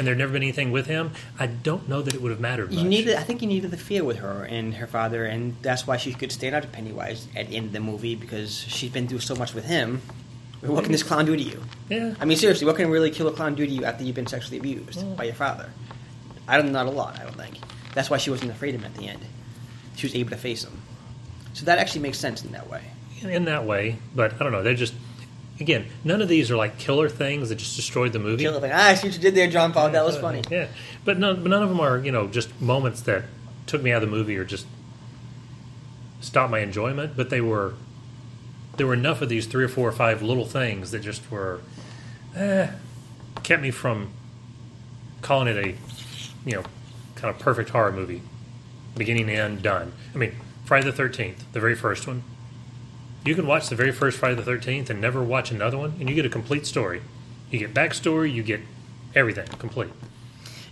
and 0.00 0.06
there'd 0.06 0.16
never 0.16 0.32
been 0.32 0.42
anything 0.42 0.72
with 0.72 0.86
him, 0.86 1.12
I 1.38 1.46
don't 1.46 1.86
know 1.86 2.00
that 2.00 2.14
it 2.14 2.22
would 2.22 2.30
have 2.30 2.40
mattered 2.40 2.70
much. 2.70 2.82
You 2.82 2.88
needed, 2.88 3.16
I 3.16 3.22
think, 3.22 3.42
you 3.42 3.46
needed 3.48 3.70
the 3.70 3.76
fear 3.76 4.02
with 4.02 4.16
her 4.20 4.44
and 4.44 4.72
her 4.76 4.86
father, 4.86 5.26
and 5.26 5.54
that's 5.60 5.86
why 5.86 5.98
she 5.98 6.14
could 6.14 6.32
stand 6.32 6.54
out 6.54 6.62
to 6.62 6.68
Pennywise 6.68 7.28
at 7.36 7.48
the 7.50 7.56
end 7.56 7.66
of 7.66 7.72
the 7.74 7.80
movie 7.80 8.14
because 8.14 8.60
she's 8.60 8.90
been 8.90 9.08
through 9.08 9.18
so 9.18 9.34
much 9.34 9.52
with 9.52 9.66
him. 9.66 10.00
What 10.62 10.84
can 10.84 10.92
this 10.92 11.02
clown 11.02 11.26
do 11.26 11.36
to 11.36 11.42
you? 11.42 11.62
Yeah. 11.90 12.14
I 12.18 12.24
mean, 12.24 12.38
seriously, 12.38 12.66
what 12.66 12.76
can 12.76 12.88
really 12.88 13.10
kill 13.10 13.28
a 13.28 13.32
clown 13.32 13.54
do 13.54 13.66
to 13.66 13.70
you 13.70 13.84
after 13.84 14.02
you've 14.02 14.16
been 14.16 14.26
sexually 14.26 14.56
abused 14.56 15.16
by 15.18 15.24
your 15.24 15.34
father? 15.34 15.68
I 16.48 16.56
don't, 16.56 16.72
not 16.72 16.86
a 16.86 16.90
lot. 16.90 17.20
I 17.20 17.24
don't 17.24 17.36
think. 17.36 17.58
That's 17.94 18.08
why 18.08 18.16
she 18.16 18.30
wasn't 18.30 18.52
afraid 18.52 18.74
of 18.74 18.80
him 18.80 18.86
at 18.86 18.94
the 18.94 19.06
end. 19.06 19.20
She 19.96 20.06
was 20.06 20.14
able 20.14 20.30
to 20.30 20.38
face 20.38 20.64
him. 20.64 20.80
So 21.52 21.66
that 21.66 21.78
actually 21.78 22.00
makes 22.00 22.18
sense 22.18 22.42
in 22.42 22.52
that 22.52 22.70
way. 22.70 22.84
in 23.22 23.44
that 23.44 23.66
way, 23.66 23.98
but 24.14 24.32
I 24.32 24.38
don't 24.38 24.52
know. 24.52 24.62
They're 24.62 24.72
just 24.72 24.94
again, 25.60 25.86
none 26.02 26.22
of 26.22 26.28
these 26.28 26.50
are 26.50 26.56
like 26.56 26.78
killer 26.78 27.08
things 27.08 27.50
that 27.50 27.56
just 27.56 27.76
destroyed 27.76 28.12
the 28.12 28.18
movie. 28.18 28.42
Kill 28.44 28.54
the 28.54 28.60
thing. 28.60 28.72
Ah, 28.72 28.88
I 28.88 28.94
see 28.94 29.08
what 29.08 29.14
you 29.14 29.20
did 29.22 29.34
there, 29.34 29.48
John 29.48 29.72
Paul. 29.72 29.90
That 29.90 30.04
was 30.04 30.16
funny. 30.16 30.42
Yeah, 30.50 30.68
but 31.04 31.18
none, 31.18 31.42
but 31.42 31.50
none 31.50 31.62
of 31.62 31.68
them 31.68 31.80
are 31.80 31.98
you 31.98 32.10
know 32.10 32.26
just 32.26 32.60
moments 32.60 33.02
that 33.02 33.24
took 33.66 33.82
me 33.82 33.92
out 33.92 34.02
of 34.02 34.08
the 34.10 34.16
movie 34.16 34.36
or 34.36 34.44
just 34.44 34.66
stopped 36.20 36.50
my 36.50 36.60
enjoyment. 36.60 37.16
But 37.16 37.30
they 37.30 37.40
were 37.40 37.74
there 38.76 38.86
were 38.86 38.94
enough 38.94 39.20
of 39.20 39.28
these 39.28 39.46
three 39.46 39.64
or 39.64 39.68
four 39.68 39.88
or 39.88 39.92
five 39.92 40.22
little 40.22 40.46
things 40.46 40.90
that 40.90 41.00
just 41.00 41.30
were 41.30 41.60
eh, 42.34 42.70
kept 43.42 43.62
me 43.62 43.70
from 43.70 44.10
calling 45.22 45.48
it 45.48 45.56
a 45.56 45.68
you 46.48 46.56
know 46.56 46.64
kind 47.16 47.34
of 47.34 47.38
perfect 47.38 47.70
horror 47.70 47.92
movie, 47.92 48.22
beginning 48.96 49.26
to 49.26 49.34
end, 49.34 49.62
done. 49.62 49.92
I 50.14 50.18
mean, 50.18 50.32
Friday 50.64 50.86
the 50.86 50.92
Thirteenth, 50.92 51.44
the 51.52 51.60
very 51.60 51.74
first 51.74 52.06
one. 52.06 52.22
You 53.24 53.34
can 53.34 53.46
watch 53.46 53.68
the 53.68 53.76
very 53.76 53.92
first 53.92 54.18
Friday 54.18 54.36
the 54.36 54.42
Thirteenth 54.42 54.88
and 54.88 55.00
never 55.00 55.22
watch 55.22 55.50
another 55.50 55.76
one, 55.76 55.94
and 56.00 56.08
you 56.08 56.14
get 56.14 56.24
a 56.24 56.30
complete 56.30 56.66
story. 56.66 57.02
You 57.50 57.58
get 57.58 57.74
backstory, 57.74 58.32
you 58.32 58.42
get 58.42 58.60
everything 59.14 59.46
complete. 59.58 59.90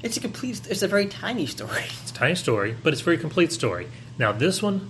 It's 0.02 0.16
a 0.16 0.20
complete. 0.20 0.66
It's 0.70 0.82
a 0.82 0.88
very 0.88 1.06
tiny 1.06 1.46
story. 1.46 1.84
It's 2.02 2.10
a 2.10 2.14
tiny 2.14 2.34
story, 2.34 2.74
but 2.82 2.92
it's 2.92 3.02
a 3.02 3.04
very 3.04 3.18
complete 3.18 3.52
story. 3.52 3.88
Now 4.18 4.32
this 4.32 4.62
one, 4.62 4.88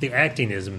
the 0.00 0.12
acting 0.12 0.50
is 0.50 0.70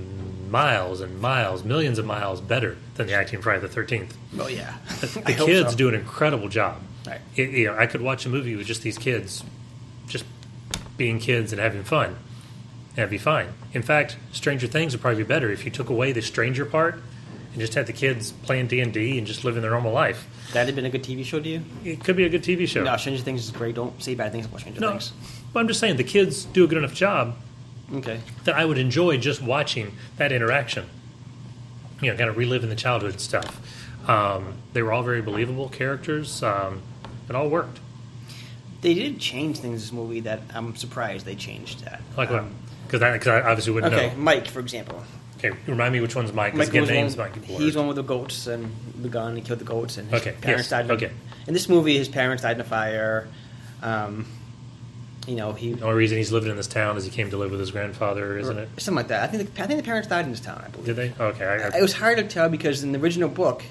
miles 0.50 1.02
and 1.02 1.20
miles, 1.20 1.64
millions 1.64 2.00
of 2.00 2.06
miles 2.06 2.42
better 2.42 2.78
than 2.96 3.08
the 3.08 3.14
acting 3.14 3.42
Friday 3.42 3.62
the 3.62 3.68
Thirteenth. 3.68 4.18
Oh 4.40 4.48
yeah. 4.48 4.76
The 5.02 5.34
kids 5.46 5.72
so. 5.72 5.78
do 5.78 5.90
an 5.90 5.96
incredible 5.96 6.50
job. 6.50 6.82
Right. 7.06 7.22
It, 7.36 7.50
you 7.52 7.68
know, 7.68 7.78
I 7.78 7.86
could 7.86 8.02
watch 8.02 8.26
a 8.26 8.30
movie 8.30 8.56
with 8.56 8.66
just 8.66 8.82
these 8.82 8.98
kids, 8.98 9.44
just 10.08 10.26
being 10.98 11.20
kids 11.20 11.52
and 11.52 11.62
having 11.62 11.84
fun. 11.84 12.16
That'd 12.96 13.10
be 13.10 13.18
fine. 13.18 13.48
In 13.74 13.82
fact, 13.82 14.18
Stranger 14.32 14.68
Things 14.68 14.94
would 14.94 15.02
probably 15.02 15.24
be 15.24 15.28
better 15.28 15.52
if 15.52 15.66
you 15.66 15.72
took 15.72 15.90
away 15.90 16.12
the 16.14 16.22
stranger 16.22 16.66
part 16.66 16.96
and 17.52 17.60
just 17.62 17.74
had 17.74 17.88
the 17.88 17.94
kids 17.94 18.32
playing 18.32 18.68
D 18.68 18.80
and 18.80 18.94
D 18.94 19.18
and 19.18 19.28
just 19.28 19.44
living 19.44 19.62
their 19.62 19.72
normal 19.72 19.92
life. 19.92 20.28
That'd 20.54 20.68
have 20.68 20.76
been 20.76 20.86
a 20.86 20.90
good 20.90 21.04
TV 21.04 21.26
show 21.26 21.40
to 21.40 21.48
you. 21.50 21.62
It 21.84 22.04
could 22.04 22.16
be 22.16 22.24
a 22.26 22.30
good 22.30 22.44
TV 22.44 22.68
show. 22.68 22.84
No, 22.84 22.96
Stranger 22.98 23.22
Things 23.24 23.44
is 23.44 23.52
great. 23.52 23.76
Don't 23.76 24.02
say 24.02 24.16
bad 24.16 24.32
things 24.32 24.46
about 24.46 24.62
Stranger 24.62 24.80
No, 24.80 24.92
Things. 24.92 25.12
but 25.54 25.60
I'm 25.60 25.68
just 25.68 25.80
saying 25.80 25.98
the 25.98 26.04
kids 26.04 26.46
do 26.46 26.64
a 26.64 26.68
good 26.68 26.78
enough 26.78 26.94
job 26.94 27.36
Okay. 27.94 28.20
that 28.46 28.56
I 28.56 28.64
would 28.66 28.78
enjoy 28.78 29.18
just 29.18 29.42
watching 29.42 29.96
that 30.18 30.32
interaction. 30.32 30.86
You 32.02 32.12
know, 32.12 32.18
kind 32.18 32.30
of 32.30 32.38
reliving 32.38 32.70
the 32.70 32.76
childhood 32.76 33.20
stuff. 33.20 33.60
Um, 34.10 34.54
they 34.74 34.82
were 34.84 34.94
all 34.94 35.04
very 35.04 35.22
believable 35.22 35.70
characters. 35.70 36.44
Um, 36.44 36.82
it 37.30 37.36
all 37.36 37.50
worked. 37.50 37.80
They 38.82 38.94
did 38.94 39.20
change 39.20 39.58
things 39.58 39.66
in 39.66 39.72
this 39.74 39.92
movie 39.92 40.20
that 40.22 40.42
I'm 40.54 40.76
surprised 40.76 41.26
they 41.26 41.36
changed 41.36 41.84
that. 41.86 42.02
Like 42.16 42.30
what? 42.30 42.40
Um, 42.42 42.52
Because 42.86 43.02
I, 43.02 43.18
'cause 43.18 43.28
I 43.28 43.42
obviously 43.42 43.74
wouldn't 43.74 43.94
Okay, 43.94 44.10
know. 44.10 44.16
Mike, 44.18 44.48
for 44.48 44.60
example. 44.60 45.04
Okay, 45.38 45.52
remind 45.68 45.94
me 45.94 46.00
which 46.00 46.16
one's 46.16 46.32
Mike. 46.32 46.56
Mike 46.56 46.70
again, 46.70 46.82
was 46.82 46.90
names 46.90 47.18
one, 47.18 47.30
might 47.32 47.44
he's 47.44 47.76
one 47.76 47.88
with 47.88 47.98
the 47.98 48.04
goats 48.04 48.48
and 48.48 48.74
the 49.02 49.10
gun. 49.10 49.36
He 49.36 49.42
killed 49.42 49.60
the 49.60 49.66
goats, 49.66 49.98
and 49.98 50.10
his 50.10 50.22
Okay, 50.22 50.32
parents 50.42 50.64
yes, 50.64 50.70
died. 50.70 50.86
In, 50.86 50.92
okay. 50.92 51.12
In 51.48 51.54
this 51.54 51.68
movie, 51.70 51.98
his 51.98 52.08
parents 52.08 52.44
died 52.44 52.56
in 52.56 52.62
a 52.62 52.64
fire. 52.64 53.28
Um, 53.84 54.26
you 55.28 55.36
know, 55.36 55.54
he 55.54 55.74
The 55.74 55.84
only 55.84 55.98
reason 55.98 56.18
he's 56.18 56.32
living 56.32 56.50
in 56.52 56.56
this 56.56 56.68
town 56.68 56.98
is 56.98 57.04
he 57.04 57.10
came 57.12 57.30
to 57.32 57.38
live 57.38 57.52
with 57.52 57.60
his 57.60 57.72
grandfather, 57.72 58.38
isn't 58.38 58.58
it? 58.58 58.70
something 58.78 58.96
like 58.96 59.08
that. 59.10 59.24
I 59.24 59.28
think 59.28 59.54
the, 59.54 59.64
I 59.64 59.68
think 59.68 59.80
the 59.80 59.86
parents 59.86 60.08
died 60.08 60.26
in 60.26 60.32
this 60.32 60.40
town. 60.40 60.64
I 60.66 60.70
believe. 60.70 60.86
Did 60.86 60.96
they? 60.96 61.14
Okay, 61.20 61.46
I, 61.46 61.56
I, 61.68 61.78
It 61.80 61.82
was 61.82 61.94
hard 61.94 62.18
to 62.18 62.24
tell 62.24 62.48
because 62.50 62.84
in 62.84 62.92
the 62.92 63.00
original 63.00 63.30
book, 63.30 63.64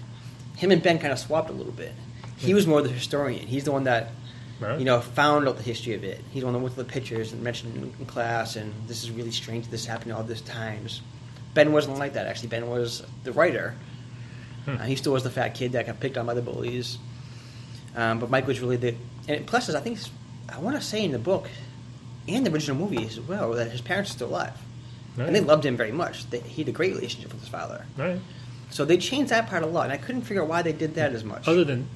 him 0.57 0.71
and 0.71 0.83
Ben 0.83 0.99
kind 0.99 1.13
of 1.13 1.19
swapped 1.19 1.51
a 1.51 1.53
little 1.53 1.73
bit. 1.73 1.93
He 2.37 2.53
was 2.55 2.67
more 2.67 2.83
the 2.83 2.89
historian. 2.91 3.47
He's 3.47 3.65
the 3.65 3.73
one 3.73 3.85
that, 3.85 4.11
Right. 4.61 4.79
you 4.79 4.85
know, 4.85 5.01
found 5.01 5.49
out 5.49 5.57
the 5.57 5.63
history 5.63 5.95
of 5.95 6.05
it. 6.05 6.21
He's 6.31 6.41
the 6.43 6.47
one 6.47 6.53
that 6.53 6.61
went 6.61 6.77
to 6.77 6.83
the 6.83 6.89
pictures 6.91 7.33
and 7.33 7.43
mentioned 7.43 7.77
in, 7.77 7.93
in 7.99 8.07
class, 8.07 8.55
and 8.57 8.73
this 8.87 9.03
is 9.03 9.11
really 9.11 9.33
strange. 9.33 9.69
This 9.69 9.85
happened 9.85 10.13
all 10.13 10.23
these 10.23 10.41
times. 10.43 11.01
Ben 11.55 11.73
wasn't 11.73 11.99
like 11.99 12.13
that. 12.15 12.27
Actually, 12.27 12.49
Ben 12.49 12.69
was 12.69 13.03
the 13.25 13.33
writer. 13.33 13.75
Hmm. 14.65 14.77
Uh, 14.77 14.85
he 14.85 14.97
still 14.97 15.13
was 15.13 15.23
the 15.25 15.31
fat 15.31 15.51
kid 15.55 15.73
that 15.73 15.87
got 15.87 15.99
picked 16.01 16.17
on 16.17 16.27
by 16.27 16.35
the 16.35 16.43
bullies. 16.43 16.99
Um, 17.97 18.19
but 18.21 18.31
Mike 18.31 18.47
was 18.47 18.61
really 18.61 18.77
the. 18.77 18.95
And 19.29 19.47
plus, 19.47 19.69
I 19.71 19.81
think 19.81 19.99
I 20.49 20.59
want 20.59 20.77
to 20.77 20.83
say 20.83 21.05
in 21.05 21.13
the 21.13 21.19
book 21.19 21.49
and 22.29 22.47
the 22.47 22.53
original 22.53 22.77
movie 22.77 23.05
as 23.05 23.21
well 23.21 23.53
that 23.53 23.71
his 23.71 23.81
parents 23.81 24.11
are 24.11 24.15
still 24.15 24.29
alive, 24.29 24.53
Right. 25.17 25.27
and 25.27 25.35
they 25.37 25.41
loved 25.41 25.65
him 25.67 25.77
very 25.77 25.93
much. 25.93 26.29
They, 26.31 26.41
he 26.41 26.63
had 26.63 26.69
a 26.69 26.73
great 26.73 26.95
relationship 26.95 27.33
with 27.33 27.41
his 27.41 27.49
father. 27.51 27.87
right. 27.97 28.21
So 28.71 28.85
they 28.85 28.97
changed 28.97 29.31
that 29.31 29.49
part 29.49 29.63
a 29.63 29.67
lot, 29.67 29.85
and 29.85 29.93
I 29.93 29.97
couldn't 29.99 30.23
figure 30.23 30.43
out 30.43 30.49
why 30.49 30.63
they 30.63 30.73
did 30.73 30.95
that 30.97 31.13
as 31.13 31.23
much. 31.23 31.47
Other 31.47 31.63
than 31.65 31.87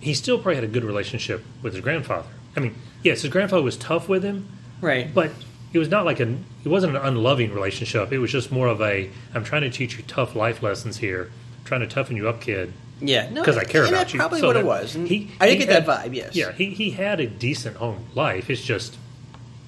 he 0.00 0.14
still 0.14 0.36
probably 0.38 0.56
had 0.56 0.64
a 0.64 0.68
good 0.68 0.84
relationship 0.84 1.44
with 1.62 1.74
his 1.74 1.82
grandfather. 1.82 2.28
I 2.56 2.60
mean, 2.60 2.74
yes, 3.02 3.22
his 3.22 3.30
grandfather 3.30 3.62
was 3.62 3.76
tough 3.76 4.08
with 4.08 4.22
him, 4.22 4.48
right, 4.80 5.12
but 5.12 5.30
it 5.72 5.78
was 5.78 5.88
not 5.88 6.04
like 6.04 6.20
a. 6.20 6.28
It 6.64 6.68
wasn't 6.68 6.96
an 6.96 7.02
unloving 7.02 7.52
relationship. 7.52 8.12
It 8.12 8.18
was 8.18 8.32
just 8.32 8.50
more 8.50 8.68
of 8.68 8.80
a. 8.80 9.10
I'm 9.34 9.44
trying 9.44 9.62
to 9.62 9.70
teach 9.70 9.96
you 9.96 10.02
tough 10.04 10.34
life 10.34 10.62
lessons 10.62 10.96
here. 10.98 11.30
trying 11.64 11.80
to 11.80 11.86
toughen 11.86 12.16
you 12.16 12.28
up, 12.28 12.40
kid. 12.40 12.72
yeah, 13.00 13.28
no, 13.30 13.42
because 13.42 13.56
I 13.58 13.64
care 13.64 13.82
and 13.82 13.90
about 13.90 13.98
that's 14.00 14.14
you. 14.14 14.18
Probably 14.20 14.40
So 14.40 14.46
what 14.48 14.56
it 14.56 14.64
was. 14.64 14.94
And 14.96 15.06
He, 15.06 15.30
I 15.40 15.46
did 15.46 15.52
he 15.60 15.66
get 15.66 15.68
had- 15.68 15.86
that 15.86 16.04
vibe. 16.06 16.14
Yes. 16.14 16.34
Yeah, 16.34 16.52
he, 16.52 16.70
he 16.70 16.90
had 16.90 17.20
a 17.20 17.26
decent 17.26 17.76
home 17.76 18.06
life. 18.14 18.48
It's 18.50 18.62
just 18.62 18.96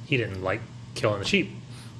he 0.06 0.16
didn't 0.16 0.42
like 0.42 0.60
killing 0.94 1.18
the 1.20 1.26
sheep. 1.26 1.50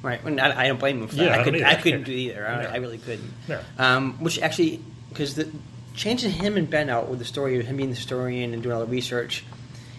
Right. 0.02 0.24
And 0.24 0.40
I, 0.40 0.62
I 0.62 0.66
don't 0.68 0.80
blame 0.80 1.02
him 1.02 1.08
for 1.08 1.16
that. 1.16 1.24
Yeah, 1.24 1.30
I 1.30 1.32
I, 1.32 1.36
don't 1.36 1.44
could, 1.44 1.54
either. 1.56 1.66
I 1.66 1.74
couldn't 1.74 2.02
do 2.04 2.12
either. 2.12 2.46
I, 2.48 2.62
No. 2.64 2.68
I 2.70 2.76
really 2.78 2.98
couldn't. 2.98 3.30
No. 3.48 3.60
Um, 3.78 4.14
which 4.24 4.38
actually, 4.40 4.80
because 5.10 5.34
the 5.34 5.50
changing 5.94 6.30
him 6.32 6.56
and 6.56 6.68
Ben 6.68 6.88
out 6.88 7.08
with 7.08 7.18
the 7.18 7.24
story 7.24 7.58
of 7.58 7.66
him 7.66 7.76
being 7.76 7.90
the 7.90 7.96
historian 7.96 8.52
and 8.54 8.62
doing 8.62 8.74
all 8.74 8.80
the 8.80 8.86
research, 8.90 9.44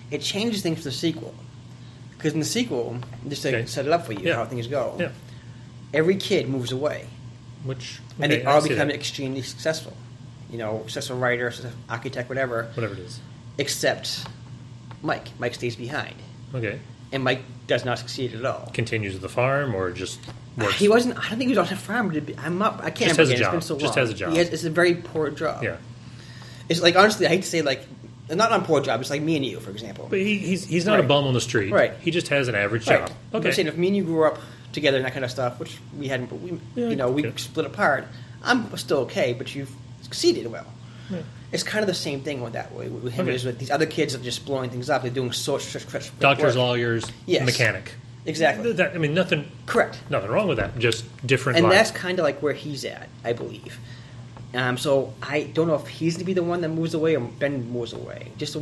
it 0.09 0.21
changes 0.21 0.61
things 0.61 0.79
for 0.79 0.85
the 0.85 0.91
sequel. 0.91 1.33
Because 2.17 2.33
in 2.33 2.39
the 2.39 2.45
sequel, 2.45 2.97
just 3.27 3.41
to 3.43 3.49
Okay. 3.49 3.65
set 3.65 3.85
it 3.85 3.91
up 3.91 4.05
for 4.05 4.13
you, 4.13 4.19
Yeah. 4.23 4.35
how 4.35 4.45
things 4.45 4.67
go, 4.67 4.95
Yeah, 4.99 5.09
every 5.93 6.15
kid 6.15 6.47
moves 6.47 6.71
away, 6.71 7.07
which 7.63 7.99
and 8.19 8.31
they 8.31 8.43
all 8.43 8.61
become 8.61 8.89
that. 8.89 8.95
extremely 8.95 9.41
successful. 9.41 9.95
You 10.51 10.57
know, 10.57 10.81
successful 10.85 11.17
writer, 11.17 11.49
successful 11.51 11.79
architect, 11.89 12.29
whatever. 12.29 12.69
whatever 12.75 12.93
it 12.93 12.99
is. 12.99 13.19
Except 13.57 14.25
Mike. 15.01 15.29
Mike 15.39 15.55
stays 15.55 15.75
behind, 15.75 16.15
Okay, 16.53 16.79
and 17.11 17.23
Mike 17.23 17.41
does 17.67 17.83
not 17.85 17.99
succeed 17.99 18.33
at 18.33 18.45
all. 18.45 18.69
continues 18.73 19.19
the 19.19 19.29
farm 19.29 19.75
or 19.75 19.91
just 19.91 20.19
uh, 20.27 20.31
works. 20.65 20.75
He 20.75 20.87
wasn't. 20.89 21.17
I 21.17 21.29
don't 21.29 21.37
think 21.37 21.49
he 21.51 21.57
was 21.57 21.57
on 21.57 21.73
a 21.73 21.77
farm. 21.77 22.11
To 22.11 22.21
be, 22.21 22.37
I'm 22.37 22.57
not. 22.57 22.79
I 22.83 22.89
can't 22.91 23.15
Just 23.15 23.19
remember. 23.19 23.31
has 23.31 23.39
a 23.39 23.43
job. 23.43 23.53
It's 23.55 23.67
been 23.67 23.77
so 23.77 23.77
Just 23.81 23.95
long. 23.97 24.05
has 24.07 24.09
a 24.09 24.13
job. 24.17 24.35
Has, 24.35 24.49
it's 24.49 24.63
a 24.63 24.69
very 24.69 24.95
poor 24.95 25.29
job. 25.29 25.63
Yeah, 25.63 25.77
It's 26.69 26.81
like 26.81 26.95
honestly, 26.95 27.25
I 27.25 27.29
hate 27.29 27.43
to 27.43 27.47
say 27.47 27.61
like 27.61 27.81
not 28.29 28.51
on 28.51 28.63
poor 28.65 28.81
job. 28.81 29.01
It's 29.01 29.09
like 29.09 29.21
me 29.21 29.35
and 29.35 29.45
you, 29.45 29.59
for 29.59 29.71
example. 29.71 30.07
but 30.09 30.19
he, 30.19 30.37
he's 30.37 30.65
he's 30.65 30.85
not 30.85 30.99
a 30.99 31.03
bum 31.03 31.25
on 31.25 31.33
the 31.33 31.41
street. 31.41 31.71
Right. 31.71 31.93
He 32.01 32.11
just 32.11 32.27
has 32.29 32.47
an 32.47 32.55
average 32.55 32.87
right. 32.87 32.99
job. 33.07 33.11
I'm 33.33 33.39
Okay. 33.39 33.51
saying 33.51 33.67
if 33.67 33.77
me 33.77 33.87
and 33.87 33.97
you 33.97 34.03
grew 34.03 34.23
up 34.25 34.39
together 34.71 34.95
and 34.97 35.05
that 35.05 35.11
kind 35.13 35.25
of 35.25 35.31
stuff, 35.31 35.59
which 35.59 35.77
we 35.99 36.07
hadn't, 36.07 36.27
but 36.27 36.39
we, 36.39 36.57
Yeah, 36.75 36.87
you 36.89 36.95
know, 36.95 37.11
we 37.11 37.29
split 37.35 37.65
apart. 37.65 38.07
I'm 38.43 38.75
still 38.77 38.99
okay, 38.99 39.33
but 39.33 39.53
you've 39.53 39.71
succeeded 40.01 40.47
well. 40.47 40.65
Yeah. 41.09 41.23
It's 41.51 41.63
kind 41.63 41.83
of 41.83 41.87
the 41.87 41.93
same 41.93 42.21
thing 42.21 42.41
with 42.41 42.53
that 42.53 42.73
way 42.73 42.87
with 42.87 43.13
him 43.13 43.27
Okay. 43.27 43.35
is 43.35 43.43
with 43.43 43.59
these 43.59 43.71
other 43.71 43.85
kids 43.85 44.13
that 44.13 44.21
are 44.21 44.23
just 44.23 44.45
blowing 44.45 44.69
things 44.69 44.89
up. 44.89 45.01
They're 45.01 45.11
doing 45.11 45.31
so 45.33 45.57
such 45.57 45.85
Doctors, 46.19 46.55
work. 46.55 46.55
lawyers, 46.55 47.03
Yes. 47.25 47.45
mechanic. 47.45 47.91
Exactly. 48.25 48.71
That, 48.73 48.93
I 48.93 48.97
mean, 48.99 49.13
nothing 49.13 49.45
Correct. 49.65 49.99
nothing 50.09 50.29
wrong 50.29 50.47
with 50.47 50.57
that. 50.57 50.77
Just 50.79 51.03
different. 51.25 51.57
and 51.59 51.71
that's 51.71 51.91
kind 51.91 52.19
of 52.19 52.23
like 52.23 52.41
where 52.41 52.53
he's 52.53 52.85
at, 52.85 53.09
I 53.25 53.33
believe. 53.33 53.79
Um, 54.53 54.77
so 54.77 55.13
I 55.23 55.43
don't 55.43 55.67
know 55.67 55.75
if 55.75 55.87
he's 55.87 56.17
to 56.17 56.23
be 56.23 56.33
the 56.33 56.43
one 56.43 56.61
that 56.61 56.69
moves 56.69 56.93
away 56.93 57.15
or 57.15 57.21
Ben 57.21 57.69
moves 57.71 57.93
away. 57.93 58.31
Just, 58.37 58.55
a, 58.55 58.61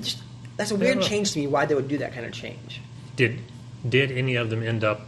just 0.00 0.18
that's 0.56 0.70
a 0.70 0.76
weird 0.76 1.00
change 1.02 1.32
to 1.32 1.38
me. 1.40 1.46
Why 1.46 1.66
they 1.66 1.74
would 1.74 1.88
do 1.88 1.98
that 1.98 2.12
kind 2.14 2.24
of 2.26 2.32
change? 2.32 2.80
Did 3.16 3.38
did 3.88 4.12
any 4.12 4.36
of 4.36 4.48
them 4.50 4.62
end 4.62 4.84
up? 4.84 5.02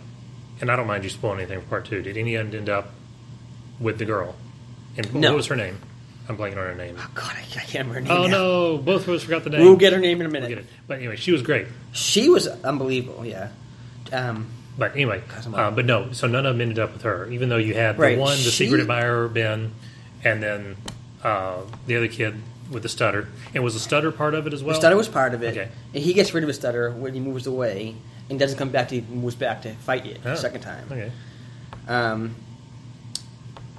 And 0.61 0.71
I 0.71 0.77
don't 0.77 0.87
mind 0.87 1.05
you 1.05 1.11
spoiling 1.11 1.39
anything 1.41 1.61
for 1.61 1.67
part 1.67 1.85
two. 1.87 2.03
Did 2.03 2.17
any 2.17 2.35
of 2.35 2.51
them 2.51 2.59
end 2.61 2.69
up 2.71 2.91
with 3.81 3.99
the 3.99 4.05
girl? 4.05 4.35
And 4.97 5.13
No. 5.15 5.31
what 5.31 5.37
was 5.37 5.47
her 5.47 5.57
name? 5.57 5.79
I'm 6.33 6.39
blanking 6.39 6.53
on 6.59 6.67
her 6.67 6.75
name. 6.75 6.97
Oh 6.99 7.11
God, 7.15 7.33
I, 7.37 7.41
I 7.41 7.65
can't 7.65 7.87
remember 7.89 7.95
her 7.95 8.01
name. 8.01 8.11
Oh 8.11 8.27
now. 8.27 8.39
no, 8.39 8.79
both 8.79 9.07
of 9.09 9.15
us 9.15 9.23
forgot 9.23 9.45
the 9.45 9.51
name. 9.51 9.61
We'll 9.63 9.77
get 9.77 9.93
her 9.93 9.99
name 9.99 10.21
in 10.21 10.27
a 10.27 10.31
minute. 10.31 10.49
We'll 10.49 10.57
get 10.57 10.65
it. 10.67 10.71
But 10.87 10.99
anyway, 10.99 11.17
she 11.17 11.33
was 11.33 11.43
great. 11.43 11.67
She 11.93 12.29
was 12.29 12.47
unbelievable. 12.47 13.25
Yeah. 13.25 13.49
Um, 14.13 14.47
But 14.79 14.93
anyway, 14.93 15.23
uh, 15.55 15.71
but 15.71 15.85
no, 15.85 16.13
so 16.13 16.27
none 16.27 16.47
of 16.47 16.55
them 16.55 16.61
ended 16.63 16.79
up 16.79 16.93
with 16.95 17.03
her. 17.03 17.29
Even 17.31 17.49
though 17.51 17.59
you 17.59 17.75
had 17.75 17.99
Right. 17.99 18.15
the 18.17 18.21
one, 18.23 18.37
the 18.37 18.43
She- 18.45 18.65
secret 18.65 18.81
admirer, 18.81 19.29
Ben, 19.29 19.73
and 20.25 20.43
then 20.43 20.77
uh, 21.23 21.61
the 21.87 21.97
other 21.97 22.09
kid 22.09 22.35
with 22.71 22.83
the 22.83 22.89
stutter. 22.89 23.29
And 23.55 23.63
was 23.63 23.75
the 23.75 23.81
stutter 23.81 24.11
part 24.11 24.35
of 24.35 24.47
it 24.47 24.55
as 24.55 24.63
well? 24.63 24.75
the 24.75 24.81
stutter 24.81 24.97
was 24.97 25.09
part 25.09 25.35
of 25.35 25.43
it, 25.43 25.57
Okay. 25.57 25.69
and 25.95 26.03
he 26.03 26.15
gets 26.15 26.33
rid 26.33 26.43
of 26.43 26.49
his 26.49 26.57
stutter 26.57 26.91
when 26.91 27.13
he 27.13 27.21
moves 27.21 27.47
away 27.47 27.95
and 28.31 28.39
doesn't 28.41 28.57
come 28.59 28.71
back. 28.71 28.89
To, 28.89 28.95
he 28.95 29.01
moves 29.15 29.35
back 29.35 29.61
to 29.63 29.75
fight 29.75 30.07
you 30.07 30.17
Oh, 30.25 30.31
the 30.31 30.37
second 30.37 30.63
time. 30.63 30.87
Okay. 30.91 31.11
Um, 31.87 32.35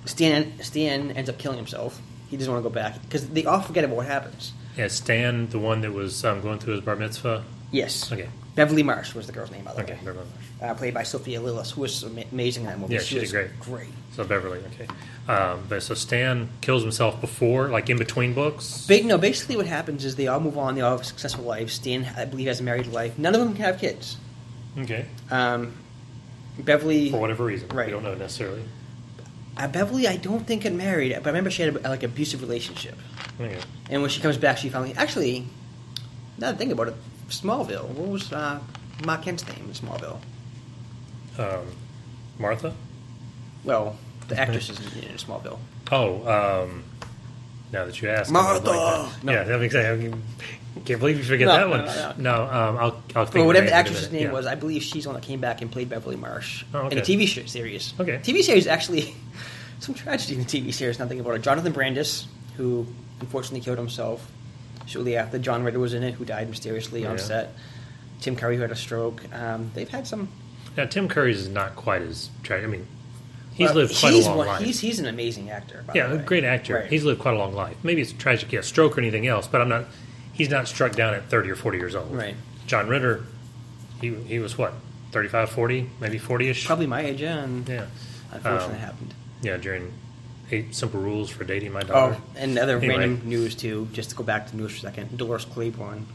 Stan 0.06 0.54
Stan 0.62 1.12
ends 1.12 1.30
up 1.30 1.38
killing 1.38 1.58
himself. 1.58 2.00
He 2.34 2.38
doesn't 2.38 2.52
want 2.52 2.64
to 2.64 2.68
go 2.70 2.74
back 2.74 3.00
because 3.04 3.30
they 3.30 3.46
all 3.46 3.62
forget 3.62 3.84
about 3.84 3.98
what 3.98 4.08
happens. 4.08 4.54
Yeah, 4.76 4.88
Stan, 4.88 5.50
the 5.50 5.60
one 5.60 5.82
that 5.82 5.92
was 5.94 6.26
um, 6.26 6.42
going 6.42 6.58
through 6.58 6.74
his 6.74 6.82
bar 6.82 6.96
mitzvah. 6.96 7.44
Yes. 7.72 8.12
Okay. 8.12 8.28
Beverly 8.56 8.82
Marsh 8.82 9.14
was 9.14 9.28
the 9.28 9.34
girl's 9.34 9.52
name, 9.52 9.64
by 9.66 9.74
the 9.76 9.84
Okay. 9.84 9.94
way. 9.94 10.00
never 10.04 10.18
mind. 10.18 10.30
Uh, 10.60 10.74
played 10.74 10.96
by 10.96 11.04
Sophia 11.04 11.40
Lillis, 11.40 11.74
who 11.74 11.82
was 11.82 12.02
amazing 12.02 12.64
in 12.64 12.70
that 12.70 12.80
movie. 12.80 12.96
Yeah, 12.96 13.02
she 13.02 13.14
did 13.16 13.22
was 13.22 13.32
great. 13.32 13.60
Great. 13.60 13.90
So 14.16 14.24
Beverly. 14.24 14.62
Okay. 14.74 14.88
Um, 15.32 15.62
but 15.70 15.84
so 15.84 15.94
Stan 15.94 16.50
kills 16.62 16.82
himself 16.82 17.22
before, 17.22 17.68
like 17.70 17.88
in 17.92 18.00
between 18.00 18.34
books. 18.34 18.90
No, 18.90 19.20
basically 19.20 19.56
what 19.56 19.68
happens 19.68 20.04
is 20.04 20.16
they 20.16 20.26
all 20.26 20.40
move 20.40 20.58
on. 20.58 20.74
They 20.74 20.82
all 20.82 20.98
have 20.98 21.06
successful 21.06 21.44
lives. 21.44 21.74
Stan, 21.74 22.12
I 22.18 22.26
believe, 22.26 22.48
has 22.48 22.60
a 22.60 22.64
married 22.64 22.88
life. 22.88 23.16
None 23.20 23.36
of 23.36 23.42
them 23.42 23.54
can 23.54 23.64
have 23.66 23.80
kids. 23.80 24.18
Okay. 24.80 25.06
Um, 25.30 25.74
Beverly, 26.58 27.12
For 27.12 27.20
whatever 27.22 27.46
reason, 27.46 27.70
Right. 27.70 27.86
we 27.86 27.92
don't 27.92 28.02
know 28.04 28.16
necessarily. 28.16 28.64
Uh, 29.56 29.68
Beverly, 29.68 30.08
I 30.08 30.18
don't 30.18 30.46
think 30.46 30.64
got 30.64 30.74
married, 30.74 31.14
but 31.14 31.28
I 31.28 31.30
remember 31.30 31.52
she 31.52 31.62
had 31.62 31.76
a, 31.76 31.90
like 31.90 32.04
abusive 32.04 32.42
relationship. 32.42 32.96
Okay. 33.40 33.60
And 33.90 34.02
when 34.02 34.10
she 34.10 34.22
comes 34.22 34.38
back, 34.38 34.58
she 34.58 34.70
finally 34.70 34.94
actually. 34.96 35.48
Now 36.40 36.48
that 36.48 36.56
I 36.56 36.58
think 36.58 36.72
about 36.72 36.88
it, 36.88 36.96
Smallville. 37.30 37.88
What 37.90 38.08
was 38.08 38.34
uh, 38.34 38.60
Ma 39.06 39.18
Kent's 39.18 39.48
name 39.48 39.66
in 39.66 39.72
Smallville? 39.74 40.20
Um, 41.38 41.68
Martha. 42.40 42.74
Well, 43.64 43.98
the 44.28 44.40
actress 44.40 44.70
is 44.70 44.80
in, 44.80 45.04
in 45.04 45.18
Smallville. 45.18 45.60
Oh, 45.92 46.64
um, 46.64 46.84
now 47.74 47.86
that 47.86 48.02
you 48.02 48.10
ask, 48.10 48.32
Martha! 48.32 48.66
like 48.70 49.12
that. 49.12 49.24
No. 49.24 49.32
Yeah, 49.34 49.44
that 49.44 49.60
makes 49.60 49.74
sense. 49.74 50.16
I 50.76 50.80
can't 50.80 51.00
believe 51.00 51.18
you 51.18 51.24
forget 51.24 51.48
No, 51.48 51.54
that 51.54 51.60
no, 51.62 51.70
one. 51.70 51.86
no, 51.86 52.14
No, 52.18 52.44
um, 52.44 52.78
I'll, 52.78 53.04
I'll 53.16 53.26
think. 53.26 53.34
But 53.34 53.40
of 53.42 53.46
whatever 53.48 53.66
the 53.68 53.72
in 53.74 53.78
actress's 53.78 54.12
name 54.12 54.24
Yeah. 54.28 54.32
was, 54.32 54.46
I 54.46 54.56
believe 54.56 54.82
she's 54.84 55.04
the 55.04 55.10
one 55.10 55.20
that 55.20 55.26
came 55.26 55.40
back 55.42 55.62
and 55.62 55.72
played 55.72 55.90
Beverly 55.90 56.16
Marsh 56.16 56.64
Oh, 56.74 56.88
in 56.88 56.98
a. 56.98 57.02
TV 57.02 57.28
sh- 57.28 57.50
series. 57.50 57.94
Okay. 58.00 58.18
TV 58.24 58.42
series 58.42 58.66
actually 58.68 59.14
some 59.80 59.94
tragedy 59.96 60.34
in 60.36 60.40
the 60.40 60.46
TV 60.46 60.74
series. 60.74 60.98
Nothing 61.00 61.20
about 61.20 61.36
it. 61.36 61.42
Jonathan 61.42 61.74
Brandis, 61.74 62.26
who 62.58 62.88
unfortunately 63.20 63.60
killed 63.62 63.78
himself 63.78 64.32
shortly 64.86 65.16
after 65.16 65.38
John 65.40 65.64
Ritter 65.64 65.80
was 65.80 65.94
in 65.94 66.04
it, 66.04 66.14
who 66.16 66.26
died 66.26 66.50
mysteriously 66.50 67.06
on 67.06 67.18
set. 67.20 67.54
Tim 68.22 68.36
Curry, 68.36 68.56
who 68.56 68.62
had 68.64 68.72
a 68.72 68.76
stroke. 68.76 69.22
Um, 69.34 69.70
they've 69.74 69.90
had 69.90 70.08
some. 70.08 70.28
Now, 70.76 70.86
Tim 70.86 71.08
Curry's 71.08 71.40
is 71.42 71.50
not 71.50 71.76
quite 71.76 72.02
as 72.02 72.30
tragic. 72.42 72.66
I 72.68 72.72
mean, 72.72 72.88
he's 73.56 73.68
well, 73.68 73.76
lived 73.76 73.96
quite 74.00 74.14
he's 74.14 74.26
a 74.26 74.30
long 74.30 74.38
one- 74.40 74.48
life. 74.48 74.62
He's 74.64 74.80
he's 74.80 75.00
an 75.00 75.06
amazing 75.06 75.50
actor. 75.50 75.84
Yeah, 75.94 76.12
a 76.12 76.18
great 76.18 76.44
actor. 76.44 76.76
Right. 76.76 76.88
He's 76.90 77.04
lived 77.04 77.20
quite 77.22 77.36
a 77.36 77.38
long 77.38 77.54
life. 77.54 77.78
Maybe 77.84 78.02
it's 78.02 78.12
a 78.12 78.16
tragic, 78.16 78.52
yeah, 78.52 78.62
stroke 78.62 78.98
or 78.98 79.02
anything 79.02 79.28
else, 79.28 79.48
but 79.48 79.62
I'm 79.62 79.70
not. 79.70 79.86
He's 80.34 80.50
not 80.50 80.68
struck 80.68 80.94
down 80.94 81.14
at 81.14 81.30
30 81.30 81.52
or 81.52 81.56
40 81.56 81.78
years 81.78 81.94
old. 81.96 82.14
Right. 82.16 82.36
John 82.66 82.88
Ritter, 82.88 83.24
he 84.02 84.14
he 84.16 84.40
was 84.40 84.58
what 84.58 84.74
35, 85.12 85.50
40, 85.50 85.90
maybe 86.00 86.18
40 86.18 86.50
ish. 86.50 86.66
probably 86.66 86.88
my 86.88 87.02
age, 87.02 87.22
yeah. 87.22 87.44
And 87.44 87.68
Yeah. 87.70 87.86
unfortunately, 88.32 88.76
Um, 88.76 88.82
happened. 88.82 89.14
Yeah, 89.44 89.58
during 89.58 89.94
eight 90.52 90.74
simple 90.74 91.00
rules 91.00 91.30
for 91.30 91.44
dating 91.44 91.72
my 91.72 91.82
daughter. 91.82 92.18
Oh, 92.20 92.22
and 92.36 92.58
other 92.58 92.78
Anyway. 92.78 92.98
random 92.98 93.22
news 93.30 93.54
too. 93.56 93.88
Just 93.94 94.10
to 94.12 94.16
go 94.16 94.24
back 94.24 94.46
to 94.48 94.52
the 94.52 94.58
news 94.58 94.72
for 94.72 94.78
a 94.78 94.82
second, 94.92 95.18
Dolores 95.18 95.46
Claiborne 95.46 96.06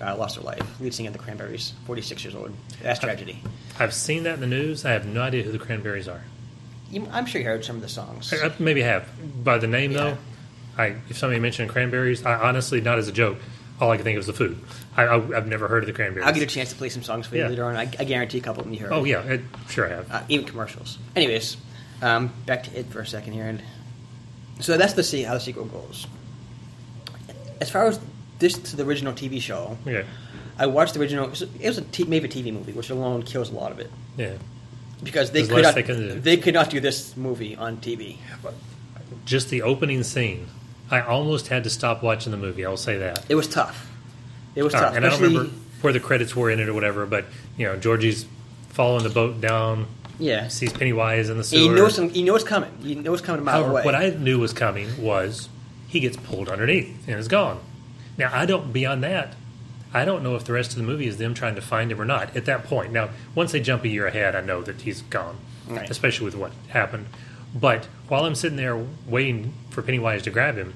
uh, 0.00 0.14
lost 0.16 0.36
her 0.36 0.42
life. 0.42 0.60
Lead 0.80 0.92
singer 0.94 1.08
of 1.08 1.12
the 1.14 1.18
Cranberries, 1.18 1.72
46 1.86 2.22
years 2.22 2.34
old. 2.36 2.52
That's 2.82 3.00
tragedy. 3.00 3.42
I've 3.80 3.94
seen 3.94 4.22
that 4.24 4.34
in 4.34 4.40
the 4.40 4.46
news. 4.46 4.84
I 4.84 4.90
have 4.92 5.06
no 5.06 5.22
idea 5.22 5.42
who 5.42 5.50
the 5.52 5.58
Cranberries 5.58 6.06
are. 6.06 6.22
You, 6.90 7.06
I'm 7.12 7.26
sure 7.26 7.40
you 7.40 7.46
heard 7.46 7.64
some 7.64 7.76
of 7.76 7.82
the 7.82 7.88
songs. 7.88 8.32
I, 8.32 8.46
I 8.46 8.52
maybe 8.58 8.82
have 8.82 9.08
by 9.44 9.58
the 9.58 9.66
name 9.66 9.92
Yeah. 9.92 9.98
though. 9.98 10.18
I 10.78 10.86
if 11.08 11.18
somebody 11.18 11.40
mentioned 11.40 11.70
cranberries, 11.70 12.24
I 12.24 12.34
honestly 12.34 12.80
not 12.80 12.98
as 12.98 13.08
a 13.08 13.12
joke. 13.12 13.38
All 13.80 13.90
I 13.90 13.96
can 13.96 14.04
think 14.04 14.16
of 14.16 14.20
is 14.20 14.26
the 14.26 14.32
food. 14.32 14.58
I, 14.96 15.06
I've 15.06 15.46
never 15.46 15.68
heard 15.68 15.82
of 15.82 15.86
the 15.86 15.92
cranberries. 15.92 16.26
I'll 16.26 16.32
get 16.32 16.42
a 16.42 16.46
chance 16.46 16.70
to 16.70 16.76
play 16.76 16.88
some 16.88 17.02
songs 17.02 17.26
for 17.26 17.34
you 17.36 17.42
Yeah. 17.42 17.48
later 17.48 17.64
on. 17.64 17.76
I, 17.76 17.82
I 17.82 18.04
guarantee 18.04 18.38
a 18.38 18.40
couple 18.40 18.60
of 18.60 18.66
them 18.66 18.72
you 18.74 18.80
heard. 18.80 18.92
Oh 18.92 19.04
yeah, 19.04 19.20
it, 19.22 19.40
sure 19.68 19.86
I 19.86 19.90
have. 19.90 20.10
uh, 20.10 20.22
even 20.28 20.46
commercials. 20.46 20.98
Anyways, 21.14 21.56
um, 22.02 22.32
back 22.46 22.62
to 22.64 22.78
it 22.78 22.86
for 22.86 23.00
a 23.00 23.06
second 23.06 23.32
here, 23.34 23.46
and 23.46 23.62
so 24.60 24.78
that's 24.78 24.94
the 24.94 25.02
see 25.02 25.22
how 25.22 25.34
the 25.34 25.40
sequel 25.40 25.64
goes. 25.66 26.06
As 27.60 27.68
far 27.70 27.86
as 27.86 27.98
this 28.38 28.54
to 28.54 28.76
the 28.76 28.84
original 28.84 29.12
TV 29.12 29.40
show, 29.40 29.76
Okay. 29.86 30.06
I 30.58 30.66
watched 30.66 30.94
the 30.94 31.00
original. 31.00 31.26
It 31.26 31.68
was 31.68 31.78
a 31.78 31.82
t- 31.82 32.04
maybe 32.04 32.26
a 32.26 32.30
TV 32.30 32.52
movie, 32.52 32.72
which 32.72 32.88
alone 32.90 33.22
kills 33.24 33.50
a 33.50 33.54
lot 33.54 33.72
of 33.72 33.78
it 33.78 33.90
Yeah. 34.16 34.34
Because 35.02 35.30
they 35.30 35.40
There's 35.40 35.48
could 35.48 35.56
less 35.56 35.64
not 35.64 35.74
they 35.74 35.82
can 35.82 35.96
do. 35.96 36.20
they 36.20 36.36
could 36.36 36.54
not 36.54 36.70
do 36.70 36.80
this 36.80 37.16
movie 37.16 37.54
on 37.56 37.78
TV. 37.78 38.16
Just 39.24 39.50
the 39.50 39.62
opening 39.62 40.02
scene. 40.02 40.46
I 40.90 41.00
almost 41.00 41.48
had 41.48 41.64
to 41.64 41.70
stop 41.70 42.02
watching 42.02 42.30
the 42.30 42.38
movie. 42.38 42.64
I 42.64 42.68
will 42.68 42.76
say 42.76 42.96
that. 42.98 43.24
It 43.28 43.34
was 43.34 43.48
tough. 43.48 43.90
It 44.54 44.62
was 44.62 44.74
Uh, 44.74 44.80
tough, 44.80 44.94
and 44.96 45.04
I 45.04 45.08
don't 45.08 45.14
especially 45.14 45.36
remember 45.36 45.56
where 45.82 45.92
the 45.92 46.00
credits 46.00 46.34
were 46.36 46.50
in 46.50 46.60
it 46.60 46.68
or 46.68 46.74
whatever, 46.74 47.06
but 47.06 47.24
you 47.56 47.66
know, 47.66 47.76
Georgie's 47.76 48.24
following 48.70 49.02
the 49.02 49.10
boat 49.10 49.40
down, 49.40 49.86
yeah. 50.18 50.48
sees 50.48 50.72
Pennywise 50.72 51.28
in 51.28 51.34
the 51.36 51.40
And 51.40 51.46
sewer. 51.46 51.60
you 51.60 51.74
know 51.74 51.88
some, 51.88 52.10
you 52.10 52.24
know 52.24 52.34
it's 52.34 52.44
coming. 52.44 52.70
You 52.82 52.94
know 52.96 53.12
it's 53.12 53.22
coming 53.22 53.40
a 53.40 53.44
mile 53.44 53.54
However, 53.56 53.72
away. 53.72 53.84
what 53.84 53.94
I 53.94 54.10
knew 54.10 54.38
was 54.38 54.52
coming 54.52 55.02
was 55.02 55.48
he 55.88 56.00
gets 56.00 56.16
pulled 56.16 56.48
underneath 56.48 57.06
and 57.08 57.18
is 57.18 57.28
gone. 57.28 57.60
Now 58.16 58.30
I 58.32 58.46
don't 58.46 58.72
beyond 58.72 59.02
that. 59.04 59.34
I 59.96 60.04
don't 60.04 60.22
know 60.22 60.36
if 60.36 60.44
the 60.44 60.52
rest 60.52 60.72
of 60.72 60.76
the 60.76 60.82
movie 60.82 61.06
is 61.06 61.16
them 61.16 61.32
trying 61.32 61.54
to 61.54 61.62
find 61.62 61.90
him 61.90 61.98
or 61.98 62.04
not 62.04 62.36
at 62.36 62.44
that 62.44 62.64
point. 62.64 62.92
Now, 62.92 63.08
once 63.34 63.52
they 63.52 63.60
jump 63.60 63.82
a 63.84 63.88
year 63.88 64.06
ahead, 64.06 64.36
I 64.36 64.42
know 64.42 64.60
that 64.62 64.82
he's 64.82 65.00
gone, 65.00 65.38
Right. 65.66 65.88
especially 65.88 66.26
with 66.26 66.34
what 66.36 66.52
happened. 66.68 67.06
But 67.54 67.86
while 68.08 68.24
I'm 68.26 68.34
sitting 68.34 68.58
there 68.58 68.76
waiting 69.06 69.54
for 69.70 69.80
Pennywise 69.80 70.20
to 70.24 70.30
grab 70.30 70.56
him, 70.56 70.74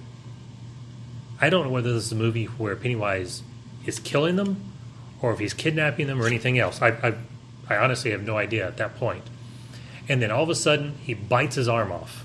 I 1.39 1.51
don't 1.51 1.65
know 1.67 1.71
whether 1.71 1.93
this 1.93 2.05
is 2.07 2.13
a 2.13 2.17
movie 2.17 2.47
where 2.47 2.75
Pennywise 2.77 3.43
is 3.85 3.99
killing 3.99 4.37
them 4.37 4.57
or 5.21 5.33
if 5.35 5.39
he's 5.39 5.53
kidnapping 5.53 6.07
them 6.07 6.21
or 6.23 6.27
anything 6.27 6.59
else. 6.59 6.81
I, 6.81 6.89
I, 6.89 7.15
I 7.69 7.77
honestly 7.77 8.13
have 8.13 8.23
no 8.23 8.39
idea 8.39 8.67
at 8.67 8.79
that 8.79 8.97
point. 8.97 9.25
And 10.09 10.23
then 10.23 10.31
all 10.31 10.43
of 10.45 10.49
a 10.49 10.55
sudden, 10.55 10.95
he 11.03 11.13
bites 11.13 11.57
his 11.57 11.69
arm 11.69 11.93
off. 11.93 12.25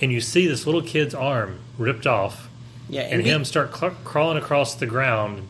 And 0.00 0.10
you 0.10 0.22
see 0.22 0.46
this 0.46 0.64
little 0.64 0.80
kid's 0.82 1.14
arm 1.14 1.60
ripped 1.76 2.06
off, 2.06 2.48
yeah, 2.88 3.02
and, 3.02 3.22
we- 3.22 3.28
him 3.28 3.44
start 3.44 3.76
cl- 3.76 3.96
crawling 4.04 4.38
across 4.38 4.74
the 4.74 4.86
ground. 4.86 5.46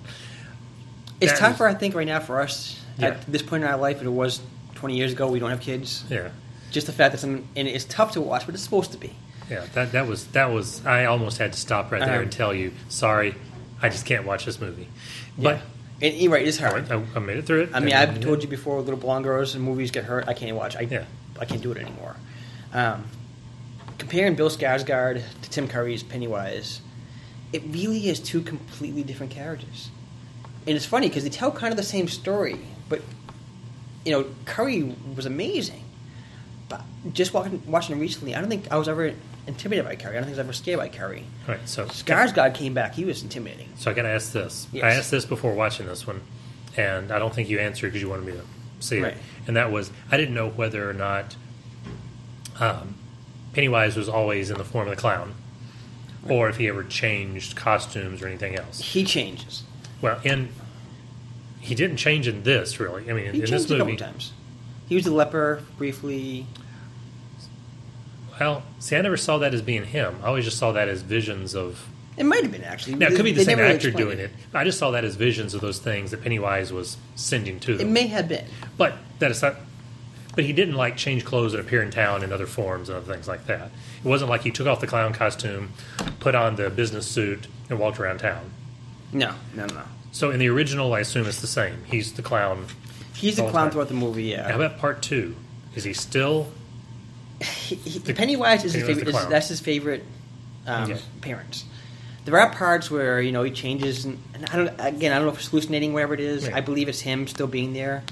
It's 1.21 1.33
that 1.33 1.39
tougher, 1.39 1.69
is- 1.69 1.75
I 1.75 1.79
think, 1.79 1.95
right 1.95 2.07
now 2.07 2.21
for 2.21 2.41
us 2.41 2.81
Yeah. 2.99 3.09
at 3.09 3.27
this 3.31 3.43
point 3.43 3.65
in 3.65 3.71
our 3.71 3.77
life. 3.79 3.99
than 3.99 4.07
It 4.09 4.11
was 4.13 4.41
20 4.75 4.97
years 4.97 5.13
ago. 5.13 5.29
We 5.29 5.39
don't 5.39 5.51
have 5.51 5.61
kids. 5.61 6.05
Yeah, 6.11 6.29
Just 6.71 6.87
the 6.87 6.93
fact 6.93 7.13
that 7.13 7.19
some, 7.19 7.45
and 7.57 7.69
it's 7.69 7.85
tough 7.85 8.13
to 8.13 8.21
watch, 8.21 8.47
but 8.47 8.55
it's 8.55 8.65
supposed 8.65 8.93
to 8.93 8.99
be. 8.99 9.15
yeah. 9.51 9.65
That 9.75 9.93
that 9.93 10.07
was 10.07 10.25
that 10.29 10.51
was. 10.53 10.85
I 10.87 11.05
almost 11.05 11.39
had 11.39 11.53
to 11.53 11.59
stop 11.59 11.91
right 11.93 12.01
there 12.05 12.17
Um, 12.17 12.23
and 12.25 12.33
tell 12.33 12.53
you, 12.55 12.73
sorry, 12.89 13.35
I 13.83 13.89
just 13.89 14.07
can't 14.07 14.25
watch 14.27 14.45
this 14.45 14.61
movie. 14.61 14.89
But 15.39 15.61
yeah. 16.01 16.09
and 16.09 16.17
you're 16.17 16.33
right, 16.33 16.47
it's 16.47 16.59
hard. 16.59 16.91
I, 16.91 17.03
I 17.15 17.19
made 17.21 17.37
it 17.39 17.47
through 17.47 17.63
it. 17.65 17.71
I 17.75 17.81
mean, 17.81 17.95
I've 17.95 18.21
told 18.21 18.43
you 18.43 18.49
before, 18.49 18.81
little 18.81 18.99
blonde 18.99 19.25
girls 19.25 19.55
and 19.55 19.63
movies 19.65 19.91
get 19.91 20.05
hurt. 20.05 20.27
I 20.29 20.35
can't 20.35 20.57
watch. 20.57 20.77
I 20.77 20.81
Yeah. 20.83 21.05
I 21.39 21.45
can't 21.45 21.63
do 21.63 21.73
it 21.73 21.79
anymore. 21.79 22.17
Um, 22.73 23.05
comparing 23.99 24.35
Bill 24.35 24.49
Skarsgård 24.51 25.23
to 25.43 25.51
Tim 25.51 25.69
Curry's 25.69 26.03
Pennywise, 26.03 26.81
it 27.53 27.63
really 27.69 28.09
is 28.09 28.21
two 28.21 28.41
completely 28.43 29.03
different 29.03 29.33
characters. 29.33 29.91
And 30.67 30.77
it's 30.77 30.87
funny 30.87 31.09
because 31.09 31.25
they 31.25 31.31
tell 31.31 31.51
kind 31.53 31.73
of 31.73 31.77
the 31.77 31.83
same 31.83 32.09
story, 32.09 32.59
but 32.89 33.03
you 34.05 34.13
know, 34.13 34.27
Curry 34.47 34.95
was 35.15 35.27
amazing. 35.27 35.83
But 36.69 36.83
just 37.13 37.35
watching 37.35 37.63
watching 37.67 37.95
him 37.95 38.01
recently, 38.01 38.35
I 38.35 38.41
don't 38.41 38.49
think 38.49 38.71
I 38.73 38.77
was 38.77 38.89
ever 38.89 39.13
intimidated 39.47 39.85
by 39.85 39.97
Curry. 39.97 40.13
I 40.13 40.21
don't 40.21 40.25
think 40.25 40.39
I 40.39 40.41
was 40.41 40.47
ever 40.47 40.53
scared 40.55 40.79
by 40.79 40.89
Curry. 40.89 41.25
All 41.47 41.55
right, 41.55 41.69
so 41.69 41.85
Skarsgård 41.87 42.55
came 42.55 42.73
back; 42.73 42.95
he 42.95 43.05
was 43.05 43.23
intimidating. 43.23 43.69
So 43.77 43.91
I 43.91 43.95
got 43.95 44.03
to 44.03 44.09
ask 44.09 44.33
this. 44.33 44.67
Yes. 44.73 44.85
I 44.85 44.91
asked 44.93 45.11
this 45.11 45.27
before 45.27 45.53
watching 45.53 45.87
this 45.87 46.07
one, 46.07 46.23
and 46.77 47.13
I 47.13 47.19
don't 47.19 47.35
think 47.35 47.51
you 47.51 47.59
answered 47.59 47.89
because 47.89 48.01
you 48.01 48.09
wanted 48.09 48.25
me 48.27 48.33
to 48.33 48.43
see 48.81 49.01
Right. 49.03 49.13
it. 49.13 49.19
And 49.47 49.57
that 49.59 49.71
was 49.71 49.91
I 50.11 50.17
didn't 50.17 50.35
know 50.35 50.49
whether 50.49 50.89
or 50.89 50.95
not 50.95 51.37
um, 52.59 52.95
Pennywise 53.53 53.97
was 53.97 54.09
always 54.09 54.51
in 54.51 54.57
the 54.57 54.65
form 54.65 54.89
of 54.89 54.95
the 54.97 55.01
clown, 55.01 55.35
or 56.27 56.49
if 56.49 56.57
he 56.57 56.69
ever 56.69 56.83
changed 56.85 57.55
costumes 57.55 58.23
or 58.23 58.29
anything 58.29 58.57
else. 58.57 58.81
He 58.81 59.05
changes. 59.05 59.63
Well, 60.05 60.21
and 60.23 60.51
he 61.61 61.75
didn't 61.75 61.97
change 61.97 62.29
in 62.29 62.43
this 62.43 62.79
really. 62.79 63.11
I 63.11 63.15
mean, 63.15 63.25
in, 63.25 63.35
He 63.35 63.41
in 63.41 63.47
changed 63.47 63.53
this 63.53 63.65
a 63.65 63.69
couple 63.69 63.87
movie. 63.87 63.97
times. 63.97 64.35
He 64.87 64.97
was 64.97 65.05
the 65.05 65.13
leper 65.13 65.63
briefly. 65.79 66.45
Well, 68.39 68.65
see, 68.81 68.97
I 68.97 69.01
never 69.01 69.17
saw 69.17 69.39
that 69.39 69.55
as 69.55 69.63
being 69.63 69.85
him. 69.85 70.19
I 70.23 70.27
always 70.27 70.45
just 70.45 70.59
saw 70.59 70.73
that 70.73 70.89
as 70.89 71.01
visions 71.01 71.55
of. 71.55 71.89
It 72.19 72.25
might 72.25 72.43
have 72.43 72.53
been 72.53 72.65
actually. 72.65 72.97
Now, 72.97 73.07
it 73.07 73.17
could 73.17 73.25
be 73.25 73.33
the 73.33 73.39
They 73.39 73.45
same 73.45 73.59
actor 73.61 73.91
doing 73.91 74.19
it. 74.19 74.31
I 74.53 74.63
just 74.65 74.79
saw 74.79 74.91
that 74.91 75.05
as 75.05 75.17
visions 75.17 75.55
of 75.55 75.63
those 75.63 75.79
things 75.79 76.11
that 76.11 76.23
Pennywise 76.23 76.71
was 76.71 76.99
sending 77.15 77.59
to 77.61 77.79
them. 77.79 77.89
It 77.89 77.91
may 77.91 78.07
have 78.09 78.29
been. 78.29 78.45
But 78.77 78.99
that 79.21 79.31
is 79.31 79.41
not. 79.41 79.57
But 80.35 80.45
he 80.45 80.53
didn't 80.53 80.75
like 80.75 80.99
change 80.99 81.25
clothes 81.25 81.55
and 81.55 81.61
appear 81.65 81.81
in 81.83 81.91
town 81.91 82.23
in 82.23 82.31
other 82.31 82.47
forms 82.47 82.91
and 82.91 82.99
other 82.99 83.11
things 83.11 83.27
like 83.27 83.47
that. 83.47 83.71
It 84.05 84.09
wasn't 84.09 84.29
like 84.29 84.43
he 84.43 84.51
took 84.51 84.67
off 84.67 84.81
the 84.81 84.87
clown 84.87 85.15
costume, 85.15 85.73
put 86.21 86.35
on 86.35 86.57
the 86.57 86.69
business 86.69 87.07
suit, 87.07 87.47
and 87.71 87.79
walked 87.79 87.99
around 87.99 88.19
town. 88.19 88.51
No, 89.15 89.33
no, 89.55 89.65
no. 89.67 89.83
So 90.13 90.31
in 90.31 90.39
the 90.39 90.49
original, 90.49 90.93
I 90.93 91.01
assume 91.01 91.27
it's 91.27 91.41
the 91.41 91.47
same. 91.47 91.85
He's 91.87 92.13
the 92.13 92.23
clown. 92.23 92.67
He's 93.15 93.37
the 93.37 93.43
clown 93.43 93.65
time. 93.67 93.71
throughout 93.71 93.89
the 93.89 93.95
movie. 93.95 94.25
Yeah. 94.25 94.49
How 94.49 94.57
about 94.57 94.79
part 94.79 95.01
two? 95.03 95.35
Is 95.75 95.85
he 95.85 95.93
still? 95.95 96.49
He, 97.41 97.75
he, 97.77 98.13
Pennywise 98.13 98.65
is 98.65 98.75
his 98.75 98.85
favorite. 98.87 99.09
Is, 99.09 99.27
that's 99.27 99.49
his 99.49 99.61
favorite 99.61 100.05
um, 100.67 100.85
Okay. 100.91 101.01
appearance. 101.19 101.65
There 102.25 102.39
are 102.39 102.51
parts 102.55 102.91
where 102.91 103.21
you 103.21 103.33
know 103.33 103.43
he 103.43 103.51
changes, 103.51 104.05
and, 104.05 104.19
and 104.35 104.47
I 104.47 104.57
don't. 104.57 104.69
Again, 104.81 105.13
I 105.13 105.17
don't 105.17 105.27
know 105.27 105.33
if 105.33 105.39
it's 105.39 105.49
hallucinating, 105.49 105.93
whatever 105.93 106.15
it 106.15 106.21
is. 106.21 106.47
Yeah. 106.47 106.57
I 106.57 106.61
believe 106.61 106.89
it's 106.89 107.01
him 107.01 107.27
still 107.27 107.47
being 107.49 107.73
there. 107.73 108.03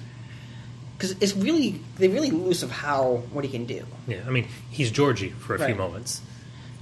because 0.96 1.12
it's 1.20 1.34
really 1.36 1.80
they're 1.96 2.10
really 2.10 2.30
loose 2.30 2.62
of 2.62 2.70
how 2.70 3.22
what 3.32 3.44
he 3.44 3.50
can 3.50 3.64
do. 3.64 3.84
Yeah, 4.06 4.20
I 4.26 4.30
mean, 4.30 4.48
he's 4.70 4.90
Georgie 4.90 5.30
for 5.30 5.54
a 5.54 5.64
few 5.64 5.74
moments. 5.74 6.20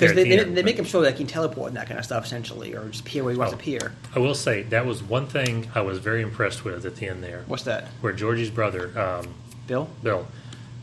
Because 0.00 0.16
they, 0.16 0.24
they, 0.28 0.44
they 0.44 0.62
make 0.62 0.78
him 0.78 0.84
show 0.84 1.02
that 1.02 1.12
he 1.12 1.18
can 1.18 1.26
teleport 1.26 1.68
and 1.68 1.76
that 1.76 1.86
kind 1.86 1.98
of 1.98 2.04
stuff, 2.04 2.24
essentially, 2.24 2.74
or 2.74 2.88
just 2.88 3.02
appear 3.02 3.22
where 3.22 3.32
he 3.32 3.38
wants 3.38 3.52
Oh. 3.52 3.56
to 3.56 3.62
appear. 3.62 3.92
I 4.14 4.18
will 4.18 4.34
say 4.34 4.62
that 4.64 4.86
was 4.86 5.02
one 5.02 5.26
thing 5.26 5.68
I 5.74 5.82
was 5.82 5.98
very 5.98 6.22
impressed 6.22 6.64
with 6.64 6.84
at 6.86 6.96
the 6.96 7.08
end 7.08 7.22
there, 7.22 7.44
What's 7.46 7.64
that? 7.64 7.88
where 8.00 8.12
Georgie's 8.12 8.50
brother, 8.50 8.98
um, 8.98 9.34
Bill? 9.66 9.88
Bill, 10.02 10.26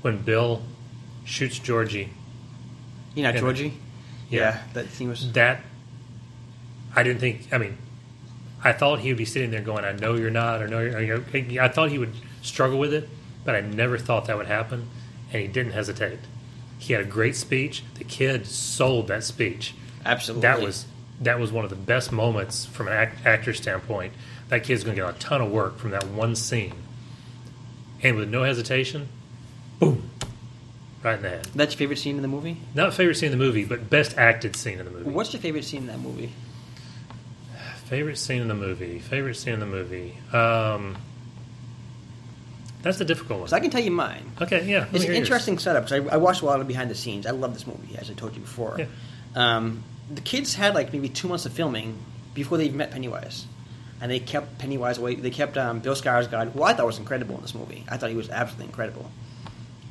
when 0.02 0.20
Bill 0.20 0.62
shoots 1.26 1.58
Georgie, 1.60 2.10
You 3.16 3.24
know. 3.24 3.32
Georgie? 3.34 3.74
Yeah. 4.30 4.40
Yeah, 4.40 4.64
that 4.74 4.90
scene 4.92 5.10
was. 5.10 5.32
that 5.34 5.62
I 6.96 7.04
didn't 7.04 7.20
think. 7.20 7.48
I 7.52 7.58
mean, 7.58 7.78
I 8.64 8.74
thought 8.74 9.00
he 9.00 9.10
would 9.10 9.18
be 9.18 9.26
sitting 9.26 9.52
there 9.52 9.62
going, 9.62 9.86
"I 9.86 9.92
know 9.94 10.16
you're 10.16 10.30
not," 10.32 10.62
or 10.62 10.68
"No, 10.68 10.80
you're." 10.82 11.00
you're 11.32 11.62
I 11.64 11.68
thought 11.70 11.90
he 11.92 11.98
would 12.00 12.14
struggle 12.42 12.78
with 12.80 12.94
it, 12.94 13.08
but 13.46 13.56
I 13.56 13.62
never 13.62 13.98
thought 13.98 14.26
that 14.26 14.38
would 14.38 14.48
happen, 14.48 14.88
and 15.32 15.42
he 15.42 15.48
didn't 15.48 15.72
hesitate. 15.74 16.20
He 16.78 16.94
had 16.94 17.02
a 17.02 17.06
great 17.06 17.36
speech. 17.36 17.84
The 17.96 18.04
kid 18.04 18.46
sold 18.46 19.08
that 19.08 19.24
speech. 19.24 19.74
Absolutely. 20.06 20.42
That 20.42 20.62
was 20.62 20.86
that 21.22 21.40
was 21.40 21.52
one 21.52 21.64
of 21.64 21.70
the 21.70 21.76
best 21.76 22.12
moments 22.12 22.66
from 22.66 22.88
an 22.88 22.94
act, 22.94 23.26
actor 23.26 23.54
standpoint. 23.54 24.14
That 24.50 24.64
kid's 24.64 24.84
going 24.84 24.96
to 24.96 25.02
get 25.02 25.16
a 25.16 25.20
ton 25.20 25.42
of 25.42 25.52
work 25.52 25.78
from 25.78 25.92
that 25.92 26.08
one 26.08 26.36
scene, 26.36 26.74
and 28.04 28.16
with 28.16 28.30
no 28.30 28.44
hesitation, 28.44 29.10
boom, 29.80 30.10
right 31.04 31.16
in 31.16 31.24
the 31.24 31.30
head. 31.30 31.46
That's 31.56 31.74
your 31.74 31.80
favorite 31.80 31.98
scene 31.98 32.16
in 32.16 32.22
the 32.22 32.28
movie? 32.28 32.58
Not 32.74 32.94
favorite 32.94 33.16
scene 33.16 33.32
in 33.32 33.38
the 33.38 33.44
movie, 33.44 33.66
but 33.66 33.90
best 33.90 34.18
acted 34.18 34.56
scene 34.56 34.80
in 34.80 34.86
the 34.86 34.92
movie. 34.92 35.10
What's 35.10 35.34
your 35.34 35.42
favorite 35.42 35.66
scene 35.66 35.82
in 35.82 35.88
that 35.88 36.00
movie? 36.00 36.32
Favorite 37.86 38.18
scene 38.18 38.42
in 38.42 38.48
the 38.48 38.54
movie. 38.54 39.00
Favorite 39.00 39.36
scene 39.36 39.56
in 39.56 39.60
the 39.60 39.66
movie. 39.66 40.18
Um, 40.34 40.98
that's 42.82 42.98
the 42.98 43.06
difficult 43.06 43.40
one. 43.40 43.48
So 43.50 43.56
I 43.56 43.60
can 43.60 43.70
tell 43.72 43.82
you 43.82 43.92
mine. 43.92 44.32
Okay, 44.42 44.66
yeah. 44.66 44.86
It's 44.94 45.04
an 45.04 45.12
yours. 45.12 45.18
interesting 45.18 45.58
setup. 45.58 45.84
'cause 45.84 45.94
I, 45.94 45.98
I 46.14 46.18
watched 46.18 46.42
a 46.42 46.46
lot 46.46 46.62
of 46.62 46.68
behind 46.68 46.90
the 46.90 46.96
scenes. 46.96 47.26
I 47.26 47.32
love 47.32 47.54
this 47.54 47.66
movie, 47.68 47.98
as 47.98 48.10
I 48.10 48.14
told 48.14 48.36
you 48.36 48.42
before. 48.42 48.76
Yeah. 48.80 48.86
Um, 49.36 49.84
the 50.14 50.22
kids 50.22 50.56
had 50.56 50.74
like 50.76 50.94
maybe 50.94 51.10
two 51.10 51.28
months 51.28 51.46
of 51.46 51.54
filming 51.54 51.98
before 52.34 52.58
they 52.58 52.66
even 52.66 52.78
met 52.78 52.92
Pennywise, 52.92 53.46
and 54.00 54.10
they 54.12 54.20
kept 54.20 54.58
Pennywise 54.60 54.98
away. 54.98 55.16
They 55.16 55.32
kept 55.32 55.58
um, 55.58 55.80
Bill 55.80 55.96
Skarsgård, 55.96 56.52
who 56.54 56.64
I 56.64 56.74
thought 56.74 56.86
was 56.86 56.98
incredible 57.00 57.36
in 57.36 57.42
this 57.42 57.56
movie. 57.56 57.84
I 57.90 57.98
thought 57.98 58.10
he 58.10 58.16
was 58.16 58.30
absolutely 58.30 58.68
incredible. 58.68 59.10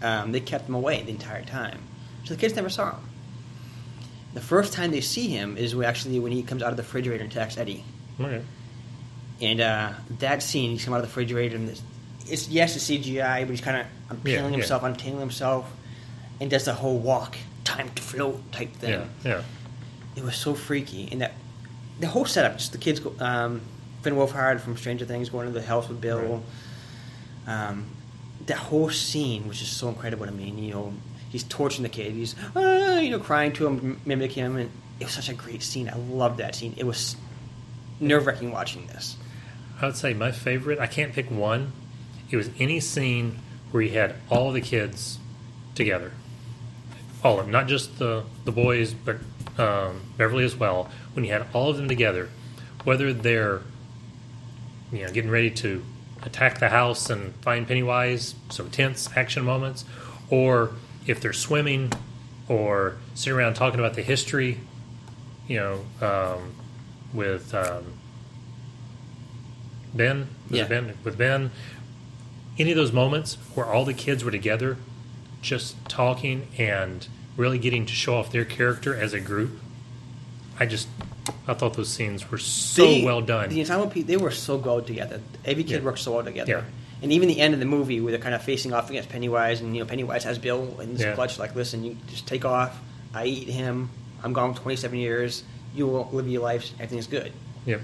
Um, 0.03 0.33
they 0.33 0.41
kept 0.41 0.69
him 0.69 0.75
away 0.75 1.03
the 1.03 1.11
entire 1.11 1.45
time, 1.45 1.81
so 2.25 2.35
the 2.35 2.41
kids 2.41 2.55
never 2.55 2.69
saw 2.69 2.93
him. 2.93 3.01
The 4.35 4.41
first 4.43 4.73
time 4.75 4.91
they 4.91 5.01
see 5.01 5.29
him 5.29 5.57
is 5.57 5.75
actually 5.75 6.19
when 6.21 6.31
he 6.33 6.43
comes 6.43 6.63
out 6.63 6.71
of 6.71 6.77
the 6.77 6.83
refrigerator 6.83 7.25
and 7.25 7.33
attacks 7.33 7.57
Eddie. 7.57 7.83
Okay. 8.21 8.43
And 9.41 9.61
uh, 9.61 9.93
that 10.19 10.43
scene, 10.43 10.71
he's 10.73 10.85
come 10.85 10.93
out 10.95 10.99
of 10.99 11.03
the 11.05 11.09
refrigerator, 11.09 11.57
and 11.57 11.69
this, 11.69 11.83
it's 12.31 12.49
yes, 12.49 12.77
it's 12.77 12.89
CGI, 12.91 13.41
but 13.41 13.51
he's 13.51 13.61
kind 13.61 13.77
of 13.79 13.87
Yeah, 13.87 14.11
unpeeling 14.11 14.53
yeah. 14.53 14.59
himself, 14.59 14.83
untangling 14.83 15.21
himself, 15.21 15.71
and 16.41 16.51
does 16.51 16.65
the 16.65 16.75
whole 16.75 16.99
walk, 16.99 17.37
time 17.65 17.89
to 17.95 18.03
float 18.03 18.53
type 18.53 18.73
thing. 18.75 18.91
Yeah, 18.91 19.05
yeah. 19.25 19.43
It 20.17 20.23
was 20.23 20.37
so 20.37 20.55
freaky, 20.55 21.09
and 21.13 21.21
that 21.23 21.33
the 22.01 22.07
whole 22.09 22.25
setup, 22.27 22.59
just 22.59 22.73
the 22.73 22.79
kids, 22.79 23.01
go, 23.01 23.15
um, 23.21 23.61
Finn 24.03 24.15
Wolfhard 24.15 24.61
from 24.61 24.77
Stranger 24.77 25.05
Things 25.05 25.29
going 25.31 25.47
to 25.47 25.53
the 25.53 25.63
house 25.67 25.89
with 25.89 26.01
Bill. 26.01 26.43
Um, 27.47 27.87
that 28.47 28.57
whole 28.59 28.91
scene 28.91 29.49
was 29.49 29.59
just 29.59 29.77
so 29.77 29.89
incredible 29.89 30.27
to 30.27 30.33
me. 30.33 30.49
And, 30.51 30.61
you 30.61 30.73
know, 30.73 30.93
he's 31.31 31.43
torturing 31.45 31.83
the 31.83 31.89
kid. 31.89 32.13
He's 32.13 32.35
ah, 32.55 32.99
you 32.99 33.11
know 33.11 33.19
crying 33.19 33.53
to 33.55 33.67
him, 33.67 34.01
mimic 34.05 34.33
him, 34.33 34.57
and 34.57 34.71
it 35.01 35.05
was 35.05 35.13
such 35.15 35.29
a 35.29 35.35
great 35.35 35.63
scene. 35.63 35.89
I 35.89 35.97
loved 35.97 36.39
that 36.39 36.55
scene. 36.55 36.75
It 36.77 36.85
was 36.85 37.17
nerve 38.01 38.27
wracking 38.27 38.53
watching 38.53 38.87
this. 38.87 39.17
I 39.81 39.87
would 39.87 39.97
say 39.97 40.15
my 40.15 40.33
favorite, 40.33 40.79
I 40.79 40.87
can't 40.87 41.13
pick 41.13 41.31
one. 41.31 41.73
It 42.31 42.37
was 42.37 42.51
any 42.59 42.81
scene 42.81 43.39
where 43.71 43.83
you 43.83 43.91
had 43.93 44.17
all 44.31 44.53
the 44.53 44.61
kids 44.61 45.19
together. 45.75 46.13
All 47.23 47.39
of 47.39 47.47
them, 47.47 47.53
not 47.53 47.67
just 47.69 47.99
the, 47.99 48.25
the 48.45 48.53
boys, 48.53 48.95
but 48.95 49.17
um, 49.59 50.01
Beverly 50.17 50.45
as 50.45 50.57
well. 50.57 50.91
When 51.15 51.25
you 51.25 51.33
had 51.33 51.47
all 51.53 51.71
of 51.71 51.77
them 51.77 51.89
together, 51.89 52.29
whether 52.85 53.13
they're 53.13 53.63
you 54.93 55.05
know 55.05 55.13
getting 55.13 55.31
ready 55.31 55.51
to 55.51 55.85
attack 56.23 56.59
the 56.59 56.69
house 56.69 57.11
and 57.11 57.35
find 57.37 57.67
Pennywise, 57.67 58.35
some 58.51 58.71
tense 58.71 59.09
action 59.17 59.45
moments, 59.45 59.85
or 60.31 60.73
if 61.07 61.21
they're 61.21 61.33
swimming 61.33 61.93
or 62.49 62.97
sitting 63.15 63.37
around 63.37 63.55
talking 63.55 63.81
about 63.81 63.95
the 63.95 64.03
history, 64.03 64.61
you 65.49 65.57
know, 65.57 65.85
um, 66.01 66.55
with 67.13 67.55
um, 67.55 67.85
Ben, 69.95 70.29
Yeah. 70.51 70.65
Ben 70.67 70.97
with 71.05 71.17
Ben. 71.19 71.51
Any 72.59 72.71
of 72.71 72.77
those 72.77 72.93
moments 72.93 73.37
where 73.55 73.67
all 73.67 73.85
the 73.85 73.95
kids 73.95 74.25
were 74.25 74.31
together, 74.31 74.77
just 75.43 75.77
talking 75.89 76.49
and 76.59 77.07
really 77.37 77.59
getting 77.59 77.85
to 77.87 77.93
show 77.93 78.17
off 78.17 78.33
their 78.33 78.45
character 78.45 78.95
as 78.95 79.13
a 79.13 79.21
group. 79.21 79.59
I 80.59 80.65
just, 80.65 80.89
I 81.47 81.53
thought 81.55 81.75
those 81.75 81.91
scenes 81.91 82.31
were 82.31 82.39
so 82.39 82.83
They- 82.87 83.05
well 83.05 83.21
done. 83.21 83.51
The 83.51 83.61
entire 83.61 83.79
movie, 83.85 84.03
they 84.03 84.17
were 84.17 84.31
so 84.31 84.57
good 84.57 84.87
together. 84.87 85.21
Every 85.45 85.65
kid 85.65 85.81
Yeah. 85.81 85.85
worked 85.85 85.99
so 85.99 86.13
well 86.15 86.25
together. 86.25 86.51
Yeah. 86.51 86.63
And 87.03 87.13
even 87.13 87.29
the 87.29 87.41
end 87.41 87.53
of 87.53 87.61
the 87.61 87.67
movie, 87.67 88.01
where 88.01 88.11
they're 88.11 88.21
kind 88.21 88.35
of 88.35 88.43
facing 88.43 88.73
off 88.73 88.89
against 88.89 89.11
Pennywise, 89.11 89.61
and 89.61 89.77
you 89.77 89.83
know 89.83 89.87
Pennywise 89.87 90.25
has 90.25 90.39
Bill 90.39 90.81
in 90.81 90.93
his 90.93 91.03
Yeah. 91.03 91.13
clutch, 91.15 91.39
like, 91.39 91.55
listen, 91.55 91.85
you 91.85 91.99
just 92.09 92.27
take 92.27 92.47
off. 92.47 92.75
I 93.13 93.27
eat 93.27 93.49
him. 93.49 93.91
I'm 94.25 94.33
gone 94.33 94.55
27 94.55 94.99
years. 94.99 95.43
You 95.75 95.87
will 95.89 96.09
live 96.11 96.27
your 96.27 96.41
life. 96.43 96.71
Everything's 96.81 97.07
good. 97.07 97.33
Yep. 97.67 97.83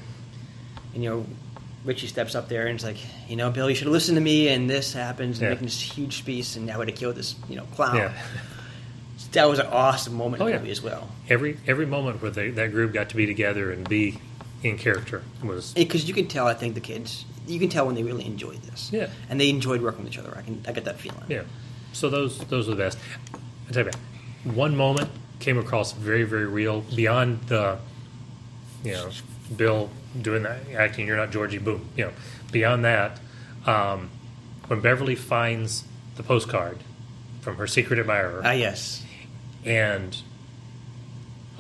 And 0.94 1.04
you 1.04 1.10
know, 1.10 1.26
Richie 1.84 2.06
steps 2.06 2.34
up 2.34 2.48
there 2.48 2.66
and 2.66 2.76
it's 2.76 2.84
like, 2.84 2.96
you 3.28 3.36
know, 3.36 3.50
Bill, 3.50 3.68
you 3.68 3.74
should 3.74 3.86
have 3.86 3.92
listened 3.92 4.16
to 4.16 4.20
me. 4.22 4.48
And 4.48 4.70
this 4.70 4.92
happens, 4.92 5.38
and 5.38 5.44
Yeah. 5.46 5.48
making 5.50 5.66
this 5.66 5.80
huge 5.80 6.18
speech, 6.18 6.54
and 6.56 6.70
I 6.70 6.76
would 6.78 6.88
have 6.88 6.96
killed 6.96 7.16
this, 7.16 7.34
you 7.48 7.56
know, 7.56 7.64
clown. 7.74 7.96
Yeah. 7.96 8.12
That 9.32 9.48
was 9.48 9.60
an 9.60 9.66
awesome 9.66 10.14
moment 10.14 10.42
Oh, 10.42 10.46
in 10.46 10.50
the 10.52 10.56
yeah. 10.56 10.60
movie 10.60 10.70
as 10.72 10.82
well. 10.82 11.08
Every 11.30 11.56
every 11.66 11.86
moment 11.86 12.20
where 12.20 12.30
they, 12.30 12.50
that 12.50 12.70
group 12.70 12.92
got 12.92 13.08
to 13.10 13.16
be 13.16 13.24
together 13.24 13.70
and 13.72 13.88
be 13.88 14.18
in 14.62 14.76
character 14.76 15.22
was 15.42 15.72
Because 15.72 16.06
you 16.06 16.12
can 16.12 16.26
tell, 16.28 16.46
I 16.46 16.52
think 16.54 16.74
the 16.74 16.80
kids, 16.82 17.24
you 17.46 17.58
can 17.58 17.70
tell 17.70 17.86
when 17.86 17.94
they 17.94 18.02
really 18.02 18.26
enjoyed 18.26 18.60
this. 18.62 18.90
Yeah. 18.92 19.08
And 19.30 19.40
they 19.40 19.48
enjoyed 19.48 19.80
working 19.80 20.04
with 20.04 20.12
each 20.12 20.18
other. 20.18 20.34
I 20.36 20.42
can, 20.42 20.62
I 20.68 20.72
get 20.72 20.84
that 20.84 21.00
feeling. 21.00 21.22
yeah. 21.28 21.42
So 21.94 22.10
those 22.10 22.38
those 22.46 22.68
are 22.68 22.72
the 22.72 22.76
best. 22.76 22.98
I 23.68 23.72
tell 23.72 23.84
you, 23.86 23.90
what, 24.44 24.54
one 24.56 24.76
moment 24.76 25.08
came 25.38 25.56
across 25.56 25.92
very 25.92 26.24
very 26.24 26.46
real 26.46 26.82
beyond 26.94 27.40
the, 27.46 27.78
you 28.84 28.92
know, 28.92 29.08
Bill 29.56 29.90
doing 30.20 30.42
that 30.44 30.60
acting. 30.76 31.06
You're 31.06 31.16
not 31.16 31.30
Georgie. 31.30 31.58
Boom. 31.58 31.88
You 31.96 32.06
know, 32.06 32.12
beyond 32.50 32.84
that, 32.84 33.18
um, 33.66 34.10
when 34.66 34.80
Beverly 34.80 35.14
finds 35.14 35.84
the 36.16 36.22
postcard 36.22 36.78
from 37.40 37.56
her 37.56 37.66
secret 37.66 37.98
admirer, 37.98 38.40
Ah, 38.44 38.52
yes. 38.52 39.02
and 39.64 40.16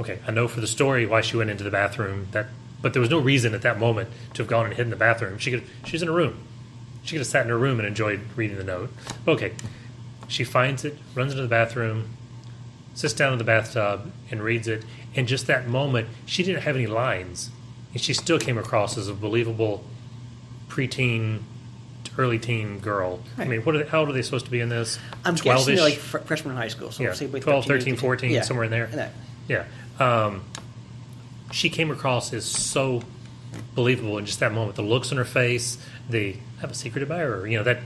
okay, 0.00 0.18
I 0.26 0.30
know 0.30 0.48
for 0.48 0.60
the 0.60 0.66
story 0.66 1.06
why 1.06 1.20
she 1.20 1.36
went 1.36 1.50
into 1.50 1.64
the 1.64 1.70
bathroom. 1.70 2.28
That, 2.32 2.46
but 2.80 2.92
there 2.92 3.00
was 3.00 3.10
no 3.10 3.18
reason 3.18 3.54
at 3.54 3.62
that 3.62 3.78
moment 3.78 4.10
to 4.34 4.42
have 4.42 4.48
gone 4.48 4.66
and 4.66 4.74
hid 4.74 4.82
in 4.82 4.90
the 4.90 4.96
bathroom. 4.96 5.38
She 5.38 5.50
could, 5.50 5.62
she's 5.86 6.02
in 6.02 6.08
a 6.08 6.12
room. 6.12 6.38
She 7.04 7.12
could 7.16 7.20
have 7.20 7.26
sat 7.26 7.42
in 7.44 7.48
her 7.50 7.58
room 7.58 7.78
and 7.78 7.86
enjoyed 7.88 8.20
reading 8.36 8.56
the 8.58 8.64
note. 8.64 8.90
Okay, 9.26 9.52
she 10.28 10.44
finds 10.44 10.84
it, 10.84 10.96
runs 11.14 11.32
into 11.32 11.42
the 11.42 11.48
bathroom, 11.48 12.10
sits 12.94 13.12
down 13.14 13.32
in 13.32 13.38
the 13.38 13.44
bathtub, 13.44 14.12
and 14.30 14.42
reads 14.42 14.68
it. 14.68 14.84
And 15.16 15.26
just 15.26 15.46
that 15.48 15.66
moment, 15.68 16.08
she 16.26 16.42
didn't 16.42 16.62
have 16.62 16.76
any 16.76 16.86
lines, 16.86 17.50
and 17.92 18.00
she 18.00 18.14
still 18.14 18.38
came 18.38 18.58
across 18.58 18.96
as 18.96 19.08
a 19.08 19.14
believable 19.14 19.84
preteen, 20.68 21.40
early 22.18 22.38
teen 22.38 22.78
girl. 22.78 23.20
I 23.38 23.44
mean, 23.44 23.62
what 23.62 23.74
are 23.74 23.78
they, 23.84 23.88
how 23.88 24.00
old 24.00 24.08
are 24.08 24.12
they 24.12 24.22
supposed 24.22 24.46
to 24.46 24.50
be 24.50 24.60
in 24.60 24.68
this? 24.68 24.98
I'm 25.24 25.34
guessing 25.34 25.52
12-ish? 25.52 25.66
they're 25.66 25.84
like 25.84 25.98
fr- 25.98 26.18
freshman 26.18 26.52
in 26.52 26.56
high 26.58 26.68
school. 26.68 26.90
So 26.90 27.02
Yeah, 27.02 27.12
say 27.12 27.26
like 27.26 27.42
12, 27.42 27.66
13, 27.66 27.80
13, 27.80 27.96
14, 27.96 28.30
yeah. 28.30 28.42
somewhere 28.42 28.64
in 28.64 28.70
there. 28.70 29.12
Yeah. 29.48 29.64
Um, 29.98 30.42
she 31.50 31.68
came 31.68 31.90
across 31.90 32.32
as 32.32 32.44
so 32.44 33.02
believable 33.74 34.16
in 34.18 34.24
just 34.26 34.40
that 34.40 34.52
moment. 34.52 34.76
The 34.76 34.82
looks 34.82 35.12
on 35.12 35.18
her 35.18 35.24
face, 35.24 35.76
the 36.08 36.36
I 36.58 36.60
have 36.62 36.70
a 36.70 36.74
secret 36.74 37.02
admirer, 37.02 37.46
you 37.46 37.58
know, 37.58 37.64
that 37.64 37.80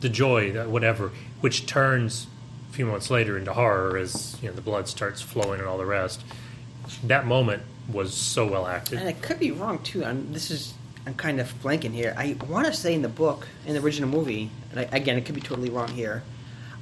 the 0.00 0.08
joy, 0.08 0.52
that 0.52 0.68
whatever, 0.68 1.10
which 1.40 1.66
turns 1.66 2.26
a 2.70 2.72
few 2.74 2.86
months 2.86 3.10
later 3.10 3.36
into 3.38 3.52
horror 3.52 3.96
as 3.96 4.36
you 4.42 4.48
know 4.48 4.54
the 4.54 4.60
blood 4.60 4.86
starts 4.88 5.20
flowing 5.22 5.58
and 5.58 5.68
all 5.68 5.78
the 5.78 5.86
rest. 5.86 6.22
That 7.02 7.26
moment 7.26 7.62
was 7.92 8.14
so 8.14 8.46
well 8.46 8.66
acted. 8.66 8.98
And 8.98 9.08
I 9.08 9.12
could 9.12 9.38
be 9.38 9.50
wrong 9.50 9.78
too. 9.82 10.04
I'm, 10.04 10.32
this 10.32 10.50
is 10.50 10.74
I'm 11.06 11.14
kind 11.14 11.38
of 11.40 11.52
blanking 11.62 11.92
here. 11.92 12.14
I 12.16 12.36
want 12.48 12.66
to 12.66 12.72
say 12.72 12.94
in 12.94 13.02
the 13.02 13.08
book, 13.08 13.46
in 13.66 13.74
the 13.74 13.80
original 13.80 14.08
movie, 14.08 14.50
and 14.70 14.80
I, 14.80 14.88
again, 14.96 15.18
it 15.18 15.26
could 15.26 15.34
be 15.34 15.40
totally 15.42 15.68
wrong 15.70 15.88
here. 15.88 16.22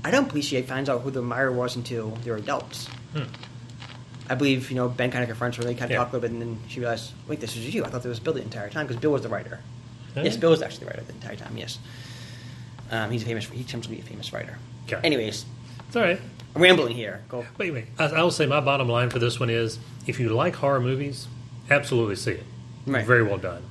I 0.05 0.11
don't 0.11 0.29
believe 0.29 0.45
she 0.45 0.61
finds 0.63 0.89
out 0.89 1.03
who 1.03 1.11
the 1.11 1.23
Meyer 1.23 1.51
was 1.53 1.75
until 1.77 2.11
they're 2.25 2.37
adults. 2.37 2.87
Hmm. 3.15 3.25
I 4.29 4.35
believe 4.37 4.71
you 4.71 4.77
know 4.77 4.89
Ben 4.89 5.11
kind 5.11 5.23
of 5.25 5.29
confronts 5.29 5.57
her. 5.59 5.65
They 5.65 5.75
kind 5.75 5.85
of 5.85 5.91
Yeah. 5.91 5.97
talk 5.99 6.09
a 6.13 6.17
little 6.17 6.29
bit, 6.29 6.31
and 6.33 6.41
then 6.41 6.61
she 6.69 6.81
realizes, 6.81 7.13
wait, 7.29 7.41
this 7.41 7.57
is 7.57 7.75
you. 7.75 7.85
I 7.85 7.89
thought 7.89 8.03
there 8.03 8.09
was 8.11 8.21
Bill 8.21 8.33
the 8.33 8.43
entire 8.43 8.71
time 8.71 8.87
because 8.87 9.01
Bill 9.01 9.11
was 9.13 9.23
the 9.23 9.29
writer. 9.29 9.61
Yes. 10.15 10.37
Bill 10.37 10.51
was 10.51 10.63
actually 10.63 10.81
the 10.87 10.91
writer 10.91 11.03
the 11.03 11.13
entire 11.15 11.37
time. 11.37 11.57
Yes, 11.57 11.79
um, 12.91 13.11
he's 13.11 13.23
a 13.23 13.27
famous. 13.27 13.47
He 13.49 13.65
tends 13.65 13.87
to 13.87 13.93
be 13.93 13.99
a 13.99 14.03
famous 14.03 14.33
writer. 14.33 14.59
Okay. 14.87 15.01
Anyways, 15.05 15.45
It's 15.89 15.97
all 15.97 16.03
right. 16.03 16.21
Rambling 16.55 16.95
here. 16.95 17.23
Go. 17.29 17.47
Wait, 17.59 17.73
wait. 17.73 17.87
I, 17.99 18.07
I 18.07 18.23
will 18.23 18.31
say 18.31 18.47
my 18.47 18.61
bottom 18.61 18.89
line 18.89 19.11
for 19.11 19.19
this 19.19 19.41
one 19.41 19.51
is: 19.51 19.79
if 20.07 20.21
you 20.21 20.29
like 20.29 20.57
horror 20.57 20.81
movies, 20.81 21.27
absolutely 21.71 22.17
see 22.17 22.33
it. 22.33 22.45
Right. 22.87 23.07
Very 23.07 23.23
well 23.23 23.39
done. 23.39 23.63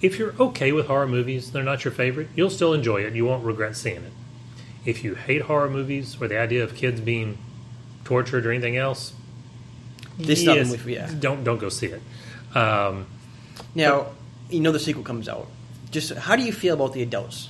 If 0.00 0.18
you're 0.18 0.34
okay 0.40 0.72
with 0.72 0.86
horror 0.86 1.06
movies, 1.08 1.50
they're 1.52 1.62
not 1.62 1.84
your 1.84 1.92
favorite, 1.92 2.28
you'll 2.34 2.50
still 2.50 2.72
enjoy 2.74 3.02
it. 3.02 3.14
You 3.14 3.24
won't 3.24 3.44
regret 3.44 3.76
seeing 3.76 4.04
it. 4.04 4.12
If 4.84 5.02
you 5.02 5.14
hate 5.14 5.42
horror 5.42 5.68
movies 5.70 6.16
or 6.20 6.28
the 6.28 6.38
idea 6.38 6.62
of 6.62 6.74
kids 6.74 7.00
being 7.00 7.38
tortured 8.04 8.46
or 8.46 8.52
anything 8.52 8.76
else, 8.76 9.14
This 10.18 10.40
is 10.40 10.44
yes, 10.46 10.76
for 10.76 10.90
you. 10.90 11.02
don't 11.18 11.44
don't 11.44 11.58
go 11.58 11.68
see 11.70 11.86
it. 11.88 12.02
Um, 12.56 13.06
Now, 13.74 14.06
you 14.48 14.60
know 14.60 14.70
the 14.72 14.78
sequel 14.78 15.02
comes 15.02 15.28
out. 15.28 15.48
Just 15.90 16.12
how 16.12 16.36
do 16.36 16.42
you 16.42 16.52
feel 16.52 16.74
about 16.74 16.92
the 16.92 17.02
adults? 17.02 17.48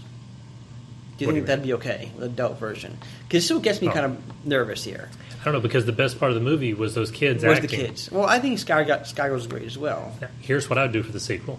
Do 1.18 1.24
you 1.24 1.28
What 1.28 1.32
do 1.32 1.36
think 1.40 1.42
you 1.42 1.46
that'd 1.46 1.64
be 1.64 1.72
okay, 1.74 2.10
the 2.18 2.26
adult 2.26 2.58
version? 2.58 2.98
Because 3.26 3.42
it 3.42 3.46
still 3.46 3.60
gets 3.60 3.80
me 3.80 3.88
Oh. 3.88 3.92
kind 3.92 4.04
of 4.06 4.46
nervous 4.46 4.84
here. 4.84 5.08
I 5.40 5.44
don't 5.44 5.54
know 5.54 5.60
because 5.60 5.86
the 5.86 5.92
best 5.92 6.18
part 6.18 6.30
of 6.30 6.34
the 6.34 6.40
movie 6.42 6.74
was 6.74 6.94
those 6.94 7.10
kids 7.10 7.42
Where's 7.44 7.60
the 7.60 7.68
kids? 7.68 8.10
Well, 8.10 8.26
I 8.26 8.38
think 8.38 8.58
Sky 8.58 8.84
got 8.84 9.06
Sky 9.06 9.30
was 9.30 9.46
great 9.46 9.62
as 9.62 9.78
well. 9.78 10.14
Now, 10.20 10.28
here's 10.40 10.68
what 10.68 10.78
I 10.78 10.82
would 10.82 10.92
do 10.92 11.02
for 11.02 11.12
the 11.12 11.20
sequel, 11.20 11.58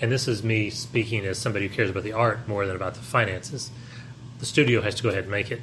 and 0.00 0.10
this 0.12 0.26
is 0.28 0.42
me 0.44 0.70
speaking 0.70 1.24
as 1.26 1.36
somebody 1.38 1.66
who 1.68 1.74
cares 1.74 1.90
about 1.90 2.04
the 2.04 2.12
art 2.12 2.46
more 2.48 2.66
than 2.66 2.76
about 2.76 2.94
the 2.94 3.00
finances. 3.00 3.70
The 4.38 4.46
studio 4.46 4.80
has 4.82 4.94
to 4.96 5.02
go 5.02 5.08
ahead 5.10 5.24
and 5.24 5.30
make 5.30 5.50
it. 5.50 5.60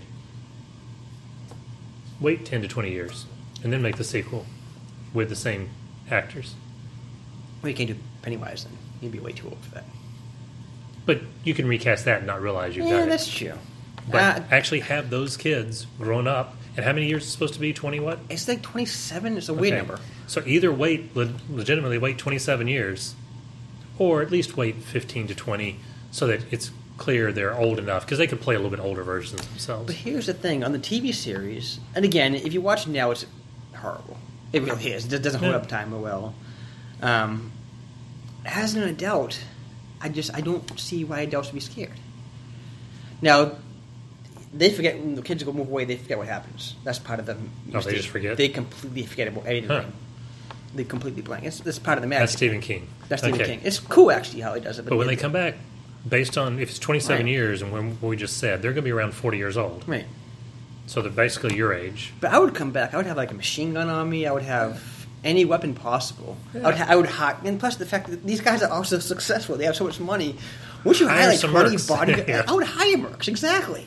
Wait 2.19 2.45
ten 2.45 2.61
to 2.61 2.67
twenty 2.67 2.91
years, 2.91 3.25
and 3.63 3.71
then 3.73 3.81
make 3.81 3.97
the 3.97 4.03
sequel 4.03 4.45
with 5.13 5.29
the 5.29 5.36
same 5.36 5.69
actors. 6.11 6.55
Well, 7.61 7.69
you 7.69 7.75
can't 7.75 7.89
do 7.89 7.95
Pennywise 8.21 8.63
then. 8.65 8.77
You'd 9.01 9.11
be 9.11 9.19
way 9.19 9.31
too 9.31 9.47
old 9.47 9.59
for 9.63 9.75
that. 9.75 9.86
But 11.05 11.21
you 11.43 11.53
can 11.53 11.67
recast 11.67 12.05
that 12.05 12.19
and 12.19 12.27
not 12.27 12.41
realize 12.41 12.75
you've 12.75 12.87
yeah, 12.87 12.99
done 12.99 13.09
that's 13.09 13.27
it. 13.27 13.31
true. 13.31 13.53
But 14.09 14.37
Uh, 14.37 14.43
actually 14.51 14.81
have 14.81 15.09
those 15.09 15.37
kids 15.37 15.87
grown 15.97 16.27
up. 16.27 16.55
And 16.75 16.85
how 16.85 16.91
many 16.93 17.07
years 17.07 17.23
is 17.23 17.29
it 17.29 17.31
supposed 17.33 17.53
to 17.53 17.59
be? 17.59 17.71
Twenty 17.73 17.99
what? 17.99 18.19
it's 18.29 18.47
like 18.47 18.61
twenty-seven. 18.63 19.37
It's 19.37 19.47
a 19.49 19.53
weird 19.53 19.73
Okay. 19.73 19.77
number. 19.85 19.99
So 20.27 20.41
either 20.45 20.71
wait, 20.73 21.15
le- 21.15 21.33
legitimately 21.49 21.97
wait 21.99 22.17
27 22.17 22.67
years, 22.67 23.13
or 23.99 24.21
at 24.23 24.31
least 24.31 24.57
wait 24.57 24.77
15 24.81 25.27
to 25.27 25.35
20, 25.35 25.77
so 26.11 26.25
that 26.27 26.41
it's 26.51 26.71
clear 26.97 27.31
they're 27.31 27.55
old 27.55 27.77
enough 27.77 28.05
because 28.05 28.17
they 28.17 28.25
could 28.25 28.41
play 28.41 28.55
a 28.55 28.57
little 28.57 28.71
bit 28.71 28.79
older 28.79 29.03
versions 29.03 29.41
themselves. 29.47 29.85
But 29.85 29.95
here's 29.97 30.25
the 30.25 30.33
thing: 30.33 30.63
on 30.63 30.71
the 30.71 30.79
TV 30.79 31.13
series, 31.13 31.79
and 31.93 32.03
again, 32.03 32.33
if 32.33 32.53
you 32.53 32.61
watch 32.61 32.87
it 32.87 32.89
now, 32.89 33.11
it's 33.11 33.25
horrible. 33.75 34.17
It 34.51 34.63
really 34.63 34.91
is. 34.93 35.11
It 35.11 35.21
doesn't 35.21 35.39
hold 35.41 35.51
Yeah. 35.51 35.57
up 35.57 35.67
time 35.67 35.91
well. 36.01 36.33
Um, 37.03 37.51
as 38.45 38.73
an 38.73 38.83
adult, 38.83 39.39
I 40.03 40.09
just 40.09 40.33
I 40.35 40.41
don't 40.41 40.79
see 40.79 41.03
why 41.05 41.21
adults 41.21 41.47
would 41.47 41.55
be 41.55 41.59
scared. 41.61 41.97
Now, 43.21 43.53
they 44.53 44.69
forget 44.71 44.99
when 44.99 45.15
the 45.15 45.21
kids 45.21 45.43
go 45.43 45.53
move 45.53 45.69
away. 45.69 45.85
They 45.85 45.95
forget 45.95 46.17
what 46.17 46.27
happens. 46.27 46.75
That's 46.83 46.99
part 46.99 47.19
of 47.19 47.25
the. 47.25 47.37
Oh, 47.73 47.79
they 47.79 47.93
just 47.95 48.09
forget? 48.09 48.35
They 48.37 48.49
completely 48.49 49.03
forget 49.05 49.29
about 49.29 49.47
anything. 49.47 49.69
Huh. 49.69 49.85
They 50.75 50.83
completely 50.83 51.21
blank. 51.21 51.45
It's 51.45 51.59
that's 51.61 51.79
part 51.79 51.97
of 51.97 52.01
the 52.01 52.07
magic. 52.07 52.21
That's 52.23 52.33
Stephen 52.33 52.59
King. 52.59 52.87
That's 53.07 53.21
Stephen 53.21 53.39
Okay. 53.41 53.51
King. 53.51 53.61
It's 53.63 53.79
cool 53.79 54.11
actually 54.11 54.41
how 54.41 54.53
he 54.55 54.61
does 54.61 54.77
it. 54.79 54.85
But 54.85 54.97
when 54.97 55.07
they 55.07 55.15
come 55.15 55.31
back, 55.31 55.55
based 56.07 56.37
on 56.37 56.59
if 56.59 56.69
it's 56.69 56.79
27 56.79 57.25
Right. 57.25 57.31
years 57.31 57.61
and 57.61 57.71
when 57.71 57.91
what 58.01 58.09
we 58.09 58.17
just 58.17 58.37
said, 58.37 58.61
they're 58.61 58.71
going 58.71 58.83
to 58.83 58.87
be 58.87 58.91
around 58.91 59.13
40 59.13 59.37
years 59.37 59.55
old. 59.55 59.87
right. 59.87 60.05
So 60.85 61.01
they're 61.01 61.11
basically 61.11 61.55
your 61.55 61.73
age. 61.73 62.11
But 62.19 62.31
I 62.33 62.39
would 62.39 62.53
come 62.55 62.71
back. 62.71 62.93
I 62.93 62.97
would 62.97 63.05
have 63.05 63.15
like 63.15 63.31
a 63.31 63.35
machine 63.35 63.73
gun 63.73 63.87
on 63.87 64.09
me. 64.09 64.27
I 64.27 64.33
would 64.33 64.43
have 64.43 64.83
any 65.24 65.45
weapon 65.45 65.74
possible. 65.74 66.38
I 66.53 66.57
would. 66.59 66.76
Ha- 66.76 66.86
I 66.89 66.95
would 66.95 67.05
hire. 67.07 67.38
And 67.43 67.59
plus 67.59 67.76
the 67.78 67.86
fact 67.86 68.09
that 68.09 68.26
these 68.26 68.41
guys 68.41 68.61
are 68.63 68.69
also 68.71 68.99
successful. 68.99 69.55
They 69.57 69.65
have 69.65 69.76
so 69.76 69.86
much 69.86 69.99
money. 69.99 70.36
Would 70.84 70.99
you 70.99 71.07
Hire 71.07 71.17
hire 71.19 71.30
like 71.30 71.39
some 71.39 71.51
twenty 71.51 71.78
bodyguards? 71.88 72.28
Yeah. 72.30 72.43
I 72.47 72.53
would 72.53 72.65
hire 72.65 72.97
mercs 72.97 73.28
exactly. 73.28 73.86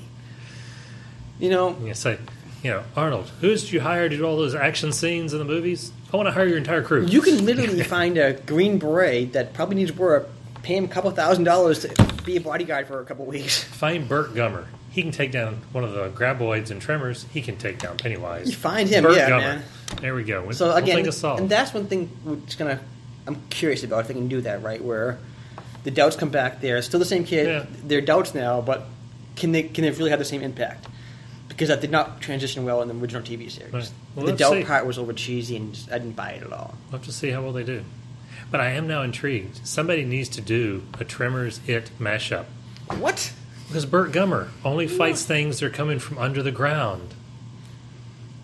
You 1.39 1.51
know, 1.51 1.77
You 1.83 1.93
say, 1.95 2.19
you 2.63 2.71
know, 2.71 2.83
Arnold, 2.97 3.31
who 3.41 3.49
did 3.49 3.71
you 3.71 3.81
hire 3.81 4.09
to 4.09 4.17
do 4.17 4.25
all 4.25 4.37
those 4.39 4.55
action 4.55 4.93
scenes 4.93 5.33
in 5.35 5.39
the 5.39 5.45
movies? 5.45 5.93
I 6.13 6.17
want 6.17 6.29
to 6.29 6.33
hire 6.33 6.47
your 6.47 6.57
entire 6.57 6.83
crew. 6.83 7.05
you 7.05 7.21
can 7.21 7.45
literally 7.45 7.83
find 7.97 8.17
a 8.17 8.33
green 8.33 8.79
beret 8.79 9.35
that 9.35 9.53
probably 9.53 9.77
needs 9.77 9.93
work. 9.93 10.29
Pay 10.63 10.77
him 10.77 10.85
a 10.87 10.89
couple 10.89 11.11
thousand 11.11 11.45
dollars 11.45 11.81
to 11.81 11.89
be 12.25 12.37
a 12.37 12.41
bodyguard 12.41 12.87
for 12.89 13.01
a 13.01 13.05
couple 13.05 13.25
weeks. 13.27 13.63
Find 13.63 14.09
Burt 14.09 14.35
Gummer. 14.35 14.65
He 14.97 15.03
can 15.03 15.11
take 15.13 15.31
down 15.31 15.61
one 15.73 15.85
of 15.85 15.93
the 15.93 16.09
graboids 16.09 16.71
and 16.71 16.81
tremors. 16.81 17.27
He 17.31 17.43
can 17.43 17.59
take 17.59 17.79
down 17.79 17.99
Pennywise. 17.99 18.49
You 18.49 18.57
find 18.57 18.89
him, 18.89 19.03
Burt 19.05 19.15
yeah, 19.15 19.29
Gummer. 19.29 19.41
man. 19.41 19.63
There 20.01 20.15
we 20.15 20.25
go. 20.25 20.51
So 20.53 20.69
Whole 20.71 20.77
again, 20.79 20.97
thing 20.97 21.07
is 21.07 21.19
solved. 21.19 21.43
and 21.43 21.51
that's 21.51 21.75
one 21.75 21.87
thing 21.87 22.09
gonna. 22.57 22.81
I'm 23.27 23.43
curious 23.51 23.85
about 23.85 24.01
if 24.01 24.09
they 24.09 24.15
can 24.15 24.29
do 24.29 24.41
that 24.41 24.63
right, 24.63 24.83
where 24.83 25.19
the 25.85 25.91
doubts 25.91 26.17
come 26.17 26.31
back. 26.31 26.63
They're 26.63 26.81
still 26.81 26.99
the 26.99 27.05
same 27.05 27.25
kid. 27.25 27.47
Yeah. 27.47 27.67
They're 27.85 28.01
doubts 28.01 28.35
now, 28.35 28.63
but 28.63 28.87
can 29.37 29.53
they 29.53 29.65
can 29.65 29.85
they 29.85 29.91
really 29.91 30.09
have 30.09 30.19
the 30.19 30.25
same 30.25 30.41
impact? 30.41 30.87
Because 31.49 31.69
that 31.69 31.83
did 31.83 31.91
not 31.91 32.23
transition 32.23 32.65
well 32.65 32.81
in 32.81 32.89
the 32.89 32.95
original 32.95 33.21
TV 33.23 33.51
series. 33.51 33.75
Right. 33.75 33.93
Well, 34.15 34.25
the 34.25 34.33
let's 34.33 34.39
doubt 34.39 34.53
see. 34.55 34.65
part 34.65 34.87
was 34.87 34.97
over 34.97 35.13
cheesy, 35.13 35.57
and 35.57 35.79
I 35.93 35.99
didn't 35.99 36.17
buy 36.17 36.31
it 36.31 36.43
at 36.43 36.55
all. 36.55 36.75
We'll 36.87 37.01
have 37.01 37.07
to 37.07 37.13
see 37.13 37.29
how 37.33 37.43
well 37.43 37.53
they 37.53 37.65
do. 37.65 37.85
But 38.51 38.61
I 38.61 38.71
am 38.71 38.89
now 38.89 39.03
intrigued. 39.03 39.67
Somebody 39.67 40.07
needs 40.07 40.31
to 40.31 40.41
do 40.41 40.85
a 40.99 41.05
Tremors 41.05 41.61
It 41.67 41.91
mashup. 42.01 42.47
What? 42.99 43.35
Because 43.69 43.87
Burt 43.87 44.13
Gummer 44.13 44.49
only 44.65 44.87
fights 44.87 45.25
things 45.25 45.61
that 45.61 45.67
are 45.67 45.71
coming 45.71 45.99
from 45.99 46.19
under 46.19 46.43
the 46.43 46.53
ground. 46.53 47.15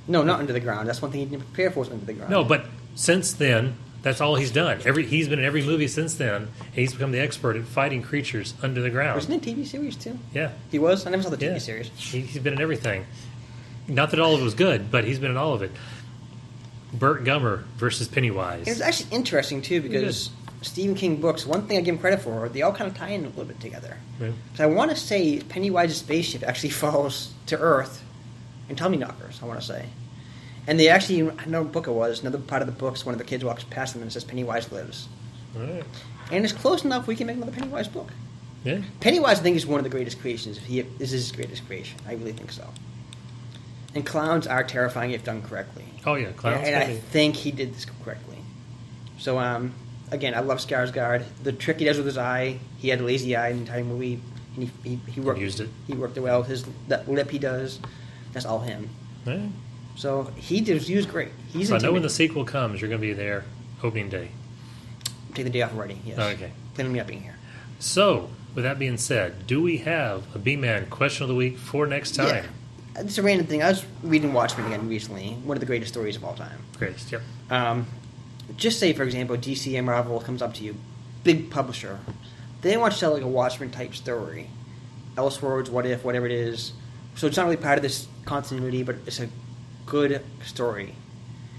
No, 0.08 0.22
not 0.22 0.40
under 0.40 0.52
the 0.52 0.60
ground. 0.60 0.88
That's 0.88 1.00
one 1.00 1.10
thing 1.12 1.20
he 1.20 1.26
didn't 1.26 1.44
prepare 1.44 1.70
for 1.70 1.80
was 1.80 1.90
under 1.90 2.04
the 2.04 2.12
ground. 2.12 2.30
No, 2.30 2.42
but 2.44 2.66
since 2.96 3.32
then, 3.32 3.76
that's 4.02 4.20
all 4.20 4.34
he's 4.34 4.50
done. 4.50 4.80
Every 4.84 5.06
He's 5.06 5.28
been 5.28 5.38
in 5.38 5.44
every 5.44 5.62
movie 5.64 5.86
since 5.86 6.14
then. 6.14 6.48
And 6.58 6.74
he's 6.74 6.92
become 6.92 7.12
the 7.12 7.20
expert 7.20 7.54
at 7.56 7.64
fighting 7.64 8.02
creatures 8.02 8.54
under 8.62 8.80
the 8.80 8.90
ground. 8.90 9.14
wasn't 9.14 9.46
it 9.46 9.50
a 9.50 9.54
TV 9.54 9.64
series 9.66 9.94
too? 9.96 10.18
Yeah. 10.34 10.50
He 10.72 10.78
was. 10.80 11.06
I 11.06 11.10
never 11.10 11.22
saw 11.22 11.30
the 11.30 11.36
TV 11.36 11.52
Yeah. 11.52 11.58
series. 11.58 11.86
He, 11.96 12.20
he's 12.22 12.42
been 12.42 12.54
in 12.54 12.60
everything. 12.60 13.06
Not 13.86 14.10
that 14.10 14.18
all 14.20 14.34
of 14.34 14.40
it 14.40 14.44
was 14.44 14.54
good, 14.54 14.90
but 14.90 15.04
he's 15.04 15.20
been 15.20 15.30
in 15.30 15.36
all 15.36 15.54
of 15.54 15.62
it. 15.62 15.70
Burt 16.92 17.24
Gummer 17.24 17.62
versus 17.76 18.08
Pennywise. 18.08 18.66
It 18.66 18.70
was 18.70 18.80
actually 18.80 19.14
interesting 19.16 19.62
too 19.62 19.80
because 19.80 20.30
Stephen 20.62 20.94
King 20.94 21.16
books. 21.20 21.44
One 21.46 21.66
thing 21.66 21.78
I 21.78 21.80
give 21.80 21.94
him 21.94 22.00
credit 22.00 22.22
for, 22.22 22.48
they 22.48 22.62
all 22.62 22.72
kind 22.72 22.90
of 22.90 22.96
tie 22.96 23.08
in 23.10 23.24
a 23.24 23.28
little 23.28 23.44
bit 23.44 23.60
together. 23.60 23.96
Yeah. 24.20 24.30
So 24.54 24.64
I 24.64 24.66
want 24.66 24.90
to 24.90 24.96
say 24.96 25.38
Pennywise's 25.40 25.98
spaceship 25.98 26.42
actually 26.42 26.70
falls 26.82 27.32
to 27.46 27.58
Earth 27.58 28.02
in 28.68 28.76
Tommyknockers, 28.76 29.42
I 29.42 29.46
want 29.46 29.60
to 29.60 29.66
say. 29.66 29.86
And 30.66 30.78
they 30.78 30.88
actually, 30.88 31.28
I 31.30 31.44
know 31.46 31.62
what 31.62 31.72
book 31.72 31.86
it 31.88 31.92
was, 31.92 32.20
another 32.20 32.38
part 32.38 32.62
of 32.62 32.66
the 32.66 32.72
books, 32.72 33.04
one 33.04 33.14
of 33.14 33.18
the 33.18 33.24
kids 33.24 33.44
walks 33.44 33.64
past 33.64 33.94
them 33.94 34.02
and 34.02 34.12
says 34.12 34.24
Pennywise 34.24 34.70
lives. 34.70 35.08
Right. 35.54 35.82
And 36.30 36.44
it's 36.44 36.52
close 36.52 36.84
enough 36.84 37.06
we 37.06 37.16
can 37.16 37.26
make 37.26 37.36
another 37.36 37.52
Pennywise 37.52 37.88
book. 37.88 38.10
Yeah. 38.64 38.80
Pennywise, 39.00 39.40
I 39.40 39.42
think, 39.42 39.56
is 39.56 39.66
one 39.66 39.80
of 39.80 39.84
the 39.84 39.90
greatest 39.90 40.20
creations. 40.20 40.56
If 40.56 40.64
he 40.64 40.82
this 40.82 41.12
is 41.12 41.28
his 41.28 41.32
greatest 41.32 41.66
creation, 41.66 41.98
I 42.06 42.12
really 42.12 42.32
think 42.32 42.52
so. 42.52 42.66
And 43.94 44.06
clowns 44.06 44.46
are 44.46 44.62
terrifying 44.62 45.10
if 45.10 45.24
done 45.24 45.42
correctly. 45.42 45.84
Oh, 46.06 46.14
yeah. 46.14 46.30
Clowns. 46.32 46.66
and 46.66 46.76
I 46.76 46.96
think 46.96 47.36
he 47.36 47.50
did 47.50 47.74
this 47.74 47.84
correctly. 48.04 48.38
So, 49.18 49.38
um, 49.38 49.74
again, 50.12 50.34
I 50.34 50.40
love 50.40 50.58
Skarsgård. 50.58 51.24
The 51.42 51.52
trick 51.52 51.78
he 51.78 51.84
does 51.84 51.96
with 51.96 52.06
his 52.06 52.18
eye, 52.18 52.58
he 52.78 52.88
had 52.88 53.00
a 53.00 53.04
lazy 53.04 53.34
eye 53.34 53.48
in 53.48 53.56
the 53.56 53.62
entire 53.62 53.84
movie, 53.84 54.20
and 54.54 54.70
he, 54.84 54.90
he, 54.90 55.00
he 55.10 55.20
worked 55.20 55.40
used 55.40 55.60
it. 55.60 55.68
He 55.86 55.94
worked 55.94 56.16
it 56.16 56.20
well. 56.20 56.42
His 56.42 56.64
that 56.88 57.08
lip 57.08 57.30
he 57.30 57.38
does, 57.38 57.80
that's 58.32 58.46
all 58.46 58.60
him. 58.60 58.90
Yeah. 59.26 59.46
So 59.96 60.24
he 60.36 60.60
did. 60.60 60.82
He 60.82 60.96
was 60.96 61.06
great. 61.06 61.30
He's 61.52 61.68
So 61.68 61.76
I 61.76 61.78
know 61.78 61.92
when 61.92 62.02
the 62.02 62.10
sequel 62.10 62.44
comes, 62.44 62.80
you're 62.80 62.88
going 62.88 63.00
to 63.00 63.06
be 63.06 63.12
there 63.12 63.44
opening 63.82 64.08
day. 64.08 64.30
take 65.34 65.44
the 65.44 65.50
day 65.50 65.62
off 65.62 65.74
already. 65.74 66.00
Yes. 66.04 66.18
Okay. 66.18 66.52
Plan 66.74 66.86
on 66.86 66.92
me 66.92 67.00
up 67.00 67.06
being 67.06 67.22
here. 67.22 67.36
So, 67.78 68.30
with 68.54 68.64
that 68.64 68.78
being 68.78 68.96
said, 68.96 69.46
do 69.46 69.60
we 69.60 69.78
have 69.78 70.34
a 70.34 70.38
B-Man 70.38 70.86
question 70.86 71.24
of 71.24 71.28
the 71.28 71.34
week 71.34 71.58
for 71.58 71.86
next 71.86 72.14
time? 72.14 72.44
Yeah. 72.94 73.02
It's 73.02 73.18
a 73.18 73.22
random 73.22 73.46
thing. 73.46 73.62
I 73.62 73.70
was 73.70 73.84
reading 74.02 74.32
Watchmen 74.32 74.66
again 74.66 74.88
recently. 74.88 75.30
One 75.44 75.56
of 75.56 75.60
the 75.60 75.66
greatest 75.66 75.92
stories 75.92 76.14
of 76.16 76.24
all 76.24 76.34
time. 76.34 76.58
Greatest, 76.78 77.10
yep. 77.10 77.22
Um, 77.50 77.86
just 78.56 78.78
say, 78.78 78.92
for 78.92 79.02
example, 79.02 79.36
DC 79.36 79.76
and 79.76 79.86
Marvel 79.86 80.20
comes 80.20 80.42
up 80.42 80.54
to 80.54 80.64
you, 80.64 80.76
big 81.24 81.50
publisher. 81.50 81.98
They 82.62 82.76
want 82.76 82.92
to 82.92 82.98
sell 82.98 83.12
like 83.12 83.22
a 83.22 83.28
Watchmen 83.28 83.70
type 83.70 83.94
story, 83.94 84.48
Elseworlds, 85.16 85.68
What 85.68 85.86
If, 85.86 86.04
whatever 86.04 86.26
it 86.26 86.32
is. 86.32 86.72
So 87.14 87.26
it's 87.26 87.36
not 87.36 87.44
really 87.44 87.56
part 87.56 87.78
of 87.78 87.82
this 87.82 88.06
continuity, 88.24 88.82
but 88.82 88.96
it's 89.06 89.20
a 89.20 89.28
good 89.86 90.24
story. 90.44 90.94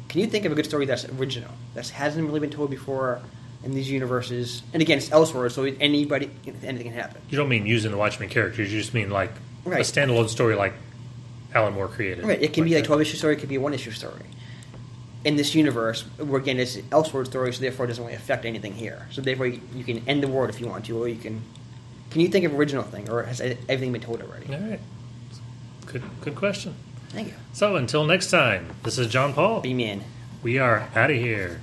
Can 0.10 0.22
you 0.22 0.28
think 0.28 0.46
of 0.46 0.52
a 0.52 0.56
good 0.56 0.66
story 0.66 0.86
that's 0.86 1.06
original, 1.06 1.52
that 1.74 1.89
hasn't 1.89 2.26
really 2.26 2.39
been 2.39 2.50
told 2.50 2.70
before 2.70 3.22
in 3.64 3.74
these 3.74 3.89
universes? 3.89 4.64
And 4.74 4.82
again, 4.82 4.98
it's 4.98 5.10
Elseworlds, 5.10 5.52
so 5.52 5.64
anybody, 5.64 6.30
anything 6.46 6.84
can 6.84 6.94
happen. 6.94 7.22
You 7.30 7.38
don't 7.38 7.50
mean 7.50 7.66
using 7.66 7.91
the 7.91 7.98
Watchmen 7.98 8.30
characters, 8.30 8.72
you 8.72 8.80
just 8.80 8.94
mean 8.94 9.10
like 9.10 9.32
a 9.66 9.70
standalone 9.70 10.30
story 10.30 10.56
like 10.56 10.74
Alan 11.54 11.74
Moore 11.74 11.88
created. 11.88 12.26
Right. 12.26 12.41
It 12.41 12.54
can 12.54 12.64
be 12.64 12.76
like 12.76 12.84
twelve 12.84 13.02
issue 13.02 13.18
story. 13.18 13.36
It 13.36 13.39
could 13.39 13.50
be 13.50 13.56
a 13.56 13.62
one 13.62 13.74
issue 13.74 13.91
story. 13.91 14.22
In 15.26 15.38
this 15.38 15.56
universe, 15.56 16.02
where 16.18 16.42
again 16.42 16.60
it's 16.60 16.76
Elseworld 16.76 17.28
story, 17.28 17.54
so 17.54 17.62
therefore 17.62 17.86
it 17.86 17.90
doesn't 17.90 18.04
really 18.04 18.16
affect 18.16 18.44
anything 18.46 18.74
here. 18.74 19.08
So 19.12 19.22
therefore 19.22 19.48
you, 19.48 19.62
you 19.74 19.84
can 19.86 20.08
end 20.08 20.22
the 20.22 20.28
world 20.28 20.50
if 20.50 20.60
you 20.60 20.68
want 20.68 20.86
to, 20.86 21.02
or 21.02 21.08
you 21.08 21.16
can. 21.16 21.42
Can 22.12 22.22
you 22.22 22.28
think 22.28 22.46
of 22.46 22.54
original 22.54 22.84
thing, 22.84 23.10
or 23.10 23.24
has 23.24 23.40
everything 23.42 23.92
been 23.92 24.02
told 24.02 24.22
already? 24.22 24.54
All 24.54 24.60
right. 24.60 24.80
Good, 25.86 26.04
good 26.22 26.36
question. 26.36 26.76
Thank 27.10 27.30
you. 27.30 27.34
So 27.54 27.76
until 27.76 28.04
next 28.06 28.32
time, 28.32 28.68
this 28.84 28.98
is 28.98 29.08
John 29.08 29.34
Paul. 29.34 29.62
Be 29.62 29.74
man. 29.74 30.04
We 30.42 30.60
are 30.60 30.90
out 30.96 31.10
of 31.10 31.18
here. 31.18 31.62